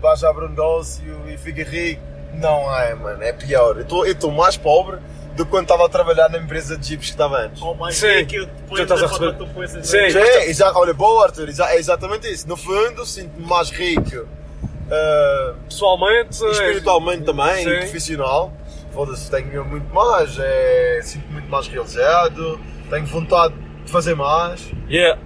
vais 0.00 0.24
abrir 0.24 0.46
um 0.46 0.48
negócio 0.48 1.04
e 1.28 1.36
fica 1.36 1.62
rico. 1.62 2.00
Não 2.32 2.74
é, 2.74 2.94
mano, 2.94 3.22
é 3.22 3.34
pior. 3.34 3.76
Eu 3.78 4.04
estou 4.06 4.30
mais 4.32 4.56
pobre 4.56 4.96
do 5.36 5.44
que 5.44 5.50
quando 5.50 5.64
estava 5.64 5.84
a 5.84 5.88
trabalhar 5.90 6.30
na 6.30 6.38
empresa 6.38 6.78
de 6.78 6.86
jeeps 6.88 7.08
que 7.08 7.12
estava 7.12 7.36
antes. 7.36 7.60
Ou 7.60 7.74
mais 7.74 7.96
Sim. 7.96 8.06
é 8.06 8.24
que 8.24 8.36
eu 8.36 8.44
Já 8.44 8.48
depois 8.50 8.80
estás 8.80 9.02
a 9.02 9.06
receber- 9.06 9.84
Sim. 9.84 9.98
mãos. 10.00 10.60
É, 10.60 10.72
olha, 10.74 10.94
boa 10.94 11.24
Arthur, 11.26 11.50
exa- 11.50 11.70
é 11.70 11.76
exatamente 11.76 12.26
isso. 12.32 12.48
No 12.48 12.56
fundo, 12.56 13.04
sinto-me 13.04 13.46
mais 13.46 13.68
rico. 13.70 14.26
ah, 14.90 15.54
Pessoalmente, 15.68 16.42
e 16.42 16.50
espiritualmente 16.50 17.24
também, 17.24 17.62
Sim. 17.64 17.76
profissional. 17.80 18.52
Foda-se, 18.94 19.30
tenho 19.30 19.64
muito 19.66 19.94
mais, 19.94 20.38
é, 20.38 21.00
sinto-me 21.02 21.32
muito 21.34 21.48
mais 21.50 21.66
realizado, 21.66 22.58
tenho 22.88 23.04
vontade 23.06 23.54
de 23.84 23.92
fazer 23.92 24.14
mais. 24.14 24.66
yeah. 24.88 25.20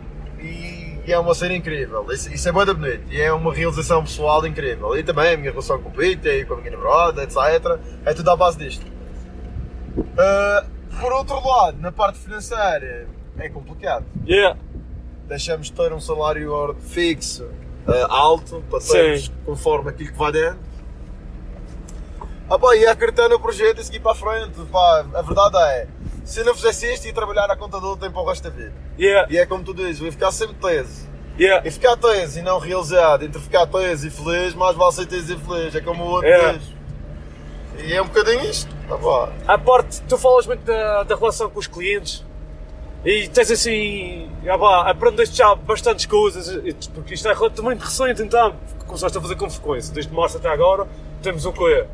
E, 1.07 1.13
é 1.13 1.19
uma 1.19 1.35
cena 1.35 1.55
incrível. 1.55 2.07
Isso, 2.11 2.33
isso 2.33 2.49
é 2.49 2.53
muito 2.53 2.75
bonito 2.75 3.03
e 3.11 3.21
é 3.21 3.33
uma 3.33 3.53
realização 3.53 4.03
pessoal 4.03 4.47
incrível. 4.47 4.97
E 4.97 5.03
também 5.03 5.35
a 5.35 5.37
minha 5.37 5.51
relação 5.51 5.81
com 5.81 5.89
o 5.89 5.93
Peter 5.93 6.41
e 6.41 6.45
com 6.45 6.55
a 6.55 6.57
minha 6.59 6.71
namorada, 6.71 7.23
etc. 7.23 7.37
É 8.05 8.13
tudo 8.13 8.31
à 8.31 8.37
base 8.37 8.59
disto. 8.59 8.85
Ah, 10.19 10.65
por 11.01 11.13
outro 11.13 11.47
lado, 11.47 11.79
na 11.81 11.93
parte 11.93 12.19
financeira, 12.19 13.09
é 13.39 13.49
complicado. 13.49 14.05
Yeah. 14.27 14.59
Deixamos 15.29 15.67
de 15.67 15.73
ter 15.73 15.93
um 15.93 16.01
salário 16.01 16.77
fixo 16.81 17.49
ah, 17.87 18.07
alto 18.09 18.63
para 18.71 18.81
termos 18.81 19.31
conforme 19.45 19.91
aquilo 19.91 20.13
que 20.13 20.19
vai 20.19 20.33
dentro. 20.33 20.59
Ah, 22.49 22.59
pá, 22.59 22.77
e 22.77 22.87
acreditar 22.87 23.29
no 23.29 23.41
projeto 23.41 23.81
e 23.81 23.85
seguir 23.85 24.01
para 24.01 24.13
a 24.13 24.15
frente. 24.15 24.61
Pá, 24.71 25.05
a 25.15 25.23
verdade 25.23 25.57
é, 25.59 25.89
se 26.27 26.41
eu 26.41 26.45
não 26.45 26.55
fizesse 26.55 26.93
isto, 26.93 27.07
ia 27.07 27.15
trabalhar 27.15 27.47
na 27.47 27.57
conta 27.57 27.81
do 27.81 27.87
outro 27.87 28.01
tempo 28.05 28.15
para 28.15 28.23
o 28.23 28.29
resto 28.29 28.43
da 28.43 28.51
vida. 28.51 28.75
Yeah. 28.99 29.33
E 29.33 29.39
é 29.39 29.47
como 29.47 29.65
tu 29.65 29.73
dizes, 29.73 30.01
eu 30.01 30.07
ia 30.07 30.13
ficar 30.13 30.31
sempre 30.33 30.57
teso. 30.57 31.07
Yeah. 31.39 31.67
E 31.67 31.71
ficar 31.71 31.97
teso 31.97 32.39
e 32.39 32.43
não 32.43 32.59
realizado, 32.59 33.25
entre 33.25 33.41
ficar 33.41 33.67
teso 33.67 34.07
e 34.09 34.11
feliz, 34.11 34.55
mais 34.55 34.77
vale 34.77 34.93
ser 34.93 35.07
teso 35.07 35.35
e 35.35 35.39
feliz. 35.39 35.75
É 35.75 35.81
como 35.81 36.03
o 36.03 36.07
outro 36.09 36.29
É. 36.29 36.53
diz. 36.55 36.77
E 37.79 37.93
é 37.93 38.03
um 38.03 38.07
bocadinho 38.07 38.45
isto. 38.45 38.75
Tá 38.89 38.97
bom. 38.97 39.33
À 39.47 39.57
parte, 39.57 40.03
tu 40.03 40.19
falas 40.19 40.47
muito 40.47 40.65
da, 40.65 41.03
da 41.05 41.15
relação 41.15 41.49
com 41.49 41.59
os 41.59 41.67
clientes 41.67 42.25
e 43.05 43.29
tens 43.29 43.51
assim, 43.51 44.29
ah 44.49 44.59
pá, 44.59 44.91
aprendeste 44.91 45.37
já 45.37 45.55
bastantes 45.55 46.07
coisas, 46.07 46.51
porque 46.93 47.15
isto 47.15 47.29
é 47.29 47.35
relativamente 47.35 47.81
recente 47.81 48.21
então, 48.23 48.57
começaste 48.85 49.17
a 49.17 49.21
fazer 49.21 49.37
com 49.37 49.49
frequência, 49.49 49.95
desde 49.95 50.13
março 50.13 50.39
até 50.39 50.49
agora, 50.49 50.89
temos 51.23 51.45
o 51.47 51.53
quê? 51.53 51.87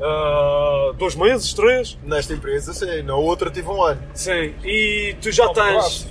Ah, 0.00 0.92
dois 0.96 1.14
meses, 1.14 1.52
três? 1.54 1.98
Nesta 2.02 2.32
empresa, 2.32 2.72
sim. 2.72 3.02
Na 3.02 3.16
outra 3.16 3.50
tive 3.50 3.68
um 3.68 3.82
ano. 3.82 4.00
Sim, 4.14 4.54
e 4.64 5.16
tu 5.20 5.30
já 5.30 5.48
tens, 5.50 6.08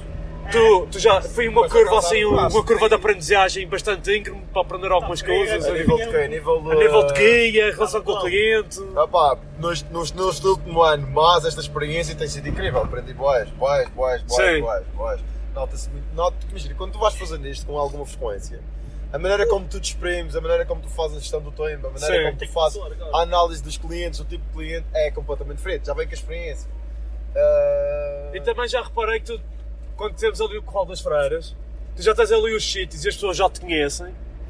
tu, 0.51 0.87
tu 0.91 0.99
já, 0.99 1.21
foi 1.21 1.47
uma 1.47 1.67
curva 1.67 1.99
assim, 1.99 2.23
uma 2.25 2.49
curva 2.63 2.87
de 2.87 2.95
aprendizagem 2.95 3.67
bastante 3.67 4.15
íngreme 4.15 4.41
para 4.51 4.61
aprender 4.61 4.91
algumas 4.91 5.21
coisas, 5.21 5.65
A 5.65 5.69
a 5.69 5.73
nível 5.73 5.97
de 5.97 6.07
quê? 6.07 6.17
A 6.17 6.27
nível 6.27 6.61
de... 6.61 6.71
a 6.71 6.75
nível 6.75 7.07
de 7.07 7.13
guia, 7.13 7.67
a 7.69 7.71
relação 7.71 8.01
com 8.01 8.11
o 8.13 8.21
cliente. 8.21 8.79
Ah 8.95 9.07
pá, 9.07 9.37
neste, 9.59 9.87
neste 9.93 10.47
último 10.47 10.81
ano, 10.81 11.07
mas 11.11 11.45
esta 11.45 11.61
experiência 11.61 12.15
tem 12.15 12.27
sido 12.27 12.47
incrível. 12.47 12.81
Aprendi 12.81 13.13
boas, 13.13 13.49
boas, 13.49 13.87
boas, 13.89 14.21
Sim. 14.27 14.61
boas, 14.61 14.61
boas, 14.61 14.85
boas. 14.95 15.19
Nota-se 15.53 15.89
muito. 15.89 16.05
Nota, 16.15 16.35
imagina, 16.49 16.73
quando 16.75 16.93
tu 16.93 16.99
vais 16.99 17.13
fazendo 17.15 17.47
isto 17.47 17.65
com 17.65 17.77
alguma 17.77 18.05
frequência, 18.05 18.59
a 19.13 19.19
maneira 19.19 19.47
como 19.47 19.65
tu 19.67 19.79
te 19.79 19.91
exprimes, 19.91 20.35
a 20.35 20.41
maneira 20.41 20.65
como 20.65 20.81
tu 20.81 20.89
fazes 20.89 21.17
a 21.17 21.19
gestão 21.19 21.39
do 21.39 21.51
tempo, 21.51 21.87
a 21.87 21.91
maneira 21.91 22.15
Sim. 22.17 22.23
como 22.23 22.37
tu 22.37 22.51
fazes 22.51 22.81
a 23.13 23.21
análise 23.21 23.61
dos 23.63 23.77
clientes, 23.77 24.19
o 24.19 24.25
tipo 24.25 24.43
de 24.47 24.51
cliente 24.53 24.87
é 24.93 25.11
completamente 25.11 25.57
diferente. 25.57 25.85
Já 25.87 25.93
vem 25.93 26.05
com 26.07 26.11
a 26.11 26.15
experiência. 26.15 26.67
Ah, 27.35 28.31
E 28.33 28.41
também 28.41 28.67
já 28.67 28.81
reparei 28.81 29.19
que 29.19 29.27
tu, 29.27 29.41
quando 29.95 30.15
temos 30.15 30.41
ali 30.41 30.57
o 30.57 30.63
Corral 30.63 30.85
das 30.85 30.99
Freiras, 31.01 31.55
tu 31.95 32.01
já 32.01 32.13
tens 32.15 32.31
ali 32.31 32.55
os 32.55 32.69
sítios 32.71 33.05
e 33.05 33.09
as 33.09 33.15
pessoas 33.15 33.37
já 33.37 33.49
te 33.49 33.61
conhecem. 33.61 34.07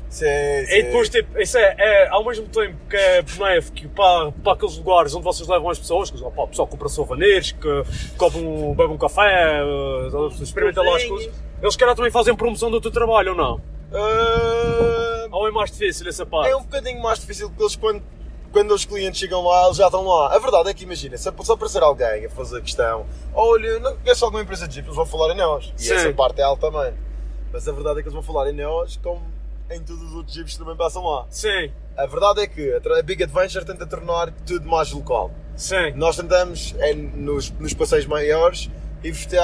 sim, 0.10 0.26
sim. 0.66 0.74
E 0.74 0.84
depois, 0.84 1.10
tipo, 1.10 1.38
isso 1.40 1.58
é, 1.58 1.76
é 1.78 2.08
ao 2.08 2.24
mesmo 2.24 2.48
tempo 2.48 2.78
que 2.90 2.96
é 2.96 3.22
benéfico 3.22 3.90
para, 3.90 4.32
para 4.32 4.54
aqueles 4.54 4.78
lugares 4.78 5.14
onde 5.14 5.24
vocês 5.26 5.48
levam 5.50 5.70
as 5.70 5.80
pessoas, 5.80 6.10
que 6.10 6.18
o 6.24 6.48
pessoal 6.48 6.68
compra 6.68 6.88
souvenirs, 6.88 7.52
que 7.52 7.84
comem, 8.18 8.46
um- 8.46 8.74
bebem 8.74 8.94
um 8.94 8.98
café, 8.98 9.62
uh, 9.64 10.28
experimentam 10.42 10.84
lá 10.86 10.96
as 10.98 11.04
coisas. 11.06 11.34
Eles, 11.62 11.76
calhar, 11.76 11.96
também 11.96 12.12
fazem 12.12 12.36
promoção 12.36 12.70
do 12.72 12.80
teu 12.82 12.92
trabalho 12.92 13.32
ou 13.32 13.38
não? 13.38 13.62
Ah, 13.94 15.28
Ou 15.32 15.48
é 15.48 15.52
mais 15.52 15.72
difícil 15.72 16.08
essa 16.08 16.26
parte? 16.26 16.50
É 16.52 16.56
um 16.56 16.62
bocadinho 16.64 17.02
mais 17.02 17.20
difícil 17.20 17.50
porque 17.50 17.64
eles 17.64 17.76
quando, 17.76 18.04
quando 18.52 18.74
os 18.74 18.86
clientes 18.86 19.20
chegam 19.20 19.44
lá, 19.46 19.66
eles 19.66 19.78
já 19.78 19.86
estão 19.86 20.06
lá. 20.06 20.34
A 20.36 20.40
verdade 20.40 20.70
é 20.70 20.74
que 20.74 20.84
imagina, 20.84 21.18
se 21.18 21.28
aparecer 21.30 21.82
alguém 21.84 22.26
a 22.26 22.30
fazer 22.30 22.62
questão, 22.62 23.06
olha, 23.34 23.80
não 23.80 23.96
conheço 23.98 24.26
alguma 24.26 24.44
empresa 24.44 24.68
de 24.68 24.76
Jeep, 24.76 24.88
eles 24.88 24.96
vão 24.96 25.06
falar 25.06 25.34
em 25.34 25.38
nós. 25.38 25.74
E 25.78 25.84
Sim. 25.84 25.94
essa 25.94 26.14
parte 26.14 26.40
é 26.42 26.44
alta 26.44 26.70
também. 26.72 26.94
Mas 27.52 27.68
a 27.68 27.72
verdade 27.72 28.00
é 28.00 28.02
que 28.02 28.08
eles 28.08 28.14
vão 28.14 28.24
falar 28.24 28.50
em 28.50 28.54
nós 28.54 28.98
como 28.98 29.22
em 29.72 29.82
todos 29.82 30.04
os 30.04 30.14
outros 30.14 30.36
Jeeps 30.36 30.54
que 30.54 30.60
também 30.60 30.76
passam 30.76 31.04
lá. 31.04 31.26
Sim, 31.30 31.72
A 31.98 32.06
verdade 32.06 32.42
é 32.42 32.48
que 32.48 32.74
a 32.74 33.00
a 33.00 33.02
Big 33.02 33.24
Adventure 33.24 33.64
tenta 33.66 33.86
tornar 33.88 34.32
tudo 34.46 34.68
mais 34.68 34.92
local. 34.92 35.32
sim. 35.56 35.92
Nós 35.96 36.16
tentamos, 36.16 36.76
é, 36.80 36.94
nos, 36.94 37.50
nos 37.52 37.74
passeios 37.74 38.06
maiores, 38.06 38.70
investir 39.04 39.40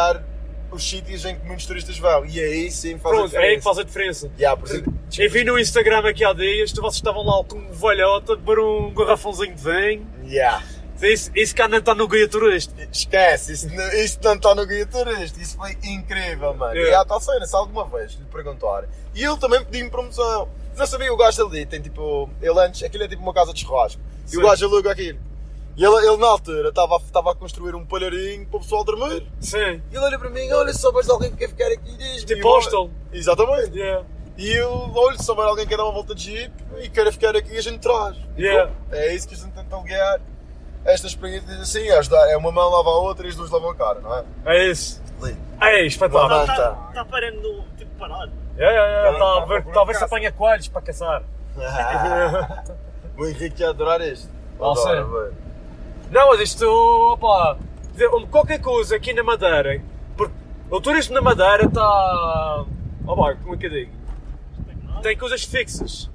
os 0.72 0.88
sítios 0.88 1.26
em 1.26 1.36
que 1.38 1.46
muitos 1.46 1.66
turistas 1.66 1.98
vão. 1.98 2.26
E 2.26 2.40
aí 2.40 2.72
sim 2.72 2.98
faz 3.00 3.16
a 3.16 3.18
Pronto, 3.20 3.26
é 3.26 3.28
diferença. 3.28 3.48
aí 3.52 3.58
que 3.58 3.64
faz 3.64 3.78
a 3.80 3.84
diferença. 3.84 4.32
Yeah, 4.38 4.60
por 4.60 4.70
exemplo, 4.70 4.94
Eu 5.18 5.30
vi 5.32 5.44
no 5.44 5.60
Instagram 5.60 6.08
aqui 6.10 6.24
há 6.24 6.34
dias, 6.34 6.72
vocês 6.72 6.96
estavam 6.96 7.24
lá 7.26 7.44
com 7.44 7.58
um 7.58 7.72
velhote 7.72 8.32
a 8.32 8.36
beber 8.36 8.60
um 8.60 8.94
garrafãozinho 8.94 9.56
de 9.56 9.64
vinho. 9.64 10.08
yeah. 10.26 10.64
Isso, 11.02 11.32
isso 11.34 11.56
cá 11.56 11.66
não 11.66 11.78
está 11.78 11.96
no 11.96 12.10
guia 12.10 12.28
turista. 12.28 12.74
Esquece, 12.92 13.54
isso, 13.54 13.70
não- 13.74 13.90
isso 13.94 14.20
não 14.22 14.34
está 14.36 14.54
no 14.54 14.66
guia 14.68 14.86
turista. 14.86 15.40
Isso 15.42 15.56
foi 15.56 15.78
incrível, 15.82 16.54
mano. 16.54 16.74
Yeah. 16.76 16.92
E 16.92 16.96
há 16.96 17.06
tal 17.06 17.22
cena, 17.22 17.46
se 17.46 17.56
alguma 17.56 17.86
vez 17.88 18.12
lhe 18.14 18.26
perguntar. 18.26 18.84
E 19.16 19.24
ele 19.24 19.38
também 19.38 19.64
pediu-me 19.64 19.90
promoção. 19.90 20.50
Não 20.76 20.86
sabia, 20.86 21.14
o 21.14 21.16
gajo 21.16 21.46
ali 21.48 21.66
tem 21.66 21.82
tipo. 21.82 22.30
Ele 22.42 22.60
antes, 22.60 22.84
aquilo 22.84 23.04
é 23.06 23.08
tipo 23.08 23.22
uma 23.22 23.34
casa 23.34 23.54
de 23.54 23.62
churrasco. 23.62 24.02
E 24.32 24.38
o 24.38 24.42
gajo 24.42 24.66
aluga 24.66 24.92
aquilo. 24.92 25.18
E 25.80 25.86
ele, 25.86 25.96
ele 26.08 26.18
na 26.18 26.28
altura 26.28 26.68
estava 26.70 26.96
a- 26.96 27.00
estava 27.00 27.32
a 27.32 27.36
construir 27.36 27.74
um 27.74 27.86
palharinho 27.86 28.46
para 28.48 28.58
o 28.58 28.60
pessoal 28.60 28.84
dormir. 28.84 29.26
Sim. 29.40 29.82
E 29.90 29.96
ele 29.96 30.00
olha 30.00 30.20
para 30.20 30.30
mim, 30.30 30.52
olha, 30.52 30.74
se 30.74 30.80
souberes 30.82 31.06
de 31.06 31.14
alguém 31.14 31.32
que 31.32 31.38
quer 31.38 31.48
ficar 31.48 31.68
aqui, 31.68 31.96
diz-me. 31.98 32.26
Tipo 32.26 32.40
E 32.40 32.42
hostel. 32.44 32.90
Exatamente. 33.14 33.78
Yeah. 33.80 34.06
E 34.38 34.52
eu, 34.52 34.70
olha, 34.94 35.18
se 35.18 35.24
souber 35.24 35.46
alguém 35.46 35.64
que 35.64 35.70
quer 35.70 35.78
dar 35.78 35.86
uma 35.86 35.94
volta 35.94 36.14
de 36.14 36.24
jeep 36.32 36.54
e 36.80 36.90
quer 36.90 37.10
ficar 37.14 37.34
aqui, 37.34 37.58
a 37.58 37.62
gente 37.62 37.80
traz. 37.80 38.18
Yeah. 38.38 38.68
pronto, 38.68 38.94
É 38.94 39.14
isso 39.16 39.26
que 39.28 39.36
a 39.36 39.38
gente 39.38 39.52
tenta 39.54 39.78
guiar. 39.82 40.20
Esta 40.84 41.08
experiência, 41.08 41.56
assim, 41.62 41.90
ajudar. 41.92 42.30
É 42.30 42.36
uma 42.36 42.52
mão 42.52 42.70
lava 42.70 42.90
a 42.90 42.98
outra 43.00 43.26
e 43.26 43.30
as 43.30 43.36
duas 43.38 43.50
lavam 43.50 43.70
a 43.70 43.76
cara, 43.76 44.02
não 44.02 44.18
é? 44.18 44.24
É 44.48 44.70
isso. 44.72 45.02
Ali. 45.22 45.38
É 45.62 45.86
espetáculo. 45.86 46.28
Lá 46.28 46.42
Está 46.42 46.54
está. 46.54 46.70
tá, 46.72 46.92
tá 46.94 47.06
parando 47.06 47.42
no 47.42 47.64
tipo 47.78 47.92
parado. 47.98 48.32
Yeah, 48.58 48.76
yeah, 48.76 49.02
yeah. 49.12 49.12
Tá- 49.18 49.20
Tá 49.20 49.32
a 49.32 49.40
ver- 49.40 49.46
procurando 49.48 49.74
Talvez 49.74 49.98
se 49.98 50.04
apanha 50.04 50.32
coelhos 50.34 50.68
para 50.68 50.82
caçar. 50.82 51.24
o 53.18 53.26
Henrique 53.26 53.62
ia 53.62 53.70
adorar 53.70 54.02
este. 54.02 54.28
Sim. 54.28 54.86
velho. 54.94 55.49
Não, 56.12 56.28
mas 56.30 56.42
isto, 56.42 57.18
dizer, 57.94 58.10
qualquer 58.32 58.60
coisa 58.62 58.96
aqui 58.96 59.14
na 59.14 59.24
Madeira, 59.24 59.82
porque 60.18 60.34
o 60.70 60.82
turismo 60.82 61.14
na 61.14 61.22
Madeira 61.22 61.66
está, 61.66 62.66
opá, 63.06 63.36
como 63.36 63.56
é 63.56 63.58
que 63.58 63.66
eu 63.68 63.70
digo? 63.70 63.92
Tem 65.02 65.18
coisas 65.18 65.44
fixas, 65.44 66.10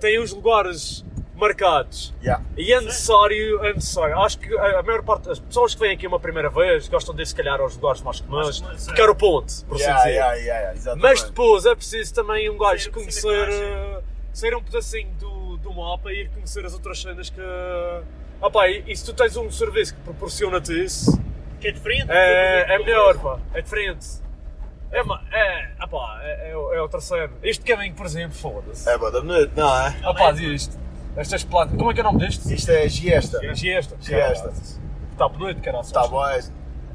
tem 0.00 0.18
os 0.18 0.32
lugares 0.32 1.04
marcados. 1.36 2.12
Yeah. 2.22 2.44
E 2.54 2.70
é 2.70 2.80
necessário, 2.82 3.64
é 3.64 3.72
necessário. 3.72 4.18
Acho 4.18 4.38
que 4.38 4.54
a 4.58 4.82
maior 4.82 5.02
parte 5.02 5.24
das 5.26 5.38
pessoas 5.38 5.74
que 5.74 5.80
vêm 5.80 5.92
aqui 5.92 6.06
uma 6.06 6.20
primeira 6.20 6.50
vez 6.50 6.86
gostam 6.88 7.14
de 7.14 7.22
ir 7.22 7.26
se 7.26 7.34
calhar 7.34 7.58
aos 7.60 7.76
lugares 7.76 8.02
mais 8.02 8.20
comuns, 8.20 8.60
porque 8.84 9.00
era 9.00 9.10
o 9.10 9.14
ponto, 9.14 9.64
por 9.64 9.76
assim 9.76 9.84
Yeah, 9.84 10.02
dizer. 10.04 10.14
yeah, 10.44 10.70
yeah. 10.72 10.96
Mas 10.96 11.22
depois 11.22 11.64
é 11.64 11.74
preciso 11.74 12.12
também 12.14 12.50
um 12.50 12.58
gajo 12.58 12.82
Sair- 12.84 12.92
conhecer, 12.92 14.02
sair 14.34 14.54
um 14.54 14.62
pedacinho 14.62 15.08
do, 15.18 15.56
do 15.56 15.72
mapa 15.72 16.12
e 16.12 16.22
ir 16.24 16.30
conhecer 16.30 16.64
as 16.66 16.74
outras 16.74 17.00
cenas 17.00 17.30
que. 17.30 17.40
Ah 18.42 18.50
pá, 18.50 18.68
e, 18.68 18.84
e 18.86 18.96
se 18.96 19.04
tu 19.04 19.12
tens 19.12 19.36
um 19.36 19.50
serviço 19.50 19.94
que 19.94 20.00
proporciona-te 20.00 20.72
isso, 20.84 21.20
Que 21.60 21.68
é 21.68 21.72
diferente. 21.72 22.06
é, 22.08 22.74
é 22.74 22.78
do- 22.78 22.84
melhor, 22.84 23.18
pá, 23.18 23.38
é 23.54 23.60
diferente. 23.62 24.06
É, 24.92 24.98
é, 25.00 25.70
ah 25.78 25.86
pá, 25.86 26.18
é, 26.22 26.50
é, 26.50 26.56
o- 26.56 26.72
é 26.72 26.80
o 26.82 26.88
terceiro. 26.88 27.32
Este 27.42 27.64
caminho, 27.64 27.94
por 27.94 28.06
exemplo, 28.06 28.36
foda-se. 28.36 28.88
É 28.88 28.96
boa 28.98 29.10
da 29.10 29.22
noite, 29.22 29.52
não 29.56 29.68
é? 29.86 29.94
Ah 30.02 30.14
pá, 30.14 30.32
diz 30.32 30.62
isto. 30.62 30.80
Estas 31.16 31.44
plantas. 31.44 31.76
Como 31.76 31.90
é 31.90 31.94
que 31.94 32.00
é 32.00 32.02
o 32.02 32.06
nome 32.06 32.20
deste? 32.20 32.52
Isto 32.54 32.70
é 32.70 32.88
giesta. 32.88 33.54
Giesta. 33.54 33.96
Giesta. 34.00 34.52
Está 35.12 35.28
bonito, 35.28 35.60
caralho. 35.60 35.82
Está 35.84 36.06
bom, 36.06 36.26
é. 36.28 36.40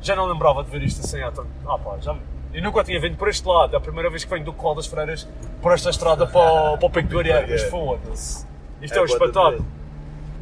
Já 0.02 0.16
não 0.16 0.26
lembrava 0.26 0.64
de 0.64 0.72
ver 0.72 0.82
isto 0.84 1.02
assim 1.06 1.22
há 1.22 1.32
tanto. 1.32 1.50
Ah 1.68 1.78
pá, 1.78 1.98
já. 2.02 2.16
Eu 2.54 2.64
nunca 2.64 2.84
tinha 2.84 3.00
vindo 3.00 3.18
por 3.18 3.28
este 3.28 3.46
lado. 3.48 3.74
É 3.74 3.78
a 3.78 3.82
primeira 3.82 4.10
vez 4.10 4.24
que 4.24 4.30
venho 4.30 4.46
do 4.46 4.54
Col 4.54 4.74
das 4.76 4.88
Freiras 4.88 5.28
por 5.62 5.74
esta 5.74 5.90
estrada 5.90 6.26
para, 6.26 6.72
o- 6.74 6.78
para 6.78 6.86
o 6.88 6.90
Pico 6.90 7.10
do 7.10 7.20
Ariel. 7.20 7.46
Mas 7.48 7.64
foda-se. 7.64 8.48
Isto 8.82 8.98
é, 8.98 9.02
um 9.02 9.06
espetáculo. 9.06 9.66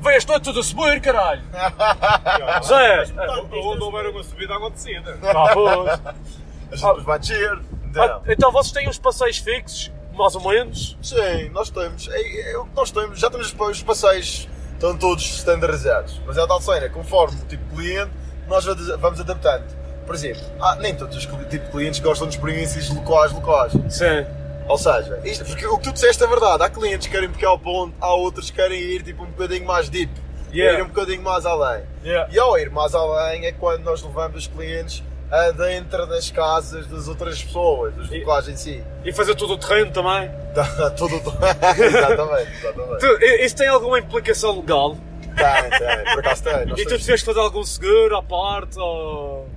Vês, 0.03 0.17
estou 0.17 0.39
tudo 0.39 0.59
a 0.59 0.63
subir, 0.63 0.99
caralho. 1.01 1.41
Zé. 2.65 3.03
Onde 3.51 3.83
houver 3.83 4.07
uma 4.07 4.23
subida, 4.23 4.53
descida. 4.69 5.17
Ah, 5.23 5.49
pois. 5.53 5.89
A 5.89 6.75
gente 6.75 6.81
depois 6.87 7.03
vai 7.03 7.19
descer. 7.19 7.59
Ah, 7.97 8.21
então 8.27 8.51
vocês 8.51 8.71
têm 8.71 8.89
uns 8.89 8.97
passeios 8.97 9.37
fixos, 9.37 9.91
mais 10.13 10.35
ou 10.35 10.49
menos. 10.49 10.97
Sim, 11.01 11.49
nós 11.51 11.69
temos. 11.69 12.07
É, 12.09 12.51
é 12.51 12.57
o 12.57 12.65
que 12.65 12.75
nós 12.75 12.91
temos. 12.91 13.19
Já 13.19 13.29
temos 13.29 13.53
os 13.53 13.59
os 13.59 13.83
passeios, 13.83 14.49
estão 14.73 14.97
todos 14.97 15.23
standardizados. 15.37 16.19
Mas 16.25 16.37
é 16.37 16.41
a 16.41 16.47
tal 16.47 16.59
cena, 16.61 16.89
conforme 16.89 17.39
o 17.41 17.45
tipo 17.45 17.63
de 17.69 17.75
cliente, 17.75 18.11
nós 18.47 18.65
vamos 18.99 19.19
adaptando. 19.21 19.63
Por 20.05 20.15
exemplo, 20.15 20.41
há- 20.59 20.75
nem 20.75 20.93
todos 20.95 21.15
os 21.15 21.25
tipos 21.25 21.47
de 21.47 21.59
clientes 21.59 21.99
gostam 22.01 22.27
de 22.27 22.35
experiências 22.35 22.89
locais, 22.89 23.31
locais. 23.31 23.71
Sim. 23.89 24.25
Ou 24.67 24.77
seja, 24.77 25.19
isto, 25.23 25.45
porque 25.45 25.65
o 25.65 25.77
que 25.77 25.83
tu 25.83 25.93
disseste 25.93 26.23
é 26.23 26.27
verdade. 26.27 26.63
Há 26.63 26.69
clientes 26.69 27.07
que 27.07 27.13
querem 27.13 27.29
pegar 27.29 27.49
ao 27.49 27.59
ponto, 27.59 27.93
há 27.99 28.13
outros 28.13 28.49
que 28.49 28.55
querem 28.55 28.79
ir 28.79 29.03
tipo 29.03 29.23
um 29.23 29.27
bocadinho 29.27 29.65
mais 29.65 29.89
deep. 29.89 30.11
Yeah. 30.53 30.79
Ir 30.79 30.83
um 30.83 30.87
bocadinho 30.87 31.21
mais 31.21 31.45
além. 31.45 31.83
Yeah. 32.03 32.31
E 32.31 32.39
ao 32.39 32.57
ir 32.57 32.69
mais 32.69 32.93
além 32.93 33.45
é 33.45 33.51
quando 33.51 33.83
nós 33.83 34.01
levamos 34.03 34.37
os 34.37 34.47
clientes 34.47 35.03
a 35.31 35.49
dentro 35.49 36.05
das 36.05 36.29
casas 36.29 36.85
das 36.85 37.07
outras 37.07 37.41
pessoas, 37.41 37.93
dos 37.95 38.09
locais 38.09 38.47
em 38.47 38.55
si. 38.55 38.83
E 39.03 39.11
fazer 39.11 39.33
tudo 39.33 39.53
o 39.53 39.57
terreno 39.57 39.91
também. 39.91 40.29
Dá 40.53 40.63
Tudo. 40.91 41.15
exatamente, 41.15 42.51
exatamente. 42.51 42.99
Tu, 42.99 43.25
isso 43.43 43.55
tem 43.55 43.67
alguma 43.67 43.97
implicação 43.97 44.55
legal? 44.57 44.95
Tem, 45.35 45.79
tem, 45.79 46.13
por 46.13 46.19
acaso 46.19 46.43
tem. 46.43 46.73
E 46.77 46.85
tu 46.85 46.97
que 46.99 47.17
fazer 47.17 47.39
algum 47.39 47.63
seguro 47.63 48.15
à 48.15 48.21
parte? 48.21 48.77
Ou... 48.77 49.49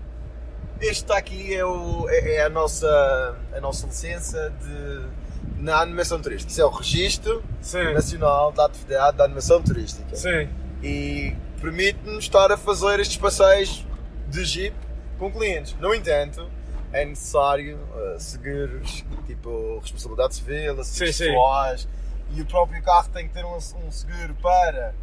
Este 0.81 1.11
aqui 1.13 1.55
é, 1.55 1.65
o, 1.65 2.07
é, 2.09 2.35
é 2.37 2.43
a, 2.43 2.49
nossa, 2.51 3.37
a 3.55 3.61
nossa 3.61 3.87
licença 3.87 4.51
de, 4.61 5.63
na 5.63 5.81
animação 5.81 6.21
turística. 6.21 6.51
Isso 6.51 6.61
é 6.61 6.65
o 6.65 6.71
Registro 6.71 7.43
Sim. 7.63 7.95
Nacional 7.95 8.53
da 8.53 8.67
Atividade 8.67 9.17
da 9.17 9.25
Animação 9.25 9.63
Turística. 9.63 10.15
Sim. 10.15 10.49
E 10.83 11.35
permite-nos 11.61 12.25
estar 12.25 12.53
a 12.53 12.57
fazer 12.57 13.01
estes 13.01 13.17
passeios 13.17 13.87
de 14.29 14.45
Jeep 14.45 14.77
com 15.19 15.33
clientes. 15.33 15.75
No 15.81 15.95
entanto, 15.95 16.47
é 16.93 17.05
necessário 17.05 17.79
uh, 17.79 18.21
seguir 18.21 18.81
tipo, 19.27 19.79
responsabilidade 19.81 20.35
civil, 20.35 20.75
Sim, 20.75 20.81
acidentes 20.81 21.17
sim. 21.17 21.25
pessoais 21.25 21.89
e 22.33 22.43
o 22.43 22.47
próprio 22.47 22.83
carro 22.83 23.09
tem 23.13 23.27
que 23.29 23.33
ter 23.35 23.45
um, 23.45 23.57
um 23.57 23.91
seguro 23.91 24.35
para 24.43 24.95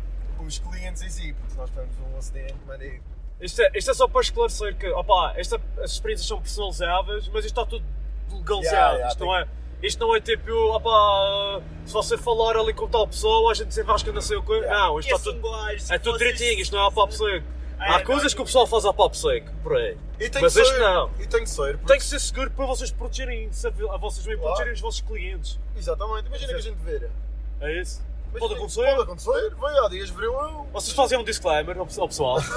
os 0.45 0.59
clientes 0.59 1.01
em 1.01 1.09
si, 1.09 1.33
porque 1.33 1.51
se 1.51 1.57
nós 1.57 1.69
temos 1.71 1.89
um 2.13 2.17
acidente, 2.17 2.55
mano, 2.67 2.83
e- 2.83 3.01
Isto 3.43 3.61
é, 3.61 3.71
isto 3.75 3.91
é 3.91 3.93
só 3.93 4.07
para 4.07 4.21
esclarecer 4.21 4.75
que, 4.77 4.87
opá, 4.89 5.33
esta, 5.35 5.59
as 5.81 5.91
experiências 5.91 6.27
são 6.27 6.39
personalizáveis, 6.41 7.27
mas 7.27 7.45
isto 7.45 7.59
está 7.59 7.65
tudo 7.69 7.83
legalizado. 8.31 8.63
Yeah, 8.75 8.91
yeah, 8.93 9.07
isto, 9.09 9.17
tem- 9.19 9.27
não 9.27 9.35
é, 9.37 9.47
isto 9.83 9.99
não 9.99 10.15
é 10.15 10.21
tipo, 10.21 10.51
opá, 10.73 11.61
se 11.85 11.93
você 11.93 12.17
falar 12.17 12.55
ali 12.57 12.73
com 12.73 12.87
tal 12.87 13.05
pessoa, 13.07 13.51
a 13.51 13.53
gente 13.53 13.67
desenrasca 13.67 14.11
não 14.11 14.21
sei 14.21 14.37
o 14.37 14.43
quê. 14.43 14.53
Yeah. 14.53 14.87
Não, 14.87 14.99
isto 14.99 15.13
está 15.13 15.29
assim, 15.29 15.41
tudo. 15.41 15.51
guys, 15.65 15.91
É 15.91 15.99
tudo 15.99 16.17
direitinho, 16.17 16.59
isto 16.59 16.73
não 16.75 16.83
é 16.85 16.87
a 16.87 16.91
pop 16.91 17.13
seco. 17.13 17.45
Ah, 17.79 17.95
Há 17.97 17.99
é, 17.99 18.03
coisas 18.03 18.31
não. 18.31 18.35
que 18.37 18.41
o 18.43 18.45
pessoal 18.45 18.65
faz 18.65 18.85
a 18.85 18.93
pop 18.93 19.17
seco, 19.17 19.51
por 19.61 19.75
aí. 19.75 19.97
E 20.19 20.29
tem 20.29 20.41
Mas 20.41 20.53
ser, 20.53 20.79
não. 20.79 21.09
E 21.19 21.27
tem 21.27 21.43
que 21.43 21.49
ser. 21.49 21.73
porque- 21.77 21.87
Tem 21.87 21.97
que 21.97 22.05
ser 22.05 22.19
seguro 22.19 22.49
para 22.51 22.65
vocês 22.65 22.91
protegerem-se, 22.91 23.67
a 23.67 23.71
vocês 23.97 24.25
mesmo 24.25 24.41
Claro. 24.41 24.53
protegerem 24.55 24.73
os 24.73 24.79
vossos 24.79 25.01
clientes. 25.01 25.59
Exatamente. 25.75 26.27
Imagina 26.27 26.47
que 26.53 26.59
a 26.59 26.61
gente 26.61 26.77
vira. 26.77 27.11
É 27.59 27.81
isso? 27.81 28.01
Pode 28.39 28.53
acontecer. 28.55 28.95
Pode 28.95 29.01
acontecer. 29.01 29.55
Vai, 29.55 29.77
há 29.79 29.89
dias 29.89 30.09
veriu 30.09 30.33
eu. 30.33 30.67
Vocês 30.73 30.95
fazem 30.95 31.17
um 31.17 31.23
disclaimer 31.23 31.77
ao 31.77 31.85
pessoal. 31.85 32.39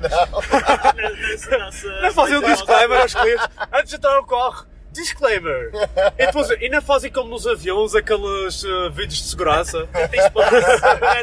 não. 0.00 2.02
Não 2.02 2.12
fazem 2.12 2.36
um 2.36 2.42
disclaimer 2.42 3.00
aos 3.00 3.14
clientes 3.14 3.48
antes 3.72 3.90
de 3.90 3.96
entrar 3.96 4.16
no 4.16 4.26
carro. 4.26 4.66
Disclaimer! 4.92 5.70
E 6.18 6.26
depois 6.26 6.50
ainda 6.50 6.82
fazem 6.82 7.10
como 7.10 7.30
nos 7.30 7.46
aviões 7.46 7.94
aqueles 7.94 8.62
uh, 8.64 8.90
vídeos 8.90 9.22
de 9.22 9.28
segurança. 9.28 9.86
Tem 10.10 10.20
espaço, 10.20 10.50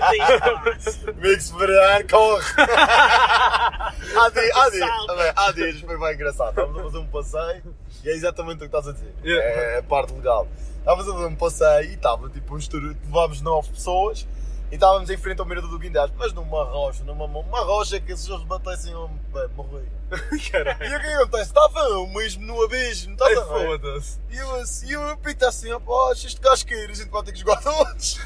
tem 0.09 0.21
espaço. 0.21 1.09
Amigo, 1.09 1.59
virar, 1.59 2.03
corre. 2.07 2.45
há, 4.17 4.29
dias, 4.29 4.55
há, 4.55 4.69
dias, 4.69 4.89
há 5.35 5.51
dias 5.51 5.79
foi 5.81 5.99
bem 5.99 6.13
engraçado. 6.13 6.49
Estávamos 6.49 6.79
a 6.79 6.83
fazer 6.83 6.97
um 6.97 7.07
passeio 7.07 7.63
e 8.03 8.09
é 8.09 8.13
exatamente 8.13 8.55
o 8.55 8.59
que 8.59 8.65
estás 8.65 8.87
a 8.87 8.91
dizer. 8.93 9.13
Yeah. 9.23 9.45
É 9.45 9.77
a 9.79 9.83
parte 9.83 10.13
legal. 10.13 10.47
Estávamos 10.87 11.09
a 11.09 11.13
fazer 11.15 11.25
um 11.25 11.35
passeio 11.35 11.91
e 11.91 11.95
estava 11.95 12.29
tipo 12.29 12.55
um 12.55 12.57
estouro. 12.57 12.95
Levámos 13.07 13.41
nove 13.41 13.69
pessoas 13.71 14.25
e 14.71 14.75
estávamos 14.75 15.09
em 15.09 15.17
frente 15.17 15.41
ao 15.41 15.45
mirador 15.45 15.69
do 15.69 15.77
Guindaste, 15.77 16.15
mas 16.17 16.31
numa 16.31 16.63
rocha, 16.63 17.03
numa 17.03 17.25
uma 17.25 17.59
rocha 17.59 17.99
que 17.99 18.15
se 18.15 18.31
eles 18.31 18.45
batessem 18.45 18.93
eu 18.93 19.09
bem, 19.33 19.49
morri. 19.53 19.83
Caralho. 20.49 20.85
E 20.85 20.95
o 20.95 21.01
que 21.01 21.07
acontece? 21.07 21.49
Estava 21.49 21.79
eu 21.81 22.07
mesmo 22.07 22.45
no 22.45 22.63
abismo, 22.63 23.11
estás 23.11 23.37
a 23.37 23.43
ver? 23.43 23.67
Foda-se. 23.67 24.17
E 24.29 24.37
eu 24.37 24.55
assim, 24.61 24.89
eu 24.91 25.17
pito 25.17 25.45
assim, 25.45 25.73
ó, 25.73 26.09
acho 26.09 26.25
isto 26.25 26.39
casqueiro, 26.39 26.93
a 26.93 26.95
gente 26.95 27.09
vai 27.09 27.21
ter 27.21 27.33
que 27.33 27.39
jogar 27.39 27.61
todos. 27.61 28.19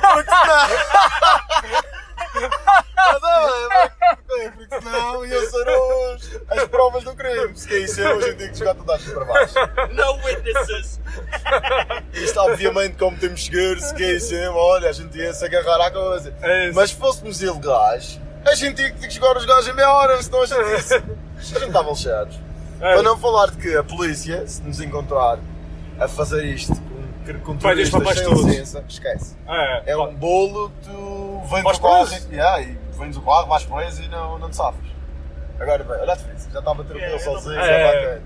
Porque 0.00 0.30
senão. 0.32 1.94
Porque 4.56 4.80
senão 4.80 5.24
iam 5.26 5.50
ser 5.50 5.68
os, 5.68 6.40
as 6.48 6.64
provas 6.68 7.04
do 7.04 7.14
crime. 7.14 7.56
Se 7.56 7.68
quem 7.68 7.86
ser, 7.86 8.06
a 8.06 8.20
gente 8.20 8.34
tem 8.36 8.50
que 8.50 8.58
jogar 8.58 8.74
toda 8.74 8.94
a 8.94 8.98
gente 8.98 9.12
para 9.12 9.24
baixo. 9.24 9.54
No 9.92 10.24
witnesses. 10.24 11.00
Isto, 12.12 12.40
obviamente, 12.40 12.96
como 12.96 13.16
temos 13.16 13.44
seguro, 13.44 13.80
se 13.80 14.20
ser, 14.20 14.48
olha, 14.48 14.88
a 14.90 14.92
gente 14.92 15.16
ia 15.16 15.32
se 15.32 15.44
agarrar 15.44 15.86
à 15.86 15.90
coisa. 15.90 16.34
É. 16.42 16.72
Mas 16.72 16.90
se 16.90 16.96
fôssemos 16.96 17.40
ilegais, 17.42 18.20
a 18.44 18.54
gente 18.54 18.76
tinha 18.76 18.90
que 18.90 19.00
ter 19.00 19.08
que 19.08 19.14
jogar 19.14 19.36
os 19.36 19.44
gajos 19.44 19.68
em 19.68 19.72
meia 19.74 19.92
hora, 19.92 20.22
senão 20.22 20.42
a 20.42 20.46
gente, 20.46 20.58
a 20.58 21.42
gente 21.42 21.66
estava 21.66 21.90
lixados. 21.90 22.36
É. 22.80 22.94
Para 22.94 23.02
não 23.02 23.16
falar 23.16 23.50
de 23.50 23.56
que 23.56 23.76
a 23.76 23.84
polícia, 23.84 24.46
se 24.46 24.60
nos 24.62 24.80
encontrar 24.80 25.38
a 25.98 26.08
fazer 26.08 26.44
isto 26.44 26.74
com, 26.74 27.40
com 27.40 27.56
turistas 27.56 28.02
sem 28.16 28.24
todos. 28.24 28.44
licença, 28.44 28.84
esquece. 28.88 29.36
É, 29.48 29.92
É 29.92 29.96
um 29.96 30.14
bolo 30.14 30.70
que 30.70 30.90
tu 30.90 31.03
vens 31.54 31.64
Vais 31.64 31.78
do 31.78 31.82
carro 31.82 32.06
preso. 32.06 32.28
e, 32.30 32.34
yeah, 32.34 32.60
e 32.62 32.78
vens 32.98 33.14
do 33.16 33.22
carro, 33.22 33.46
vais 33.46 33.64
preso 33.64 34.02
e 34.02 34.08
não, 34.08 34.38
não 34.38 34.50
te 34.50 34.56
safas. 34.56 34.86
Agora 35.58 35.82
bem, 35.84 35.96
olha 36.00 36.12
a 36.12 36.16
diferença, 36.16 36.50
já 36.50 36.58
estava 36.58 36.84
tranquilo 36.84 37.14
É, 37.14 37.18
sozinho, 37.18 37.58
é. 37.60 37.66
já 37.66 37.76
está 37.88 37.98
bacana. 38.00 38.22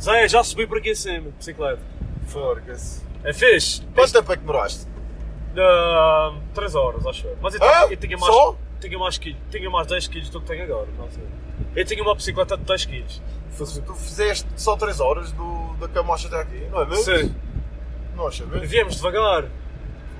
Zé, 0.00 0.28
já 0.28 0.42
subi 0.44 0.66
por 0.66 0.78
aqui 0.78 0.90
em 0.90 0.94
cima, 0.94 1.30
bicicleta. 1.36 1.80
Forca-se. 2.26 3.02
É 3.22 3.32
fixe. 3.32 3.82
Quanto 3.94 4.12
tempo 4.12 4.32
é 4.32 4.36
que 4.36 4.40
demoraste? 4.42 4.86
3 6.54 6.74
horas, 6.74 7.06
acho 7.06 7.26
eu. 7.26 7.36
Mas 7.40 7.54
eu, 7.54 7.62
Hã? 7.62 7.86
eu 7.90 7.96
tinha 7.96 8.16
mais. 8.16 8.32
Só? 8.34 8.56
Tinha 8.80 8.98
mais, 8.98 9.18
quilho- 9.18 9.36
tinha 9.50 9.68
mais 9.68 9.86
10 9.86 10.08
quilos 10.08 10.30
do 10.30 10.40
que 10.40 10.46
tenho 10.46 10.64
agora. 10.64 10.88
Não 10.96 11.10
sei. 11.10 11.22
Eu 11.76 11.84
tinha 11.84 12.02
uma 12.02 12.14
bicicleta 12.14 12.56
de 12.56 12.64
10 12.64 12.84
quilos. 12.86 13.22
Tu 13.84 13.94
fizeste 13.94 14.46
só 14.56 14.74
3 14.76 15.00
horas 15.00 15.32
do, 15.32 15.74
da 15.78 15.86
Camacha 15.88 16.28
até 16.28 16.40
aqui, 16.40 16.66
não 16.70 16.80
é 16.80 16.86
mesmo? 16.86 17.04
Sim. 17.04 17.34
Nossa, 18.16 18.46
mesmo? 18.46 18.66
Viemos 18.66 18.96
devagar. 18.96 19.44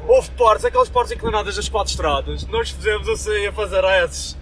Houve 0.07 0.31
partes, 0.31 0.65
aquelas 0.65 0.89
partes 0.89 1.13
inclinadas 1.13 1.57
das 1.57 1.69
quatro 1.69 1.91
estradas. 1.91 2.47
Nós 2.47 2.71
fizemos 2.71 3.09
assim 3.09 3.47
a 3.47 3.53
fazer 3.53 3.85
esses. 4.05 4.37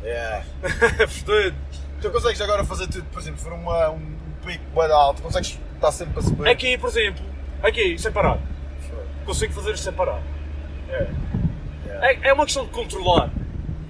Fodido. 1.24 1.56
Tu 2.00 2.10
consegues 2.10 2.40
agora 2.40 2.64
fazer 2.64 2.86
tudo, 2.86 3.04
por 3.06 3.20
exemplo, 3.20 3.38
se 3.38 3.44
for 3.44 3.52
uma, 3.52 3.90
um 3.90 4.16
pico 4.46 4.64
bem 4.72 4.92
alto, 4.92 5.20
consegues 5.20 5.58
estar 5.74 5.90
sempre 5.90 6.20
a 6.20 6.22
subir? 6.22 6.48
Aqui, 6.48 6.78
por 6.78 6.88
exemplo, 6.88 7.24
aqui, 7.60 7.98
sem 7.98 8.12
parar. 8.12 8.38
Consigo 9.26 9.52
fazer 9.52 9.74
isto 9.74 9.82
sem 9.82 9.92
parar. 9.92 10.22
É. 10.88 11.08
É, 12.00 12.28
é 12.28 12.32
uma 12.32 12.44
questão 12.44 12.64
de 12.64 12.70
controlar. 12.70 13.30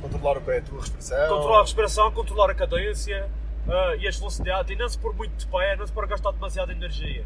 Controlar 0.01 0.39
o 0.39 0.41
que 0.41 0.51
é 0.51 0.59
a 0.59 0.63
tua 0.63 0.81
respiração. 0.81 1.29
Controlar 1.29 1.59
a 1.59 1.63
respiração, 1.63 2.13
controlar 2.13 2.51
a 2.51 2.55
cadência 2.55 3.29
ah, 3.69 3.95
e 3.99 4.09
as 4.09 4.17
velocidades 4.17 4.71
e 4.71 4.77
não 4.77 4.89
se 4.89 4.99
pôr 4.99 5.15
muito 5.15 5.37
de 5.37 5.47
pé, 5.47 5.77
não 5.77 5.87
se 5.87 5.93
pôr 5.93 6.05
a 6.05 6.07
gastar 6.07 6.33
demasiada 6.33 6.73
energia. 6.73 7.25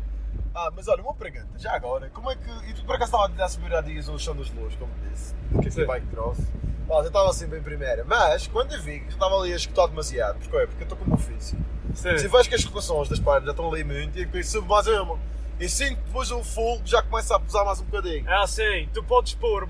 Ah, 0.54 0.70
mas 0.74 0.86
olha, 0.86 1.02
uma 1.02 1.14
pergunta, 1.14 1.58
já 1.58 1.72
agora, 1.74 2.10
como 2.10 2.30
é 2.30 2.36
que. 2.36 2.70
E 2.70 2.74
tu 2.74 2.84
por 2.84 2.94
acaso 2.96 3.16
estava 3.16 3.44
a 3.44 3.48
subir 3.48 3.74
há 3.74 3.80
dias 3.80 4.08
o 4.08 4.18
chão 4.18 4.36
das 4.36 4.50
luzes, 4.50 4.76
como 4.78 4.92
disse, 5.10 5.34
que 5.62 5.70
Sim. 5.70 5.82
é 5.82 5.86
bike 5.86 6.06
cross. 6.08 6.38
Pá, 6.86 6.96
eu 6.96 7.06
estava 7.06 7.32
sempre 7.32 7.58
em 7.58 7.62
primeira, 7.62 8.04
mas 8.04 8.46
quando 8.48 8.72
eu 8.72 8.82
vi 8.82 9.00
que 9.00 9.12
estava 9.12 9.38
ali 9.38 9.52
a 9.52 9.56
escutar 9.56 9.86
demasiado, 9.86 10.38
porque 10.38 10.56
é? 10.56 10.66
Porque 10.66 10.82
eu 10.82 10.84
estou 10.84 10.98
com 10.98 11.04
o 11.04 11.08
meu 11.08 11.16
ofício. 11.16 11.58
Sim. 11.94 12.18
Se 12.18 12.28
vejo 12.28 12.48
que 12.48 12.54
as 12.54 12.64
rotações 12.64 13.08
das 13.08 13.18
pernas 13.18 13.44
já 13.44 13.50
estão 13.52 13.68
ali 13.72 13.84
muito 13.84 14.18
e 14.18 14.26
que 14.26 14.42
subo 14.42 14.68
mais 14.68 14.86
uma. 14.86 15.18
E 15.58 15.68
sinto 15.68 15.96
que 15.96 16.06
depois 16.06 16.30
o 16.30 16.42
full 16.42 16.82
já 16.84 17.02
começa 17.02 17.36
a 17.36 17.40
pesar 17.40 17.64
mais 17.64 17.80
um 17.80 17.84
bocadinho. 17.84 18.28
É 18.28 18.42
assim, 18.42 18.88
tu 18.92 19.02
podes 19.04 19.34
pôr, 19.34 19.68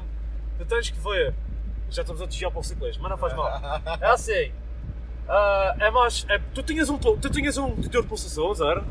tu 0.59 0.65
tens 0.65 0.91
que 0.91 0.99
ver. 1.01 1.35
Já 1.91 2.03
estamos 2.03 2.23
a 2.23 2.27
desviar 2.27 2.51
para 2.51 2.61
o 2.61 2.65
ciclismo, 2.65 3.03
mas 3.03 3.11
não 3.11 3.19
faz 3.19 3.35
mal. 3.35 3.47
É 4.01 4.07
assim, 4.07 4.53
ah, 5.29 5.77
é 5.79 5.91
mais. 5.91 6.25
é- 6.29 6.39
tu 6.55 6.63
tinhas 6.63 6.89
um, 6.89 6.99
tu 6.99 7.31
tinhas 7.31 7.57
um 7.59 7.75
detector 7.75 8.03
de 8.03 8.09
pulsações, 8.09 8.61
era? 8.61 8.83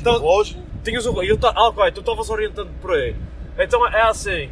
Então, 0.00 0.24
Hoje, 0.24 0.56
tinhas 0.82 1.06
um. 1.06 1.22
Eu 1.22 1.38
ah, 1.42 1.68
ok, 1.68 1.92
tu 1.92 2.00
estavas 2.00 2.28
orientando 2.30 2.70
por 2.80 2.92
aí. 2.92 3.16
Então 3.58 3.86
é 3.86 4.02
assim. 4.02 4.50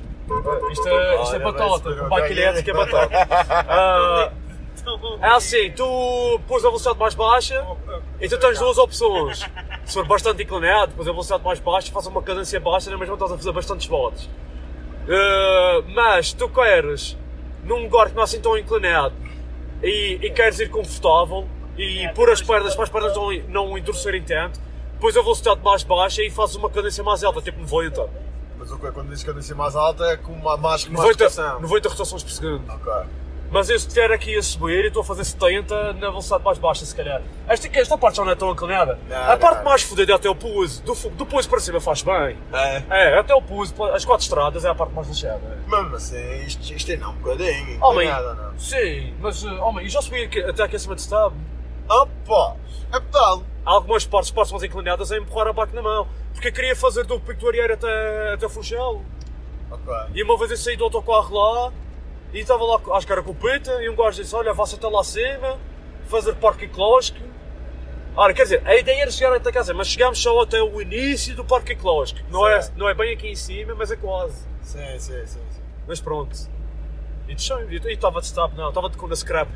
Isto 0.71 0.89
é, 0.89 1.23
isto 1.23 1.37
é 1.37 2.03
o 2.03 2.09
bike 2.09 2.33
elétrico 2.33 2.71
é 2.71 2.73
batata. 2.73 3.29
Ah, 3.69 4.33
é 5.21 5.29
assim, 5.29 5.71
tu 5.73 6.41
pôs 6.49 6.65
a 6.65 6.69
velocidade 6.69 6.99
mais 6.99 7.15
baixa 7.15 7.65
e 8.21 8.29
tu 8.29 8.39
tens 8.39 8.59
duas 8.59 8.79
opções. 8.79 9.45
Se 9.85 9.95
for 9.95 10.07
bastante 10.07 10.43
inclinado, 10.43 10.93
pôs 10.93 11.07
a 11.07 11.13
velocidade 11.13 11.45
mais 11.45 11.61
baixa, 11.61 11.93
faz 11.93 12.07
uma 12.07 12.23
cadência 12.23 12.59
baixa, 12.59 12.91
na 12.91 12.97
mesma 12.97 13.15
estás 13.15 13.33
a 13.33 13.37
fazer 13.37 13.53
bastantes 13.53 13.87
voltas. 13.87 14.29
Ah, 15.09 15.83
mas 15.89 16.33
tu 16.33 16.49
queres 16.49 17.17
num 17.65 17.83
lugar 17.83 18.09
que 18.09 18.15
não 18.15 18.23
é 18.23 18.25
assim 18.25 18.41
tão 18.41 18.57
inclinado 18.57 19.15
e, 19.83 20.19
e 20.23 20.31
queres 20.31 20.59
ir 20.61 20.71
confortável 20.71 21.47
e 21.77 22.09
pôr 22.15 22.31
as 22.31 22.43
pernas 22.43 22.75
para 22.75 22.85
as 22.85 22.91
pernas 22.91 23.15
não, 23.15 23.33
não 23.49 23.79
endurecerem 23.79 24.23
tanto, 24.23 24.61
pões 25.03 25.17
a 25.17 25.21
velocidade 25.21 25.61
mais 25.65 25.83
baixa 25.83 26.23
e 26.23 26.31
fazes 26.31 26.55
uma 26.55 26.71
cadência 26.71 27.03
mais 27.03 27.25
alta, 27.25 27.43
tipo 27.43 27.59
90. 27.61 28.09
mas 28.57 28.71
o 28.71 28.79
que 28.79 28.87
é 28.87 28.93
quando 28.93 29.09
dizes 29.09 29.25
cadência 29.25 29.53
mais 29.57 29.75
alta 29.75 30.05
é 30.05 30.17
com 30.17 30.33
uma 30.33 30.57
mais, 30.57 30.87
mais 30.87 30.93
90, 31.05 31.25
rotação. 31.25 31.61
90 31.61 31.89
rotações 31.89 32.23
por 32.23 32.31
segundo. 32.31 32.73
Ok. 32.73 32.93
Mas 33.51 33.69
eu 33.69 33.79
se 33.79 33.87
estiver 33.89 34.13
aqui 34.13 34.35
a 34.39 34.43
subir 34.43 34.85
e 34.85 34.87
estou 34.87 35.03
a 35.03 35.05
fazer 35.05 35.25
70 35.25 35.95
na 35.95 36.09
velocidade 36.09 36.45
mais 36.45 36.57
baixa, 36.57 36.87
se 36.87 36.95
calhar. 36.95 37.21
Esta, 37.49 37.69
esta 37.79 37.99
parte 37.99 38.17
já 38.17 38.25
não 38.25 38.31
é 38.31 38.35
tão 38.37 38.53
inclinada. 38.53 38.99
Não, 39.09 39.31
a 39.31 39.37
parte 39.37 39.59
não. 39.59 39.65
mais 39.65 39.83
fodida 39.83 40.13
é 40.13 40.15
até 40.15 40.31
o 40.31 40.35
pouso. 40.37 40.83
Do, 40.85 40.95
do 40.95 41.27
para 41.27 41.61
cima 41.61 41.81
faz 41.81 42.01
bem. 42.03 42.39
É. 42.53 42.83
É, 42.89 43.19
até 43.19 43.35
o 43.35 43.43
pouso, 43.43 43.75
as 43.93 44.05
quatro 44.05 44.23
estradas 44.23 44.65
é 44.65 44.69
a 44.69 44.75
parte 44.75 44.95
mais 44.95 45.09
lixada. 45.09 45.59
Mesmo 45.67 45.97
assim, 45.97 46.45
isto, 46.47 46.73
isto 46.73 46.93
é 46.93 46.97
não 46.97 47.11
um 47.11 47.17
bocadinho. 47.17 47.85
Homem, 47.85 48.09
inclinado, 48.09 48.41
não. 48.41 48.59
sim, 48.59 49.13
mas, 49.21 49.43
uh, 49.43 49.53
homem, 49.63 49.85
eu 49.85 49.91
já 49.91 50.01
subi 50.01 50.23
aqui- 50.23 50.43
até 50.45 50.63
aqui 50.63 50.77
acima 50.77 50.95
de 50.95 51.03
stab. 51.03 51.35
Opa! 51.91 52.57
É 52.93 53.01
pedal. 53.01 53.43
Algumas 53.65 54.05
partes, 54.05 54.33
mais 54.33 54.63
inclinadas 54.63 55.13
a 55.13 55.19
empurrar 55.19 55.49
a 55.49 55.53
bike 55.53 55.75
na 55.75 55.83
mão. 55.83 56.09
Porque 56.33 56.49
eu 56.49 56.53
queria 56.53 56.75
fazer 56.75 57.05
do 57.05 57.21
Arieiro 57.49 57.75
até, 57.75 58.35
até 58.35 58.49
Funchal. 58.49 59.03
Ok. 59.71 59.95
E 60.15 60.23
uma 60.23 60.37
vez 60.37 60.51
eu 60.51 60.57
saí 60.57 60.77
do 60.77 60.85
autocarro 60.85 61.35
lá 61.35 61.73
e 62.33 62.41
estava 62.41 62.65
lá, 62.65 62.81
acho 62.97 63.07
que 63.07 63.13
era 63.13 63.23
com 63.23 63.31
o 63.31 63.35
Pita, 63.35 63.83
e 63.83 63.89
um 63.89 63.95
gajo 63.95 64.21
disse: 64.21 64.35
Olha, 64.35 64.53
vá-se 64.53 64.75
até 64.75 64.89
lá 64.89 65.01
acima, 65.01 65.59
fazer 66.07 66.35
parque 66.35 66.65
ecológico. 66.65 67.21
Ora, 68.15 68.35
quer 68.35 68.43
dizer, 68.43 68.63
a 68.67 68.77
ideia 68.77 69.03
era 69.03 69.11
chegar 69.11 69.33
até 69.35 69.51
casa, 69.51 69.73
mas 69.73 69.89
chegámos 69.89 70.21
só 70.21 70.43
até 70.43 70.61
o 70.61 70.83
início 70.83 71.35
do 71.35 71.45
parque 71.45 71.73
ecológico. 71.73 72.21
Não 72.31 72.47
é, 72.47 72.61
não 72.77 72.89
é 72.89 72.95
bem 72.95 73.13
aqui 73.13 73.29
em 73.29 73.35
cima, 73.35 73.75
mas 73.75 73.91
é 73.91 73.97
quase. 73.97 74.47
Sim, 74.63 74.99
sim, 74.99 75.27
sim. 75.27 75.41
sim. 75.51 75.63
Mas 75.87 76.01
pronto. 76.01 76.37
E 77.27 77.33
estava 77.33 78.21
de 78.21 78.27
stop, 78.27 78.55
não, 78.55 78.69
estava 78.69 78.91
de 78.91 78.99
com 78.99 79.07
a 79.07 79.17
scrap. 79.17 79.49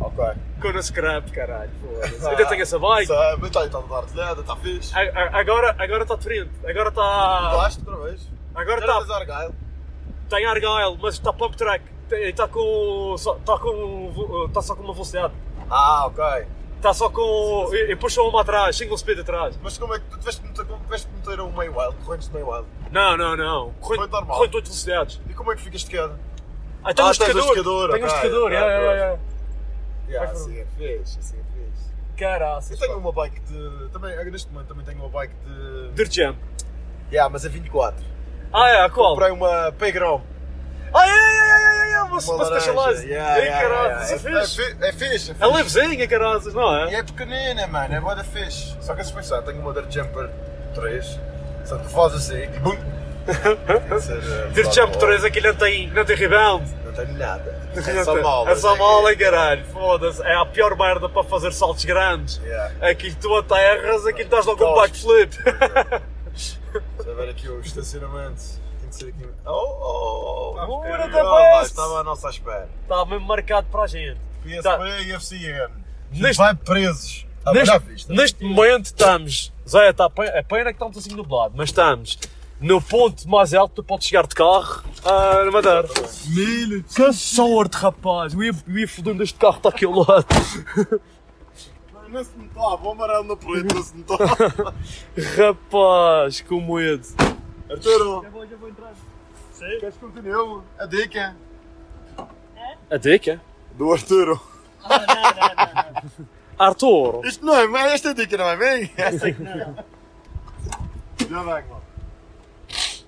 Ok. 0.00 0.24
Com 0.60 0.68
a 0.78 0.82
scrap, 0.82 1.30
caralho. 1.30 1.70
foda-se. 1.80 2.26
Ainda 2.26 2.46
tenho 2.46 2.62
essa 2.62 2.78
bike. 2.78 3.06
Sabe, 3.06 3.46
está 3.46 3.64
está 3.64 3.78
a 3.78 3.82
dar 3.82 4.02
telhada, 4.02 4.40
está 4.40 4.56
fixe. 4.56 4.94
A- 4.98 5.00
a- 5.00 5.38
Agora 5.40 5.74
agora 5.78 6.02
está 6.02 6.16
diferente. 6.16 6.50
Agora 6.68 6.88
está. 6.88 7.50
Gosto 7.54 7.90
outra 7.90 8.04
vez. 8.10 8.28
Agora 8.54 8.80
Já 8.86 9.00
está. 9.00 9.16
Argyle. 9.16 9.54
Tem 10.28 10.46
Argyle, 10.46 10.98
mas 11.00 11.14
está 11.14 11.32
pump 11.32 11.56
track. 11.56 11.84
Está 12.10 12.48
com. 12.48 13.14
só- 13.18 13.36
Está 13.36 13.58
com. 13.58 14.44
Está 14.48 14.62
só 14.62 14.74
com 14.74 14.82
uma 14.82 14.92
velocidade. 14.92 15.32
Ah, 15.70 16.06
ok. 16.06 16.24
Está 16.76 16.92
só 16.92 17.08
com. 17.08 17.70
E, 17.72 17.92
e 17.92 17.96
puxa 17.96 18.20
uma 18.22 18.42
atrás, 18.42 18.76
single 18.76 18.98
speed 18.98 19.20
atrás. 19.20 19.58
Mas 19.62 19.78
como 19.78 19.94
é 19.94 19.98
que 19.98 20.04
tu 20.06 20.18
tiveste 20.18 20.42
de 20.42 20.48
meter, 20.48 20.66
tiveste 20.84 21.08
de 21.08 21.16
meter 21.16 21.40
um 21.40 21.50
meio 21.52 21.76
wild, 21.78 21.96
correntes 22.04 22.28
de 22.28 22.34
meio 22.34 22.48
wild? 22.50 22.66
Não, 22.90 23.16
não, 23.16 23.36
não. 23.36 23.70
Corrente, 23.80 23.80
Corrente 23.80 24.12
normal. 24.12 24.36
corrente 24.36 24.50
de 24.50 24.56
8 24.56 24.64
velocidades. 24.66 25.20
E 25.28 25.34
como 25.34 25.52
é 25.52 25.56
que 25.56 25.62
ficas 25.62 25.80
de 25.82 25.90
queda? 25.90 26.18
Ah, 26.84 26.92
tem 26.92 27.04
Ah, 27.04 27.08
um 27.08 27.12
tens 27.12 27.18
o 27.18 27.22
esticador. 27.22 27.42
esticador, 27.44 27.90
Tem 27.92 28.02
um 28.02 28.04
ok, 28.06 28.16
esticador, 28.16 28.44
ok, 28.44 28.56
yeah, 28.58 28.74
yeah, 28.92 29.16
pois. 29.16 29.33
Yeah. 30.08 30.26
Yeah, 30.26 30.32
Vai, 30.32 30.42
assim 30.42 30.58
é 30.58 30.66
fixe, 30.76 31.18
assim 31.18 31.36
é 31.38 31.42
fixe. 31.52 31.94
Caraças. 32.16 32.70
Eu 32.70 32.78
tenho 32.78 32.98
uma 32.98 33.12
bike 33.12 33.40
de. 33.40 33.88
Também, 33.90 34.30
neste 34.30 34.50
momento 34.52 34.68
também 34.68 34.84
tenho 34.84 34.98
uma 34.98 35.08
bike 35.08 35.34
de. 35.44 35.90
Dirt 35.92 36.12
Jam. 36.14 36.36
Yeah, 37.10 37.28
mas 37.30 37.44
é 37.44 37.48
24. 37.48 38.04
Ah, 38.52 38.68
é, 38.68 38.84
a 38.84 38.90
qual? 38.90 39.10
Comprei 39.14 39.30
uma 39.32 39.72
Payground. 39.72 40.22
Ah, 40.92 41.08
é, 41.08 41.10
é, 41.10 41.14
é, 41.14 41.90
é, 41.90 41.92
é, 41.94 42.02
uma, 42.02 42.18
Uma 42.20 42.34
laranja. 42.44 42.60
Specialized. 42.60 43.08
Yeah, 43.10 43.38
Ei, 43.38 43.44
yeah, 43.46 43.68
caraças, 43.68 44.24
yeah. 44.24 44.40
é 44.40 44.42
fixe. 44.44 44.62
É, 44.62 44.88
é 44.88 44.92
fixe, 44.92 45.30
é 45.32 45.34
É 45.34 45.36
fixe. 45.48 45.56
levezinha, 45.56 46.08
caraças, 46.08 46.54
não 46.54 46.88
E 46.88 46.94
é? 46.94 46.98
é 46.98 47.02
pequenina, 47.02 47.66
mano, 47.66 47.94
é 47.94 48.00
boa 48.00 48.14
da 48.14 48.22
fixe. 48.22 48.76
Só 48.80 48.94
que 48.94 49.00
a 49.00 49.04
suspensão, 49.04 49.42
tenho 49.42 49.60
uma 49.60 49.72
Dirt 49.72 49.90
Jumper 49.90 50.30
3. 50.74 51.20
Só 51.64 51.78
que 51.78 51.88
fazes 51.90 52.30
assim 52.30 52.46
bum! 52.60 52.76
Tem 53.24 53.34
eh, 53.34 54.48
Dirt 54.52 54.72
Jump 54.74 54.98
3 54.98 55.24
aqui 55.24 55.40
não 55.40 55.54
tem, 55.54 55.88
não 55.88 56.04
tem 56.04 56.14
rebound. 56.14 56.70
Não 56.84 56.92
tenho 56.92 57.14
nada. 57.14 57.63
É 57.76 57.92
Não 57.94 58.04
só 58.04 58.14
tem- 58.14 58.22
mal. 58.22 59.08
É 59.08 59.16
caralho. 59.16 59.64
Foda-se. 59.66 60.22
É 60.22 60.34
a 60.34 60.44
pior 60.46 60.76
merda 60.76 61.08
para 61.08 61.24
fazer 61.24 61.52
saltos 61.52 61.84
grandes. 61.84 62.36
Yeah. 62.44 62.88
Aquilo 62.90 63.16
tu 63.20 63.34
aterras, 63.36 64.06
aquilo 64.06 64.24
estás 64.24 64.46
logo 64.46 64.64
um 64.64 64.74
Cospe. 64.74 65.06
backflip. 65.06 65.36
Deixa 66.32 66.58
eu 67.06 67.16
ver 67.16 67.28
aqui 67.30 67.48
o 67.48 67.60
estacionamento. 67.60 68.40
Tem 68.80 68.88
que 68.88 68.94
ser 68.96 69.08
aqui. 69.08 69.26
Oh, 69.46 69.50
oh, 69.50 70.54
oh. 70.56 70.78
Ora, 70.80 71.04
Oh, 71.06 71.08
da 71.08 71.24
mas 71.24 71.58
best. 71.60 71.70
Estava 71.70 72.00
à 72.00 72.04
nossa 72.04 72.28
espera. 72.30 72.68
Está 72.82 73.04
mesmo 73.06 73.26
marcado 73.26 73.66
para 73.70 73.82
a 73.82 73.86
gente. 73.86 74.18
PSP 74.42 74.62
Tá. 74.62 74.88
e 75.00 75.12
FCN. 75.12 75.72
Neste- 76.12 76.38
Vai 76.38 76.54
presos. 76.54 77.26
Ah, 77.46 77.52
Neste, 77.52 77.66
já 77.66 77.82
neste 78.08 78.42
momento 78.44 78.86
estamos. 78.86 79.52
Zé, 79.68 79.92
tá, 79.92 80.08
pe- 80.08 80.22
é 80.24 80.42
pena 80.42 80.64
que 80.72 80.76
estamos 80.76 80.96
assim 80.96 81.14
nublado, 81.14 81.52
mas 81.56 81.68
estamos 81.68 82.18
no 82.64 82.80
ponto 82.80 83.28
mais 83.28 83.52
alto 83.52 83.74
tu 83.76 83.84
podes 83.84 84.06
chegar 84.08 84.26
de 84.26 84.34
carro 84.34 84.82
ah, 85.04 85.44
na 85.44 85.50
Madeira. 85.50 85.86
Milho. 86.28 86.82
Que 86.84 87.12
sorte, 87.12 87.76
rapaz! 87.76 88.32
Eu 88.32 88.42
ia, 88.42 88.52
eu 88.66 88.78
ia 88.78 88.88
fodendo 88.88 89.22
este 89.22 89.38
carro 89.38 89.58
está 89.58 89.68
aqui 89.68 89.84
ao 89.84 89.92
lado. 89.92 90.26
Não 92.08 92.24
se 92.24 92.30
notava, 92.38 92.86
o 92.86 92.92
amarelo 92.92 93.24
no 93.24 93.36
preto, 93.36 93.74
não 93.74 93.82
se 93.82 93.96
notava. 93.96 94.74
Rapaz, 95.36 96.40
com 96.42 96.60
medo. 96.60 97.06
Arturo, 97.68 98.22
Já 98.22 98.30
vou, 98.30 98.46
já 98.46 98.56
vou 98.56 98.68
entrar. 98.68 98.92
queres 99.58 99.94
que 99.94 100.00
continue? 100.00 100.62
A 100.78 100.86
dica 100.86 101.36
A 102.90 102.96
dica? 102.96 103.40
do 103.72 103.92
Arturo. 103.92 104.40
Ah, 104.84 104.98
não, 104.98 105.06
não, 105.06 106.02
não, 106.04 106.04
não. 106.18 106.66
Arturo. 106.66 107.26
Isto 107.26 107.44
não 107.44 107.56
é 107.56 107.66
bem, 107.66 107.82
esta 107.92 108.14
dica 108.14 108.36
não 108.36 108.48
é 108.48 108.56
bem? 108.56 108.92
Sei 109.18 109.34
que 109.34 109.42
não. 109.42 109.84
Já 111.28 111.42
vem, 111.42 111.68
mano. 111.68 111.83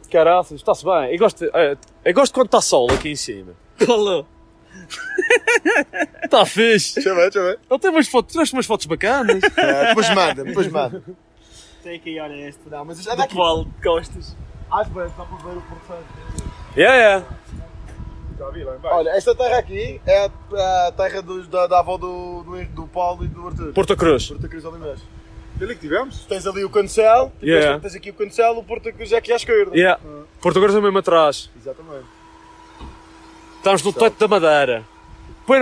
Caraças, 0.09 0.61
está-se 0.61 0.85
bem. 0.85 1.13
Eu 1.13 1.19
gosto, 1.19 1.45
eh, 1.45 1.77
eu 2.05 2.15
gosto 2.15 2.33
quando 2.35 2.47
está 2.47 2.61
sol 2.61 2.91
aqui 2.93 3.11
em 3.11 3.17
cima. 3.17 3.53
Olha. 3.89 4.25
Está 6.23 6.45
fixe. 6.47 6.95
Deixa 6.97 7.09
eu 7.11 7.15
ver, 7.17 7.23
deixa 7.31 7.39
eu 7.39 7.45
ver. 7.45 7.59
Ele 7.71 7.79
tem 7.81 7.91
umas 7.91 8.09
fotos, 8.09 8.33
tiraste 8.33 8.55
umas 8.55 8.67
fotos 8.67 8.87
bacanas. 8.87 9.41
É, 9.57 9.89
depois 9.89 10.11
manda, 10.15 10.45
depois 10.45 10.69
manda. 10.71 11.03
Tem 11.83 12.01
que 12.01 12.11
ir, 12.11 12.21
olha 12.21 12.49
este. 12.49 12.61
Não, 12.69 12.85
mas 12.85 13.03
já 13.03 13.13
Do 13.13 13.19
daqui. 13.19 13.35
qual 13.35 13.67
costas. 13.83 14.37
Às 14.71 14.89
vezes 14.89 15.13
dá 15.17 15.25
para 15.25 15.37
ver 15.51 15.57
o 15.59 15.63
processo. 15.63 16.05
Yeah, 16.77 16.97
yeah. 16.97 17.27
Já 18.39 18.51
vi 18.51 18.65
lá 18.65 18.77
embaixo. 18.77 18.97
Olha, 18.97 19.11
esta 19.11 19.35
terra 19.35 19.59
aqui 19.59 20.01
é 20.05 20.25
a, 20.27 20.89
a 20.89 20.93
terra 20.93 21.23
dos- 21.23 21.49
da, 21.49 21.67
da 21.67 21.79
avó 21.79 21.97
do, 21.97 22.43
do, 22.43 22.65
do 22.67 22.87
Paulo 22.89 23.25
e 23.25 23.29
do 23.29 23.47
Arthur. 23.47 23.73
Porta 23.73 23.97
Cruz. 23.97 24.29
Porta 24.29 24.49
Cruz 24.49 24.65
ali 24.67 24.79
Ali 25.61 25.75
que 25.75 25.81
tivemos? 25.81 26.25
Tens 26.27 26.47
ali 26.47 26.65
o 26.65 26.71
cancel, 26.71 27.33
depois 27.41 27.43
Yeah. 27.65 27.81
tens 27.81 27.95
aqui 27.95 28.11
o 28.11 28.15
cancel, 28.15 28.59
o 28.59 28.65
é 29.13 29.17
aqui 29.17 29.33
à 29.33 29.37
esquerda. 29.37 29.75
Yeah. 29.75 30.01
Porta 30.41 30.61
Cruz 30.61 30.75
é 30.75 30.81
mesmo 30.81 30.99
atrás. 30.99 31.51
Exatamente. 31.57 32.05
Estamos 33.57 33.83
no 33.83 33.93
teto 33.93 34.19
da 34.19 34.29
Madeira. 34.29 34.85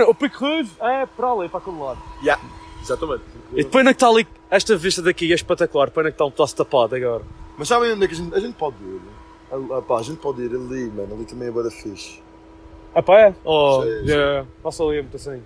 O 0.07 0.13
Pico 0.15 0.39
Ruivo 0.39 0.75
é 0.83 1.05
para 1.05 1.31
ali, 1.31 1.47
para 1.47 1.59
aquele 1.59 1.77
lado. 1.79 2.01
Yeah, 2.21 2.41
exatamente. 2.81 3.23
E 3.53 3.63
depois 3.63 3.81
onde 3.81 3.89
é 3.91 3.93
que 3.93 3.97
está 3.97 4.07
ali, 4.09 4.27
esta 4.49 4.75
vista 4.75 5.01
daqui 5.01 5.31
é 5.31 5.35
espetacular, 5.35 5.85
depois 5.87 6.03
onde 6.03 6.09
é 6.09 6.11
que 6.11 6.15
está 6.15 6.25
um 6.25 6.31
tosse 6.31 6.55
tapado 6.55 6.95
agora. 6.95 7.23
Mas 7.57 7.67
sabem 7.67 7.93
onde 7.93 8.03
é 8.03 8.07
que 8.07 8.13
a 8.13 8.17
gente, 8.17 8.35
a 8.35 8.39
gente 8.39 8.55
pode 8.55 8.75
ir? 8.83 8.99
Ah, 9.51 9.81
pá, 9.81 9.99
a 9.99 10.03
gente 10.03 10.17
pode 10.17 10.41
ir 10.41 10.49
ali, 10.53 10.89
mano. 10.91 11.15
Ali 11.15 11.25
também 11.25 11.47
é 11.47 11.51
boa 11.51 11.69
fixe. 11.71 12.19
Ah 12.93 13.01
pá 13.01 13.19
é? 13.19 13.35
Oh, 13.43 13.81
Sim, 13.83 13.89
sim. 14.05 14.11
yeah. 14.11 14.47
Passa 14.61 14.83
ali 14.83 15.01
muito 15.01 15.15
assim. 15.15 15.41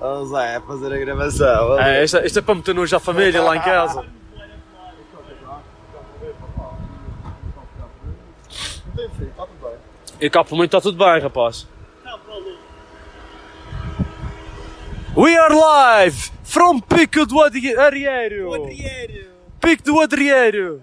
Vamos 0.00 0.30
lá, 0.30 0.46
é 0.46 0.60
fazer 0.60 0.92
a 0.94 0.98
gravação. 0.98 1.78
É, 1.78 2.02
isto, 2.04 2.16
isto 2.18 2.38
é 2.38 2.42
para 2.42 2.54
meter 2.54 2.74
nojo 2.74 2.96
à 2.96 3.00
família 3.00 3.42
lá 3.42 3.54
em 3.56 3.60
casa. 3.60 4.02
Não 8.86 8.94
tem 8.96 9.08
frio, 9.10 9.28
está 9.28 9.46
tudo 9.46 9.58
bem. 9.62 9.78
E 10.20 10.30
cá 10.30 10.42
pelo 10.44 10.56
menos 10.56 10.68
está 10.68 10.80
tudo 10.80 10.98
bem, 10.98 11.20
rapaz. 11.20 11.66
We 15.16 15.36
are 15.36 15.54
live 15.54 16.30
from 16.44 16.80
Pico 16.80 17.26
do 17.26 17.42
Adi- 17.42 17.76
Arieiro. 17.76 18.50
Pico 19.60 19.82
do 19.82 20.00
Adrieiro. 20.00 20.82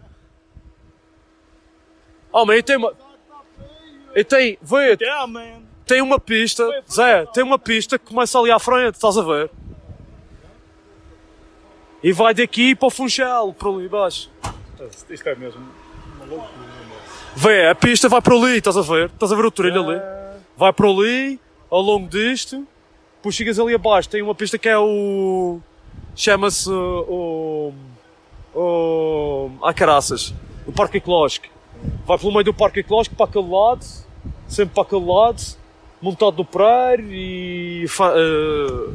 Oh, 2.31 2.45
man, 2.45 2.55
e 2.57 2.61
tem 2.63 2.75
uma... 2.77 2.93
E 4.15 4.23
tem, 4.23 4.57
vê, 4.61 4.97
Yeah, 4.99 5.25
man. 5.27 5.63
Tem 5.87 6.01
uma 6.01 6.19
pista, 6.19 6.63
Zé, 6.91 7.25
tem 7.27 7.43
uma 7.43 7.57
pista 7.57 7.97
que 7.97 8.05
começa 8.05 8.37
ali 8.37 8.51
à 8.51 8.59
frente, 8.59 8.95
estás 8.95 9.17
a 9.17 9.21
ver? 9.23 9.49
E 12.03 12.11
vai 12.11 12.33
daqui 12.33 12.75
para 12.75 12.87
o 12.87 12.91
Funchal, 12.91 13.53
para 13.53 13.69
ali 13.69 13.85
embaixo. 13.85 14.29
Isto 15.09 15.29
é 15.29 15.35
mesmo 15.35 15.65
maluco. 16.19 16.47
Vê, 17.35 17.69
a 17.69 17.75
pista 17.75 18.09
vai 18.09 18.21
para 18.21 18.35
ali, 18.35 18.57
estás 18.57 18.77
a 18.77 18.81
ver? 18.81 19.05
Estás 19.05 19.31
a 19.31 19.35
ver 19.35 19.45
o 19.45 19.51
trilho 19.51 19.87
ali? 19.87 19.99
Vai 20.55 20.73
para 20.73 20.87
ali, 20.87 21.39
ao 21.69 21.81
longo 21.81 22.07
disto, 22.07 22.67
depois 23.15 23.35
chegas 23.35 23.59
ali 23.59 23.73
abaixo, 23.73 24.09
tem 24.09 24.21
uma 24.21 24.35
pista 24.35 24.57
que 24.57 24.67
é 24.67 24.77
o... 24.77 25.59
chama-se 26.15 26.69
o... 26.69 27.73
o... 28.53 29.51
a 29.63 29.73
caraças, 29.73 30.33
o 30.65 30.71
Parque 30.71 30.97
Ecológico. 30.97 31.47
Vai 32.05 32.17
pelo 32.17 32.33
meio 32.33 32.43
do 32.43 32.53
Parque 32.53 32.79
Ecológico 32.81 33.15
para 33.15 33.27
aquele 33.27 33.49
lado, 33.49 33.85
sempre 34.47 34.73
para 34.73 34.83
aquele 34.83 35.05
lado, 35.05 35.41
montado 36.01 36.37
no 36.37 36.45
Pereiro 36.45 37.11
e... 37.11 37.85
fa- 37.87 38.13
eh, 38.15 38.89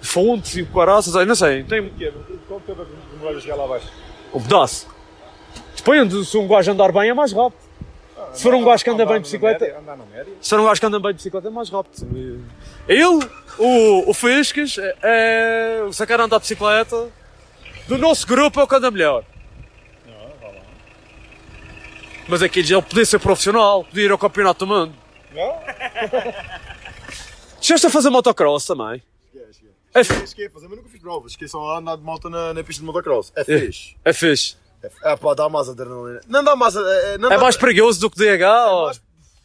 fontes 0.00 0.56
e 0.56 0.62
o 0.62 0.66
caraças, 0.66 1.14
não 1.26 1.34
sei, 1.34 1.64
tem 1.64 1.88
Quanto 2.48 2.64
tempo 2.66 2.82
é 2.82 3.30
que 3.32 3.36
a 3.36 3.40
chegar 3.40 3.56
lá 3.56 3.64
abaixo? 3.64 3.90
um 4.34 4.40
pedaço. 4.42 4.86
Depende, 5.76 6.24
se 6.24 6.36
um 6.36 6.46
gajo 6.46 6.70
andar 6.70 6.92
bem 6.92 7.08
é 7.10 7.14
mais 7.14 7.32
rápido. 7.32 7.62
Se 8.32 8.42
for 8.42 8.54
um 8.54 8.64
gajo 8.64 8.82
que 8.82 8.90
anda 8.90 9.06
bem 9.06 9.16
de 9.16 9.22
bicicleta, 9.22 9.64
Andar 9.78 9.96
na 9.96 10.04
média? 10.06 10.32
se 10.40 10.50
for 10.50 10.60
um 10.60 10.64
gajo 10.64 10.80
que 10.80 10.86
anda 10.86 10.98
bem 10.98 11.10
de 11.12 11.16
bicicleta 11.16 11.48
é 11.48 11.50
mais 11.50 11.70
rápido. 11.70 12.44
Ele, 12.88 13.04
o, 13.58 14.10
o 14.10 14.14
Fiscas, 14.14 14.76
é, 14.78 14.96
é 15.02 15.82
o 15.84 15.92
sacar 15.92 16.20
andar 16.20 16.36
de 16.38 16.42
bicicleta. 16.42 17.08
Do 17.86 17.96
nosso 17.98 18.26
grupo 18.26 18.60
é 18.60 18.64
o 18.64 18.66
que 18.66 18.74
anda 18.74 18.90
melhor. 18.90 19.24
Mas 22.26 22.42
aqui 22.42 22.60
ele 22.60 22.82
podia 22.82 23.04
ser 23.04 23.18
profissional, 23.18 23.84
podia 23.84 24.04
ir 24.04 24.10
ao 24.10 24.18
campeonato 24.18 24.64
do 24.66 24.72
mundo. 24.74 24.92
Não? 25.34 25.60
Chegaste 27.60 27.86
a 27.86 27.90
fazer 27.90 28.10
motocross 28.10 28.66
também? 28.66 29.02
É, 29.94 30.00
f- 30.00 30.24
Esqueci, 30.24 30.48
fazer, 30.50 30.66
mas 30.68 30.76
nunca 30.78 30.88
fiz 30.88 31.00
provas. 31.00 31.32
Esqueci 31.32 31.52
só 31.52 31.76
andar 31.76 31.96
de 31.96 32.02
moto 32.02 32.28
na, 32.28 32.52
na 32.52 32.64
pista 32.64 32.80
de 32.80 32.86
motocross. 32.86 33.32
É 33.36 33.44
fixe. 33.44 33.96
é 34.04 34.12
fixe. 34.12 34.56
É, 34.82 35.12
é 35.12 35.16
pá, 35.16 35.34
dá 35.34 35.48
mais 35.48 35.68
adrenalina. 35.68 36.20
Não 36.26 36.42
dá 36.42 36.56
mais. 36.56 36.74
É, 36.74 37.16
não 37.18 37.30
É 37.30 37.36
dá- 37.36 37.42
mais 37.42 37.56
perigoso 37.56 38.00
do 38.00 38.10
que 38.10 38.16
DH? 38.18 38.42
ou- 38.72 38.84
mais- 38.86 39.02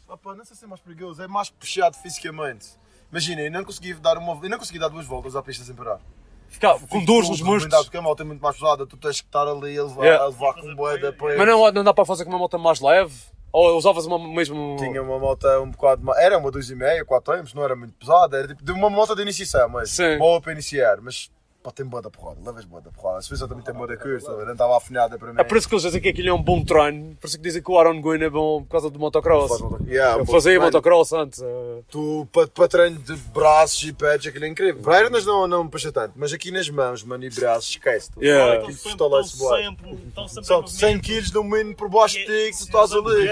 Ah, 0.08 0.16
pá, 0.16 0.34
não 0.34 0.44
sei 0.44 0.56
se 0.56 0.64
é 0.64 0.66
mais 0.66 0.80
perigoso, 0.80 1.22
é 1.22 1.28
mais 1.28 1.50
puxado 1.50 1.96
fisicamente. 1.98 2.66
Imagina, 3.12 3.42
eu 3.42 3.50
não 3.52 3.64
consegui 3.64 3.94
dar, 3.94 4.18
uma, 4.18 4.38
eu 4.44 4.50
não 4.50 4.58
consegui 4.58 4.78
dar 4.80 4.88
duas 4.88 5.06
voltas 5.06 5.36
à 5.36 5.42
pista 5.42 5.64
sem 5.64 5.74
parar. 5.74 6.00
Ficar 6.48 6.76
com 6.80 7.04
dores 7.04 7.28
nos 7.28 7.40
músculos. 7.40 7.84
Porque 7.84 7.96
a 7.96 8.02
moto 8.02 8.20
é 8.20 8.24
muito 8.24 8.40
mais 8.42 8.56
pesada, 8.56 8.84
tu 8.84 8.96
tens 8.96 9.20
que 9.20 9.26
estar 9.28 9.46
ali 9.46 9.78
a 9.78 9.84
levar, 9.84 10.02
Yeah. 10.04 10.24
a 10.24 10.26
levar 10.28 10.54
com 10.54 10.74
boeda 10.74 11.12
para. 11.12 11.36
Mas 11.38 11.46
não, 11.46 11.70
não 11.70 11.84
dá 11.84 11.94
para 11.94 12.04
fazer 12.04 12.24
com 12.24 12.30
uma 12.30 12.38
moto 12.40 12.58
mais 12.58 12.80
leve? 12.80 13.14
Ou 13.52 13.76
usavas 13.76 14.06
uma 14.06 14.18
mesmo. 14.18 14.76
Tinha 14.78 15.02
uma 15.02 15.18
moto 15.18 15.46
um 15.60 15.70
bocado. 15.70 16.02
Era 16.16 16.38
uma 16.38 16.50
2,5, 16.50 17.04
4 17.04 17.34
tempos, 17.34 17.54
não 17.54 17.64
era 17.64 17.74
muito 17.74 17.94
pesada, 17.94 18.38
era 18.38 18.48
tipo 18.48 18.62
de 18.62 18.72
uma 18.72 18.88
moto 18.88 19.14
de 19.14 19.22
iniciação, 19.22 19.68
mas 19.68 19.90
Sim. 19.90 20.18
boa 20.18 20.40
para 20.40 20.52
iniciar. 20.52 21.00
Mas 21.00 21.30
pá, 21.62 21.70
tem 21.70 21.84
boa 21.86 22.00
da 22.02 22.10
porrada, 22.10 22.40
levas 22.44 22.64
boa 22.64 22.80
da 22.80 22.90
porrada. 22.90 23.18
A 23.18 23.22
Suíça 23.22 23.46
também 23.46 23.62
tem 23.64 23.74
boa 23.74 23.86
da 23.86 23.96
curta, 23.96 24.30
não 24.44 24.52
estava 24.52 24.76
afinada 24.76 25.18
para 25.18 25.32
mim. 25.32 25.40
É 25.40 25.44
por 25.44 25.56
isso 25.58 25.68
que 25.68 25.74
eles 25.74 25.82
dizem 25.84 26.00
que 26.00 26.08
aquilo 26.08 26.28
é 26.28 26.32
um 26.32 26.42
bom 26.42 26.64
treino. 26.64 27.16
Por 27.20 27.26
isso 27.26 27.36
que 27.36 27.42
dizem 27.42 27.62
que 27.62 27.70
o 27.70 27.78
Aaron 27.78 28.00
Gwyn 28.00 28.22
é 28.22 28.30
bom 28.30 28.62
por 28.62 28.70
causa 28.70 28.88
do 28.90 28.98
motocross. 28.98 29.50
Yeah, 29.86 30.20
Eu 30.20 30.26
fazia 30.26 30.52
mano, 30.54 30.66
motocross 30.66 31.12
antes. 31.12 31.40
eh, 31.42 31.82
Tu, 31.90 32.26
para, 32.32 32.46
para 32.48 32.68
treino 32.68 32.98
de 32.98 33.14
braços 33.16 33.82
e 33.84 33.92
pés, 33.92 34.26
aquilo 34.26 34.44
é 34.44 34.48
incrível. 34.48 34.82
Pernas 34.82 35.24
não, 35.26 35.46
não 35.46 35.64
me 35.64 35.70
puxa 35.70 35.92
tanto, 35.92 36.12
mas 36.16 36.32
aqui 36.32 36.50
nas 36.50 36.68
mãos, 36.70 37.02
mano, 37.04 37.24
e 37.24 37.30
braços, 37.30 37.70
esquece. 37.70 38.10
-te. 38.12 38.24
Yeah. 38.24 38.54
Aquilo 38.54 38.70
Estão 38.70 39.22
sempre, 39.24 39.94
estão 40.08 40.28
sempre 40.28 40.44
São 40.46 40.60
em 40.62 40.66
100 40.66 40.96
movimento. 40.96 41.22
kg 41.24 41.34
no 41.34 41.44
mínimo 41.44 41.76
por 41.76 41.88
baixo 41.88 42.16
de 42.16 42.24
ti 42.24 42.50
que 42.52 42.56
tu 42.58 42.64
estás 42.64 42.92
ali. 42.92 43.28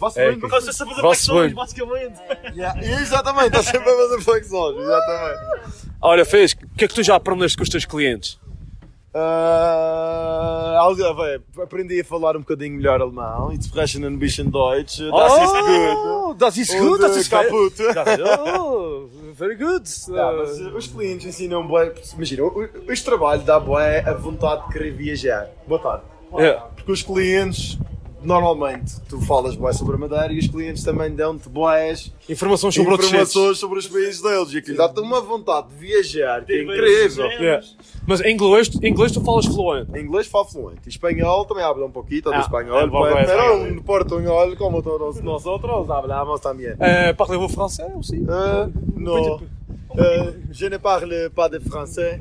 Vai-se 0.00 0.18
É, 0.20 0.30
bem, 0.30 0.40
que- 0.40 0.46
a 0.46 0.48
fazer 0.50 0.72
flexões, 1.00 1.46
bem. 1.46 1.54
basicamente. 1.54 2.18
Yeah, 2.56 2.80
Exatamente, 3.00 3.46
estás 3.48 3.66
sempre 3.66 3.90
a 3.90 3.96
fazer 3.96 4.20
flexões, 4.22 4.76
exatamente. 4.78 5.40
Olha, 6.00 6.24
fez, 6.24 6.52
o 6.52 6.76
que 6.76 6.84
é 6.84 6.88
que 6.88 6.94
tu 6.94 7.02
já 7.02 7.14
aprendeste 7.16 7.56
com 7.56 7.62
os 7.62 7.68
teus 7.68 7.84
clientes? 7.84 8.38
Uh, 9.12 10.78
aprendi 11.62 12.00
a 12.00 12.04
falar 12.04 12.36
um 12.36 12.40
bocadinho 12.40 12.76
melhor 12.76 13.00
alemão. 13.00 13.52
It's 13.52 13.66
ein 14.06 14.16
bisschen 14.18 14.48
Deutsch. 14.50 14.98
Das 14.98 15.32
ist 15.36 15.52
gut. 15.52 15.96
Oh, 15.96 16.34
Das 16.34 16.56
ist 16.56 16.78
gut, 16.78 17.00
das 17.02 17.16
ist 17.16 17.28
kaputt. 17.30 17.74
Oh, 18.58 19.08
very 19.34 19.56
good. 19.56 19.82
Tá, 19.84 20.32
mas, 20.32 20.58
uh, 20.60 20.76
os 20.76 20.86
clientes 20.86 21.26
ensinam 21.26 21.66
bué, 21.66 21.92
imagina, 22.14 22.42
este 22.88 23.04
trabalho 23.04 23.42
dá 23.42 23.58
bué 23.58 24.00
a 24.06 24.14
vontade 24.14 24.66
de 24.66 24.72
querer 24.72 24.92
viajar. 24.92 25.48
Boa 25.66 25.80
tarde. 25.80 26.04
Yeah. 26.34 26.66
Porque 26.76 26.92
os 26.92 27.02
clientes, 27.02 27.78
normalmente, 28.22 29.00
tu 29.08 29.20
falas 29.20 29.54
bué 29.56 29.72
sobre 29.72 29.94
a 29.96 29.98
Madeira 29.98 30.32
e 30.32 30.38
os 30.38 30.46
clientes 30.48 30.82
também 30.82 31.14
dão-te 31.14 31.48
bués 31.48 32.12
Informações 32.28 32.74
sobre 32.74 32.94
informações 32.94 33.58
sobre 33.58 33.78
os 33.78 33.86
países 33.88 34.20
deles. 34.22 34.52
E 34.52 34.58
aquilo 34.58 34.76
dá-te 34.76 35.00
uma 35.00 35.20
vontade 35.20 35.68
de 35.68 35.74
viajar 35.76 36.44
que 36.44 36.52
é 36.52 36.62
incrível. 36.62 37.26
Yeah. 37.26 37.66
Mas 38.06 38.20
em 38.20 38.32
inglês, 38.32 38.70
em 38.82 38.88
inglês 38.88 39.12
tu 39.12 39.20
falas 39.20 39.46
fluente. 39.46 39.90
Em 39.98 40.02
inglês 40.04 40.26
falo 40.26 40.44
fluente. 40.46 40.80
E 40.86 40.88
espanhol 40.88 41.44
também 41.44 41.64
hablo 41.64 41.84
un 41.86 41.90
poquito 41.90 42.30
de 42.30 42.36
Ah, 42.36 42.40
español. 42.40 42.84
un 42.84 42.90
poco 42.90 43.06
de 43.08 43.14
Pero 43.26 43.42
español. 43.42 43.68
en 43.68 43.80
portuñol, 43.82 44.56
como 44.56 44.82
todos 44.82 45.20
nosotros, 45.22 45.88
hablamos 45.90 46.40
también. 46.40 46.76
Euh, 46.80 47.12
Parlez-vous 47.14 47.48
français 47.48 47.86
aussi? 47.96 48.24
Euh, 48.28 48.68
non. 48.96 49.40
Euh, 49.98 50.32
je 50.52 50.66
ne 50.68 50.78
parle 50.78 51.30
pas 51.34 51.48
de 51.48 51.58
français. 51.58 52.20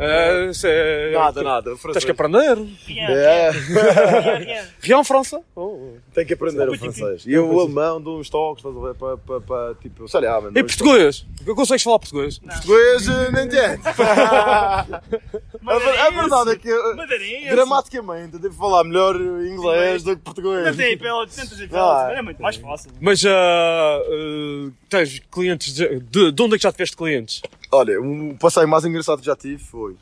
Euh, 0.00 0.52
c'est... 0.52 1.12
Nada, 1.12 1.42
nada. 1.42 1.70
Tens 1.72 1.80
Francês. 1.80 2.04
que 2.04 2.10
aprender. 2.12 2.56
É, 2.88 3.50
Rien, 3.50 4.36
rien. 4.38 4.64
Rien 4.80 5.04
français? 5.04 5.40
Oh. 5.56 5.94
tem 6.14 6.24
que 6.24 6.34
aprender 6.34 6.68
o 6.68 6.78
francês. 6.78 7.24
E 7.26 7.36
o 7.36 7.58
alemão 7.60 8.00
dou 8.00 8.20
uns 8.20 8.30
toques, 8.30 8.64
estás 8.64 8.76
a 8.76 8.86
ver, 8.88 8.94
para, 8.94 9.16
para, 9.16 9.40
para, 9.40 9.74
tipo, 9.74 10.06
sei 10.08 10.20
lá, 10.20 10.40
mano. 10.40 10.56
E 10.56 10.62
português? 10.62 11.26
Consegues 11.44 11.82
falar 11.82 11.98
português? 11.98 12.38
Português, 12.38 13.08
eh, 13.08 13.30
não 13.32 13.42
entendo. 13.44 13.80
a, 13.88 15.78
ver- 15.78 15.98
a 16.00 16.10
verdade 16.10 16.50
é 16.52 16.56
que, 16.56 16.70
eh, 16.70 16.94
Madeirense. 16.94 17.48
gramaticamente, 17.50 18.38
devo 18.38 18.54
falar 18.54 18.84
melhor 18.84 19.16
inglês 19.16 20.02
do 20.02 20.16
que 20.16 20.22
português. 20.22 20.64
Não 20.66 20.76
tem 20.76 20.96
pelo, 20.98 21.26
tentas 21.26 21.58
e 21.60 21.68
Ah. 21.72 22.12
é 22.16 22.22
muito 22.22 22.40
mais 22.40 22.56
fácil. 22.56 22.90
Mas 23.00 23.24
ah, 23.26 24.00
ah, 24.00 24.70
tens 24.88 25.18
clientes 25.30 25.74
de, 25.74 26.00
de, 26.00 26.32
de 26.32 26.42
onde 26.42 26.54
é 26.54 26.58
que 26.58 26.62
já 26.62 26.72
tiveste 26.72 26.96
clientes? 26.96 27.42
Olha, 27.70 28.00
o 28.00 28.36
passeio 28.38 28.66
mais 28.68 28.84
engraçado 28.84 29.20
que 29.20 29.26
já 29.26 29.36
tive 29.36 29.62
foi 29.62 29.96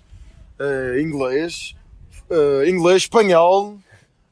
eh, 0.59 1.01
inglês, 1.01 1.75
eh, 2.31 2.69
inglês, 2.69 3.03
espanhol, 3.03 3.77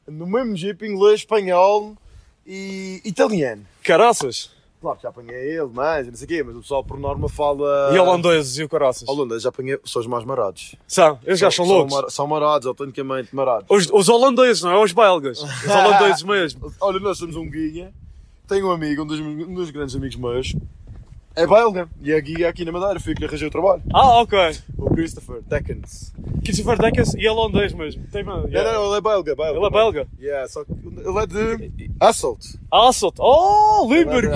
no 0.07 0.25
mesmo 0.25 0.55
jeep, 0.55 0.85
inglês, 0.85 1.21
espanhol 1.21 1.95
e 2.45 3.01
italiano. 3.03 3.65
Caraças! 3.83 4.53
Claro 4.81 4.97
que 4.97 5.03
já 5.03 5.09
apanhei 5.09 5.57
ele, 5.57 5.69
mas 5.73 6.05
não 6.07 6.13
sei 6.15 6.25
o 6.25 6.27
quê, 6.27 6.43
mas 6.43 6.55
o 6.55 6.61
pessoal 6.61 6.83
por 6.83 6.99
norma 6.99 7.27
fala. 7.27 7.89
E 7.93 7.97
holandeses 7.97 8.57
e 8.59 8.63
o 8.63 8.69
caraças? 8.69 9.07
Holandês 9.09 9.41
já 9.41 9.49
apanhei, 9.49 9.79
são 9.83 9.99
os 9.99 10.07
mais 10.07 10.23
marados. 10.23 10.75
São, 10.87 11.17
eles 11.23 11.39
já 11.39 11.49
são 11.49 11.65
loucos. 11.65 11.93
mar- 11.93 12.09
São 12.11 12.27
marados, 12.27 12.67
autenticamente 12.67 13.35
marados. 13.35 13.65
Os, 13.69 13.89
os 13.91 14.07
holandeses, 14.09 14.61
não 14.61 14.71
é? 14.71 14.83
Os 14.83 14.91
belgas. 14.91 15.41
Os 15.41 15.65
holandeses 15.69 16.21
mesmo. 16.23 16.71
Olha, 16.79 16.99
nós 16.99 17.17
somos 17.17 17.35
um 17.35 17.49
guia, 17.49 17.91
tenho 18.47 18.67
um 18.67 18.71
amigo, 18.71 19.01
um 19.01 19.07
dos, 19.07 19.19
um 19.19 19.53
dos 19.55 19.71
grandes 19.71 19.95
amigos 19.95 20.17
meus, 20.17 20.55
é 21.35 21.45
belga, 21.47 21.87
e 22.01 22.11
é 22.11 22.21
guia 22.21 22.49
aqui 22.49 22.63
na 22.65 22.71
Madeira, 22.71 22.99
fui 22.99 23.13
que 23.13 23.19
lhe 23.21 23.27
arranjei 23.27 23.47
o 23.47 23.51
trabalho. 23.51 23.81
Ah, 23.93 24.21
ok. 24.21 24.37
O 24.77 24.89
Christopher 24.93 25.41
Deckens. 25.47 26.13
Christopher 26.43 26.77
Deckers 26.77 27.13
e 27.15 27.27
holandês 27.27 27.73
mesmo. 27.73 28.03
Tem, 28.11 28.23
Não, 28.23 28.41
não, 28.43 28.47
não, 28.49 28.85
ele 28.87 28.97
é 28.97 29.01
belga, 29.01 29.35
belga. 29.35 29.57
Ele 29.57 29.65
é 29.65 29.69
belga. 29.69 30.07
Yeah, 30.19 30.47
só 30.47 30.63
que 30.63 30.71
ele 30.71 31.19
é 31.19 31.25
de 31.67 31.91
Hasselt. 31.99 32.45
Hasselt. 32.71 33.15
Oh, 33.19 33.85
é 33.91 33.97
Limburg. 33.97 34.31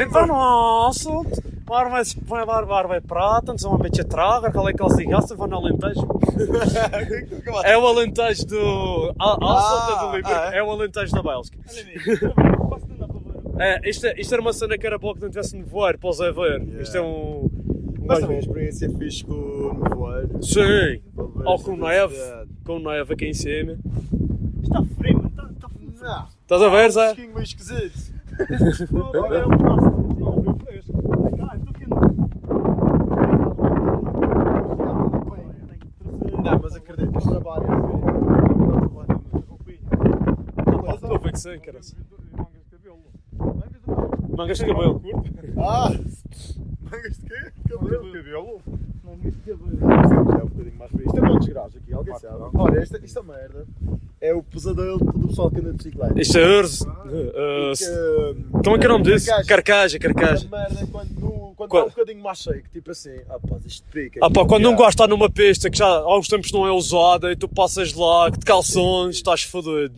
Ik 0.00 0.08
van 0.10 0.28
Hasselt. 0.30 1.40
Maar 1.68 1.90
wij, 1.90 2.04
waar, 2.46 2.66
waar 2.66 2.88
wij 2.88 3.00
praten, 3.00 3.58
zo 3.58 3.72
een 3.72 3.80
beetje 3.82 4.06
trager, 4.06 4.50
gelijk 4.52 4.80
als 4.80 4.94
die 4.94 5.08
gasten 5.08 5.36
van 5.36 5.52
Alentejo. 5.54 6.06
É 7.64 7.76
o 7.76 7.86
Alentejo 7.88 8.44
do... 8.46 9.12
A- 9.20 9.36
Hasselt 9.40 9.82
é 9.82 10.00
do 10.00 10.06
Ah, 10.06 10.12
Limburg, 10.14 10.26
ah, 10.26 10.50
é? 10.54 10.58
é 10.58 10.62
o 10.62 10.70
Alentejo 10.70 11.12
da 11.14 11.22
Bélgica. 11.22 11.58
É, 13.58 13.88
isto, 13.88 14.06
é- 14.06 14.20
isto 14.20 14.32
era 14.32 14.40
uma 14.42 14.52
cena 14.52 14.76
que 14.76 14.86
era 14.86 14.98
para 14.98 15.14
que 15.14 15.20
não 15.20 15.28
tivesse 15.30 15.56
nevoeiro, 15.56 15.98
para 15.98 16.08
o 16.08 16.12
Zé 16.12 16.30
ver. 16.32 16.60
Yeah. 16.60 16.82
Isto 16.82 16.96
é 16.98 17.02
um. 17.02 17.44
um 17.46 17.50
Mas 18.06 18.18
também 18.20 18.36
a 18.36 18.40
experiência 18.40 18.86
é 18.86 18.90
fixe 18.90 19.24
com 19.24 19.32
o 19.32 19.74
nevoeiro. 19.88 20.42
Sim! 20.42 21.02
Ou 21.16 21.58
com 21.62 21.76
neve, 21.76 22.16
com 22.64 22.78
neve 22.78 23.14
aqui 23.14 23.26
em 23.26 23.34
cima. 23.34 23.78
Está 24.62 24.82
frio, 24.84 25.16
mano. 25.16 25.28
Está, 25.28 25.50
está 25.50 25.68
frio. 25.68 25.92
Não, 26.00 26.26
Estás 26.42 26.62
a 26.62 26.68
ver, 26.68 26.86
um 26.86 26.90
Zé? 26.90 27.04
fresquinho 27.14 27.34
meio 27.34 27.42
esquisito. 27.44 28.14
Olha, 29.14 29.36
é 29.38 29.46
um 29.46 29.48
braço. 29.48 29.90
Não, 30.20 30.40
viu 30.42 30.54
fresco. 30.56 30.92
Ah, 31.50 31.56
estou 31.56 31.72
quente. 31.72 31.90
Não, 36.44 36.60
mas 36.62 36.76
acredito, 36.76 37.18
isto 37.18 37.30
trabalha. 37.30 37.66
Estou 40.94 41.14
a 41.14 41.18
ver 41.18 41.32
que 41.32 41.40
sim, 41.40 41.58
cara. 41.60 41.80
Mangas 44.36 44.58
de 44.58 44.66
cabelo. 44.66 45.02
Ah! 45.58 45.90
Mangas 46.82 47.18
de 47.18 47.26
quê? 47.26 47.52
Cabelo. 47.68 48.12
Cabelo? 48.12 48.60
É 49.06 49.08
um 49.08 50.46
bocadinho 50.48 50.76
mais 50.76 50.90
frio. 50.90 51.06
Isto 51.06 51.18
é 51.18 51.20
bom 51.28 51.38
desgraça 51.38 51.78
aqui, 51.78 51.92
alguém 51.92 52.18
sabe? 52.18 52.36
Olha, 52.54 52.78
esta, 52.80 52.98
esta 53.02 53.22
merda 53.22 53.66
é 54.20 54.34
o 54.34 54.42
pesadelo 54.42 54.98
de 54.98 55.04
todo 55.06 55.24
o 55.24 55.28
pessoal 55.28 55.50
que 55.50 55.58
anda 55.60 55.70
de 55.72 55.76
bicicleta. 55.78 56.20
Isto 56.20 56.38
é 56.38 56.58
Urze. 56.58 56.84
Uh, 56.86 57.72
Que, 57.76 58.64
como 58.64 58.76
é 58.76 58.78
que 58.78 58.86
é 58.86 58.88
o 58.88 58.92
nome 58.92 59.04
disso? 59.04 59.30
Carcaja. 59.46 59.98
Carcaja, 59.98 60.48
merda 60.50 60.80
é 60.82 60.86
quando, 60.86 61.14
quando 61.14 61.54
Quando- 61.56 61.74
está 61.74 61.84
um 61.86 61.88
bocadinho 62.04 62.22
mais 62.22 62.38
seco, 62.40 62.68
tipo 62.72 62.90
assim, 62.90 63.16
ah 63.30 63.38
pá, 63.38 63.56
isto 63.64 63.86
pica. 63.90 64.20
Ah 64.22 64.30
pá, 64.30 64.44
quando 64.44 64.62
não 64.62 64.70
Yeah. 64.72 64.76
gosto 64.84 64.88
de 64.98 65.02
estar 65.02 65.08
numa 65.08 65.30
pista 65.30 65.70
que 65.70 65.78
já 65.78 65.86
há 65.86 66.18
uns 66.18 66.28
tempos 66.28 66.52
não 66.52 66.66
é 66.66 66.72
usada 66.72 67.32
e 67.32 67.36
tu 67.36 67.48
passas 67.48 67.92
lá 67.94 68.28
de 68.30 68.38
calções, 68.40 69.16
estás 69.16 69.42
fodido. 69.42 69.94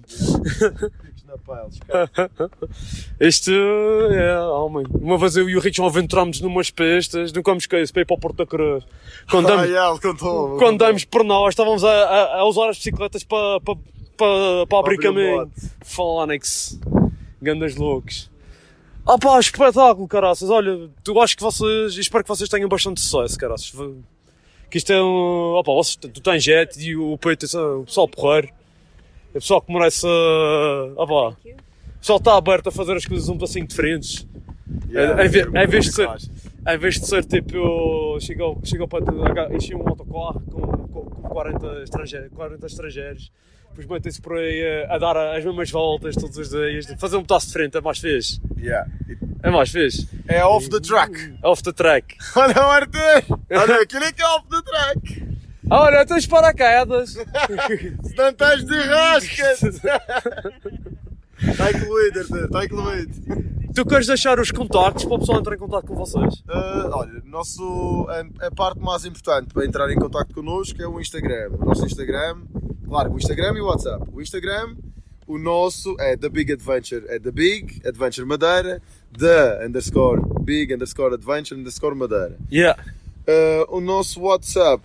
Na 1.29 1.35
esquece. 1.69 1.81
Isto 3.21 3.51
é, 3.51 4.41
homem. 4.41 4.87
Uma 4.91 5.19
vez 5.19 5.37
eu 5.37 5.49
e 5.49 5.57
o 5.57 5.61
Richard 5.61 5.87
aventurámos 5.91 6.41
numas 6.41 6.71
pistas, 6.71 7.33
nunca 7.33 7.53
me 7.53 7.59
esqueço, 7.59 7.93
para 7.93 8.01
ir 8.03 8.05
para 8.07 8.17
o 8.17 8.19
Porto 8.19 8.37
da 8.37 8.47
Cruz. 8.47 8.83
Quando 9.31 9.47
Ah, 9.49 9.51
damos, 9.57 9.69
yeah, 9.69 9.91
ele 9.91 10.01
contou. 10.01 10.57
quando 10.57 10.79
damos 10.79 11.05
por 11.05 11.23
nós, 11.25 11.51
estávamos 11.51 11.85
a, 11.85 11.91
a, 11.91 12.37
a 12.39 12.45
usar 12.47 12.71
as 12.71 12.79
bicicletas 12.79 13.23
para, 13.25 13.61
para, 13.61 13.77
para, 14.17 14.67
para 14.67 14.79
abrir 14.79 14.99
caminho. 14.99 15.51
Fónix. 15.83 16.81
Gandas 17.43 17.77
loucos. 17.77 18.31
Ah 19.07 19.19
pá, 19.19 19.39
espetáculo, 19.39 20.09
caraças. 20.09 20.49
Olha, 20.51 20.89
tu 21.05 21.21
acho 21.21 21.37
que 21.37 21.43
vocês, 21.43 21.97
espero 21.97 22.25
que 22.25 22.29
vocês 22.29 22.49
tenham 22.49 22.69
bastante 22.69 23.01
sucesso, 23.01 23.39
caraças. 23.39 23.73
Que 24.71 24.79
isto 24.79 24.93
é 24.93 25.03
um. 25.03 25.57
Ah 25.59 25.63
pá, 25.65 25.73
vocês, 25.73 25.97
tu 25.97 26.21
tens 26.23 26.43
jet 26.43 26.79
e 26.79 26.97
o 26.97 27.17
peito, 27.19 27.45
é 27.45 27.59
o 27.61 27.85
pessoal 27.85 28.09
porreiro. 28.09 28.49
É 29.35 29.39
o 29.39 29.41
pessoal 29.41 29.61
que 29.63 29.73
merece. 29.73 30.07
Ah 30.99 31.07
pá. 31.07 31.29
O 31.29 31.99
pessoal 32.01 32.19
está 32.19 32.37
aberto 32.37 32.69
a 32.69 32.73
fazer 32.73 32.97
as 32.97 33.05
coisas 33.05 33.29
um 33.29 33.37
passinho 33.39 33.67
diferentes. 33.67 34.27
Yeah, 34.91 35.25
em, 35.25 35.29
ve- 35.29 35.49
é 35.55 35.65
em 35.65 35.67
vez 35.67 35.87
de 35.87 35.93
ser, 35.93 36.09
em 36.69 36.79
vez 36.79 37.01
de 37.01 37.07
ser 37.07 37.25
tipo, 37.25 38.19
chegou, 38.21 38.59
chegou 38.65 38.87
para 38.87 39.55
encher 39.55 39.75
um 39.75 39.87
autocarro 39.89 40.41
com, 40.51 40.61
com, 40.61 41.03
com 41.05 41.23
40, 41.29 41.83
estrangeiros, 41.83 42.29
40 42.35 42.67
estrangeiros, 42.67 43.33
depois 43.71 43.87
metem-se 43.87 44.21
por 44.21 44.37
aí 44.37 44.85
a, 44.89 44.95
a 44.95 44.99
dar 44.99 45.17
as 45.37 45.45
mesmas 45.45 45.71
voltas 45.71 46.15
todos 46.15 46.37
os 46.37 46.51
dias, 46.51 46.87
fazer 46.99 47.17
um 47.17 47.25
passo 47.25 47.47
de 47.49 47.53
frente 47.55 47.77
é 47.77 47.81
mais 47.81 47.99
fixe. 47.99 48.41
Yeah. 48.59 48.91
É 49.43 49.51
mais 49.51 49.71
fixe. 49.71 50.09
É 50.27 50.45
off 50.45 50.69
the 50.69 50.81
track. 50.81 51.35
Off 51.43 51.63
the 51.63 51.73
track. 51.73 52.17
Olha 52.37 52.57
o 52.57 52.71
Arthur! 52.71 53.25
Olha, 53.51 53.83
aquilo 53.83 54.05
é 54.05 54.13
que 54.13 54.23
é 54.23 54.27
off 54.27 54.47
the 54.49 54.63
track! 54.63 55.28
Olha, 55.71 56.07
tens 56.07 56.27
paraquedas. 56.27 57.11
Se 57.11 58.17
não 58.17 58.29
estás 58.31 58.65
de 58.65 58.77
rasca! 58.77 59.53
Está 61.41 61.71
incluído, 61.71 62.21
está 62.21 62.65
incluído. 62.65 63.13
tu 63.75 63.87
queres 63.87 64.07
deixar 64.07 64.41
os 64.41 64.51
contactos 64.51 65.05
para 65.05 65.15
o 65.15 65.19
pessoal 65.21 65.39
entrar 65.39 65.55
em 65.55 65.59
contato 65.59 65.87
com 65.87 65.95
vocês? 65.95 66.43
Ah, 66.49 66.91
olha, 66.93 67.23
nosso, 67.25 68.07
a, 68.09 68.47
a 68.47 68.51
parte 68.51 68.81
mais 68.81 69.05
importante 69.05 69.53
para 69.55 69.65
entrar 69.65 69.89
em 69.91 69.97
contato 69.97 70.35
connosco 70.35 70.83
é 70.83 70.89
o 70.89 71.01
Instagram. 71.01 71.51
O 71.61 71.65
nosso 71.65 71.85
Instagram, 71.87 72.39
claro, 72.87 73.13
o 73.13 73.17
Instagram 73.17 73.55
e 73.57 73.61
o 73.61 73.67
WhatsApp. 73.67 74.05
O 74.13 74.21
Instagram, 74.21 74.75
o 75.29 75.39
nosso 75.39 75.95
é 76.01 76.17
The 76.17 76.29
Big 76.29 76.53
Adventure, 76.53 77.05
é 77.09 77.19
The 77.21 77.31
Big 77.31 77.87
Adventure 77.87 78.27
Madeira, 78.27 78.83
The 79.17 79.67
underscore 79.67 80.23
Big 80.43 80.75
underscore 80.75 81.15
Adventure 81.15 81.61
underscore 81.61 81.95
Madeira. 81.95 82.37
Yeah. 82.51 82.83
Ah, 83.29 83.67
o 83.69 83.81
nosso 83.81 84.23
WhatsApp, 84.23 84.83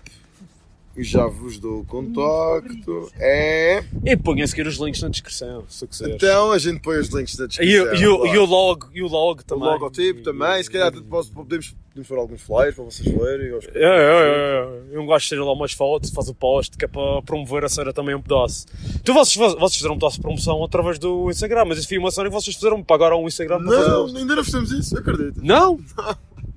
e 0.96 1.04
já 1.04 1.26
vos 1.26 1.58
dou 1.60 1.80
o 1.80 1.86
contacto, 1.86 3.12
é. 3.18 3.84
E 4.06 4.16
ponha 4.16 4.44
a 4.44 4.48
seguir 4.48 4.68
os 4.68 4.78
links 4.78 5.02
na 5.02 5.10
descrição, 5.10 5.64
se 5.68 5.88
quiseres. 5.88 6.16
Então 6.16 6.52
a 6.52 6.58
gente 6.60 6.80
põe 6.82 6.98
os 6.98 7.08
links 7.10 7.38
na 7.38 7.48
descrição. 7.48 7.86
o- 7.86 7.96
e, 7.96 8.08
o- 8.08 8.26
e 8.28 8.38
o 8.38 8.46
logo, 8.46 8.90
e 8.94 9.02
o 9.02 9.08
logo 9.08 9.42
O 9.42 9.44
também. 9.44 9.68
logotipo 9.70 10.22
também, 10.22 10.62
se 10.64 10.70
calhar 10.70 10.92
posso- 11.04 11.32
podemos, 11.32 11.76
podemos 11.90 12.08
pôr 12.08 12.18
alguns 12.20 12.42
flyers 12.42 12.76
para 12.76 12.84
vocês 12.84 13.08
verem. 13.12 13.54
aos- 13.54 13.66
É, 13.66 13.70
é, 13.74 13.84
é, 13.84 14.92
é. 14.94 14.98
Eu 14.98 15.06
gosto 15.06 15.24
de 15.24 15.30
tirar 15.30 15.44
lá 15.46 15.54
umas 15.54 15.74
fotos, 15.74 16.12
faz 16.12 16.30
o 16.30 16.36
post, 16.36 16.78
que 16.78 16.86
é 16.86 16.88
para 16.88 17.22
promover 17.24 17.64
a 17.66 17.70
cena 17.70 17.92
também 17.92 18.14
um 18.14 18.22
pedaço. 18.22 18.66
Tu, 19.04 19.14
vocês, 19.14 19.36
vocês 19.36 19.76
fizeram 19.78 19.96
um 19.96 19.98
pedaço 20.00 20.18
de 20.18 20.22
promoção 20.22 20.64
através 20.64 21.00
do 21.00 21.30
Instagram, 21.32 21.66
mas 21.66 21.80
isso 21.80 21.88
foi 21.88 21.98
uma 21.98 22.12
cena 22.12 22.30
que 22.30 22.34
vocês 22.36 22.56
fizeram, 22.56 22.84
pagaram 22.84 23.24
o 23.24 23.28
Instagram 23.28 23.64
para 23.64 23.88
Não, 23.88 24.06
ainda 24.16 24.36
não 24.36 24.44
fizemos 24.44 24.72
isso, 24.72 24.98
acredito. 24.98 25.42
Não? 25.44 25.80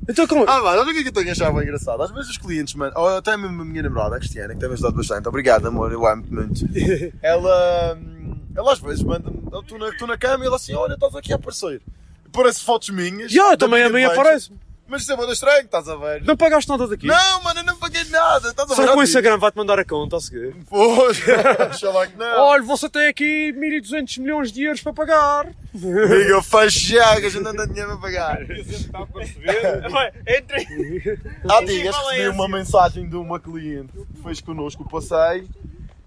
Então 0.08 0.26
como? 0.26 0.44
Ah, 0.44 0.60
mas 0.62 0.78
olha 0.78 0.82
o 0.82 0.92
que 0.92 1.00
é 1.00 1.10
que 1.10 1.18
eu 1.18 1.32
achado 1.32 1.54
bem 1.54 1.64
engraçado. 1.64 2.02
Às 2.02 2.10
vezes 2.10 2.30
os 2.30 2.38
clientes, 2.38 2.74
mano, 2.74 2.92
ou 2.96 3.08
até 3.16 3.36
mesmo 3.36 3.62
a 3.62 3.64
minha 3.64 3.82
namorada, 3.82 4.16
a 4.16 4.18
Cristiana, 4.18 4.54
que 4.54 4.60
tem-me 4.60 4.74
ajudado 4.74 4.96
bastante. 4.96 5.28
Obrigado, 5.28 5.66
amor, 5.66 5.92
eu 5.92 6.06
amo-te 6.06 6.32
muito. 6.32 6.64
ela, 7.22 7.98
hum, 7.98 8.36
ela 8.54 8.72
às 8.72 8.78
vezes 8.78 9.02
manda-me, 9.02 9.36
estou 9.60 9.78
na, 9.78 9.88
estou 9.88 10.08
na 10.08 10.16
cama 10.16 10.44
e 10.44 10.46
ela 10.46 10.56
assim, 10.56 10.74
olha, 10.74 10.94
estás 10.94 11.14
aqui 11.14 11.32
a 11.32 11.36
aparecer. 11.36 11.82
Parece 12.32 12.62
fotos 12.62 12.90
minhas. 12.90 13.32
Já, 13.32 13.50
da 13.50 13.56
também 13.56 13.82
a 13.82 13.88
minha 13.88 14.08
mim 14.08 14.14
aparece. 14.14 14.52
Mas 14.88 15.02
isso 15.02 15.12
é 15.12 15.16
muito 15.16 15.32
estranho, 15.32 15.64
estás 15.64 15.88
a 15.88 15.96
ver? 15.96 16.22
Não 16.24 16.36
pagaste 16.36 16.70
nada 16.70 16.86
daqui? 16.86 17.06
Não, 17.06 17.42
mano, 17.42 17.60
eu 17.60 17.64
não 17.64 17.76
paguei 17.76 18.04
nada, 18.04 18.50
estás 18.50 18.70
a 18.70 18.74
ver? 18.74 18.82
Só 18.82 18.92
que 18.92 18.98
o 18.98 19.02
Instagram 19.02 19.38
vai-te 19.38 19.56
mandar 19.56 19.78
a 19.78 19.84
conta 19.84 20.16
a 20.16 20.20
seguir. 20.20 20.54
Pois, 20.68 21.20
lá 21.82 22.06
que 22.06 22.16
não. 22.16 22.40
Olha, 22.40 22.62
você 22.62 22.88
tem 22.88 23.08
aqui 23.08 23.52
1200 23.52 24.18
milhões 24.18 24.52
de 24.52 24.62
euros 24.62 24.80
para 24.80 24.92
pagar. 24.92 25.46
Amigo, 25.74 26.14
eu 26.14 26.42
fecho 26.42 26.78
já, 26.88 27.20
que 27.20 27.26
a 27.26 27.30
gente 27.30 27.42
não 27.42 27.56
tem 27.56 27.66
dinheiro 27.68 27.90
para 27.90 28.00
pagar. 28.00 28.42
Está 28.50 29.00
a 29.00 29.06
perceber? 29.06 29.88
Vai, 29.90 30.12
Entre. 30.26 31.20
Há 31.48 31.64
dias 31.64 31.96
recebi 31.96 32.28
uma 32.28 32.48
mensagem 32.48 33.08
de 33.08 33.16
uma 33.16 33.40
cliente 33.40 33.92
que 33.92 34.22
fez 34.22 34.40
connosco 34.40 34.84
o 34.84 34.88
passeio 34.88 35.48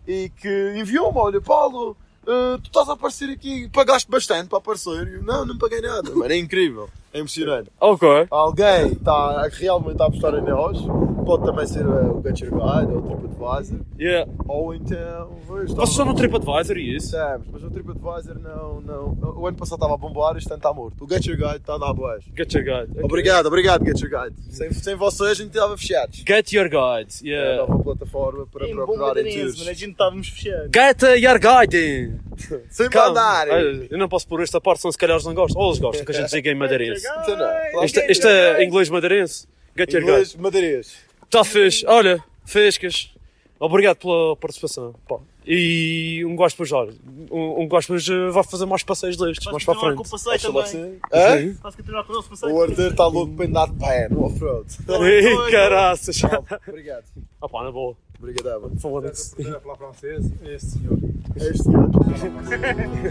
e 0.08 0.32
que 0.42 0.74
enviou-me: 0.78 1.18
Olha, 1.20 1.42
Paulo, 1.42 1.98
eh, 2.26 2.58
tu 2.62 2.68
estás 2.68 2.88
a 2.90 2.94
aparecer 2.94 3.30
aqui, 3.30 3.68
pagaste 3.70 4.10
bastante 4.10 4.50
para 4.50 4.60
aparecer. 4.60 5.08
E 5.08 5.16
eu, 5.16 5.24
não, 5.24 5.46
não 5.46 5.58
paguei 5.58 5.82
nada. 5.82 6.12
Mano, 6.12 6.32
é 6.32 6.38
incrível, 6.38 6.90
é 7.14 7.20
emocionante. 7.20 7.70
Ok. 7.80 8.08
Alguém 8.30 8.94
está 8.94 9.48
realmente 9.52 10.02
a 10.02 10.06
apostar 10.06 10.36
em 10.36 10.42
nós, 10.42 10.78
pode 11.26 11.44
também 11.46 11.66
ser 11.68 11.82
eh, 11.86 11.90
o 12.08 12.22
Get 12.24 12.40
Your 12.42 12.52
Guide 12.52 12.94
ou 12.94 13.00
o 13.00 13.02
TripAdvisor, 13.18 13.80
Yeah. 14.00 14.32
ou 14.48 14.74
então. 14.74 15.30
Vocês 15.48 15.90
estão 15.90 16.06
no 16.06 16.14
TripAdvisor 16.14 16.78
e 16.78 16.96
isso? 16.96 17.08
Estamos, 17.08 17.48
mas 17.52 17.64
o 17.64 17.70
TripAdvisor 17.70 18.40
não, 18.40 18.82
não. 18.82 19.34
O 19.38 19.48
ano 19.48 19.58
passado 19.58 19.78
estava 19.78 19.94
a 19.94 19.98
bombar 19.98 20.36
e 20.36 20.38
este 20.38 20.48
ano 20.50 20.58
está 20.58 20.74
morto. 20.74 21.04
O 21.04 21.10
Get 21.10 21.26
Your 21.26 21.38
Guide 21.38 21.58
está 21.58 21.76
a 21.76 21.78
dar 21.78 21.94
boas. 21.94 22.24
Get 22.38 22.54
your 22.54 22.64
guide. 22.64 22.92
Ok. 22.92 23.04
Obrigado, 23.04 23.46
obrigado, 23.48 23.86
Get 23.86 24.00
Your 24.02 24.10
Guide. 24.24 24.36
Sem, 24.54 24.72
sem 24.72 24.96
vocês 24.96 25.32
a 25.32 25.34
gente 25.34 25.48
estava 25.48 25.78
fechados. 25.78 26.24
Get 26.28 26.52
your 26.54 26.66
guide. 26.70 27.30
É 27.30 27.36
a 27.36 27.40
Yeah. 27.40 27.58
nova 27.68 27.84
plataforma 27.84 28.46
para 28.52 28.68
Em 28.68 28.76
procurar 28.76 29.18
em 29.18 29.38
tours. 29.40 29.62
A 29.68 29.74
gente 29.74 29.92
estávamos 29.92 30.30
fechados. 30.30 30.70
Get 30.74 31.02
your 31.24 31.40
guide. 31.40 32.14
Sem 32.70 32.88
mandar! 32.96 33.48
Eu 33.90 33.98
não 33.98 34.08
posso 34.08 34.26
pôr 34.26 34.42
esta 34.42 34.62
parte, 34.62 34.80
senão 34.82 34.94
se 34.94 34.98
calhar 34.98 35.16
eles 35.16 35.26
não 35.26 35.34
gostam. 35.34 35.62
Ou 35.62 35.68
eles 35.70 35.80
gostam, 35.80 36.06
que 36.06 36.12
a 36.12 36.16
gente 36.16 36.30
diga 36.32 36.50
em 36.50 36.56
madeirense. 36.56 36.99
Então 37.06 37.38
não, 37.38 37.84
Isto, 37.84 38.02
que 38.02 38.12
isto 38.12 38.28
é 38.28 38.64
inglês 38.64 38.90
madeirense? 38.90 39.48
Get 39.78 39.94
your. 39.94 40.04
Inglês, 40.04 40.36
madeirense. 40.36 40.96
Está 41.24 41.44
fixe. 41.44 41.86
Olha, 41.88 42.24
fescas. 42.46 43.12
Obrigado 43.60 43.98
pela 43.98 44.36
participação. 44.38 44.96
Pá. 45.08 45.18
E 45.46 46.24
um 46.26 46.36
gosto 46.36 46.56
depois, 46.56 46.72
olha, 46.72 46.94
um, 47.32 47.64
um 47.64 47.68
gosto 47.68 47.94
depois 47.94 48.08
eh, 48.08 48.30
vai 48.32 48.44
fazer 48.44 48.66
mais 48.66 48.84
passeios 48.84 49.18
destes, 49.18 49.52
mais 49.52 49.66
para 49.66 49.74
a 49.74 49.76
continuar 49.76 49.96
com 49.96 50.02
o 50.02 50.06
frente. 50.06 50.12
passeio 50.12 50.36
Acho 50.36 50.52
lá 50.52 50.64
também. 50.64 51.00
Hã? 51.12 51.56
Posso 51.62 51.78
continuar 51.78 52.04
com 52.04 52.12
o 52.12 52.16
nosso 52.16 52.30
passeio? 52.30 52.54
O 52.54 52.62
Arthur 52.62 52.92
está 52.92 53.08
louco 53.08 53.34
para 53.34 53.46
andar 53.46 53.68
de 53.68 53.80
pé 53.80 54.08
no 54.10 54.26
off-road. 54.26 54.68
Ei, 55.04 55.52
caraças. 55.52 56.22
Obrigado. 56.68 57.06
Ah 57.42 57.50
pá, 57.50 57.64
na 57.64 57.72
boa. 57.72 57.98
Obrigado. 58.22 58.70
Foda-se. 58.80 59.32
Aprender 59.34 59.56
a 59.56 59.60
falar 59.62 59.78
francês, 59.78 60.30
é 60.44 60.54
este 60.56 60.72
senhor. 60.72 60.98
Este 61.38 61.64
senhor. 61.64 61.90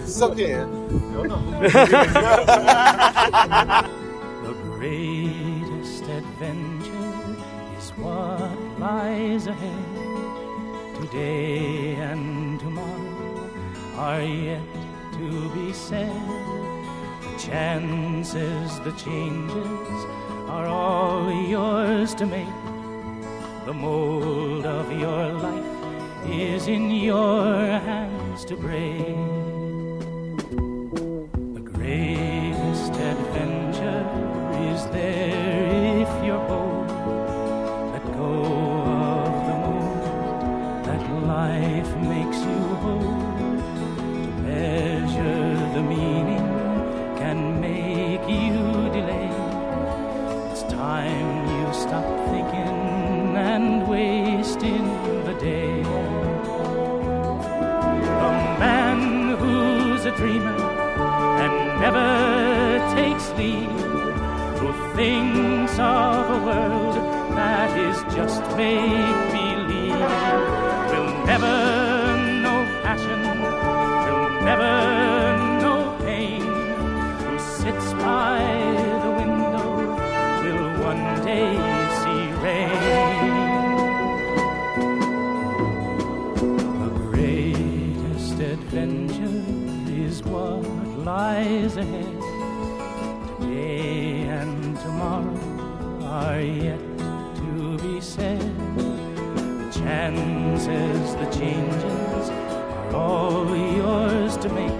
Sabe 0.07 0.37
quem 0.37 0.53
é? 0.53 0.61
Eu 0.61 1.25
não. 1.27 1.39
The 4.45 4.53
greatest 4.77 6.05
adventure 6.05 7.37
is 7.79 7.91
what 7.99 8.51
lies 8.79 9.47
ahead. 9.47 9.87
Today 11.01 11.95
and 11.97 12.59
tomorrow 12.61 13.49
are 13.97 14.21
yet 14.23 14.61
to 15.13 15.49
be 15.55 15.73
said. 15.73 16.13
The 17.23 17.39
chances, 17.39 18.79
the 18.81 18.93
changes 18.93 20.05
are 20.49 20.67
all 20.67 21.31
yours 21.33 22.13
to 22.15 22.27
make. 22.27 22.68
The 23.69 23.75
mold 23.75 24.65
of 24.65 24.91
your 24.91 25.31
life 25.31 26.27
is 26.27 26.69
in 26.69 26.91
your 26.91 27.53
hands 27.79 28.47
to 28.47 28.57
break. 28.57 29.15
The 31.55 31.61
greatest 31.75 32.95
adventure 32.95 34.07
is 34.73 34.87
there. 34.87 35.88
A 60.09 60.17
dreamer 60.17 60.57
and 61.45 61.81
never 61.81 62.09
takes 62.95 63.31
leave 63.37 63.69
who 64.59 64.73
thinks 64.97 65.73
of 65.79 66.31
a 66.37 66.45
world 66.47 66.95
that 67.37 67.71
is 67.77 67.99
just 68.15 68.41
make 68.57 69.19
believe 69.37 70.09
will 70.91 71.11
never 71.27 71.57
know 72.43 72.61
passion, 72.83 73.21
will 74.05 74.31
never 74.51 74.73
know 75.61 75.97
pain. 76.01 76.43
Who 77.25 77.39
sits 77.39 77.93
by 78.05 78.41
the 79.05 79.11
window 79.21 79.69
will 80.43 80.85
one 80.91 81.05
day 81.23 81.78
lies 91.09 91.79
ahead. 91.79 92.21
Today 93.41 94.29
and 94.29 94.79
tomorrow 94.79 95.39
are 96.05 96.39
yet 96.39 96.85
to 97.41 97.79
be 97.79 97.99
said. 97.99 98.43
The 98.77 99.71
chances, 99.81 101.07
the 101.23 101.29
changes 101.39 102.29
are 102.29 102.95
all 102.95 103.57
yours 103.57 104.37
to 104.37 104.49
make. 104.51 104.78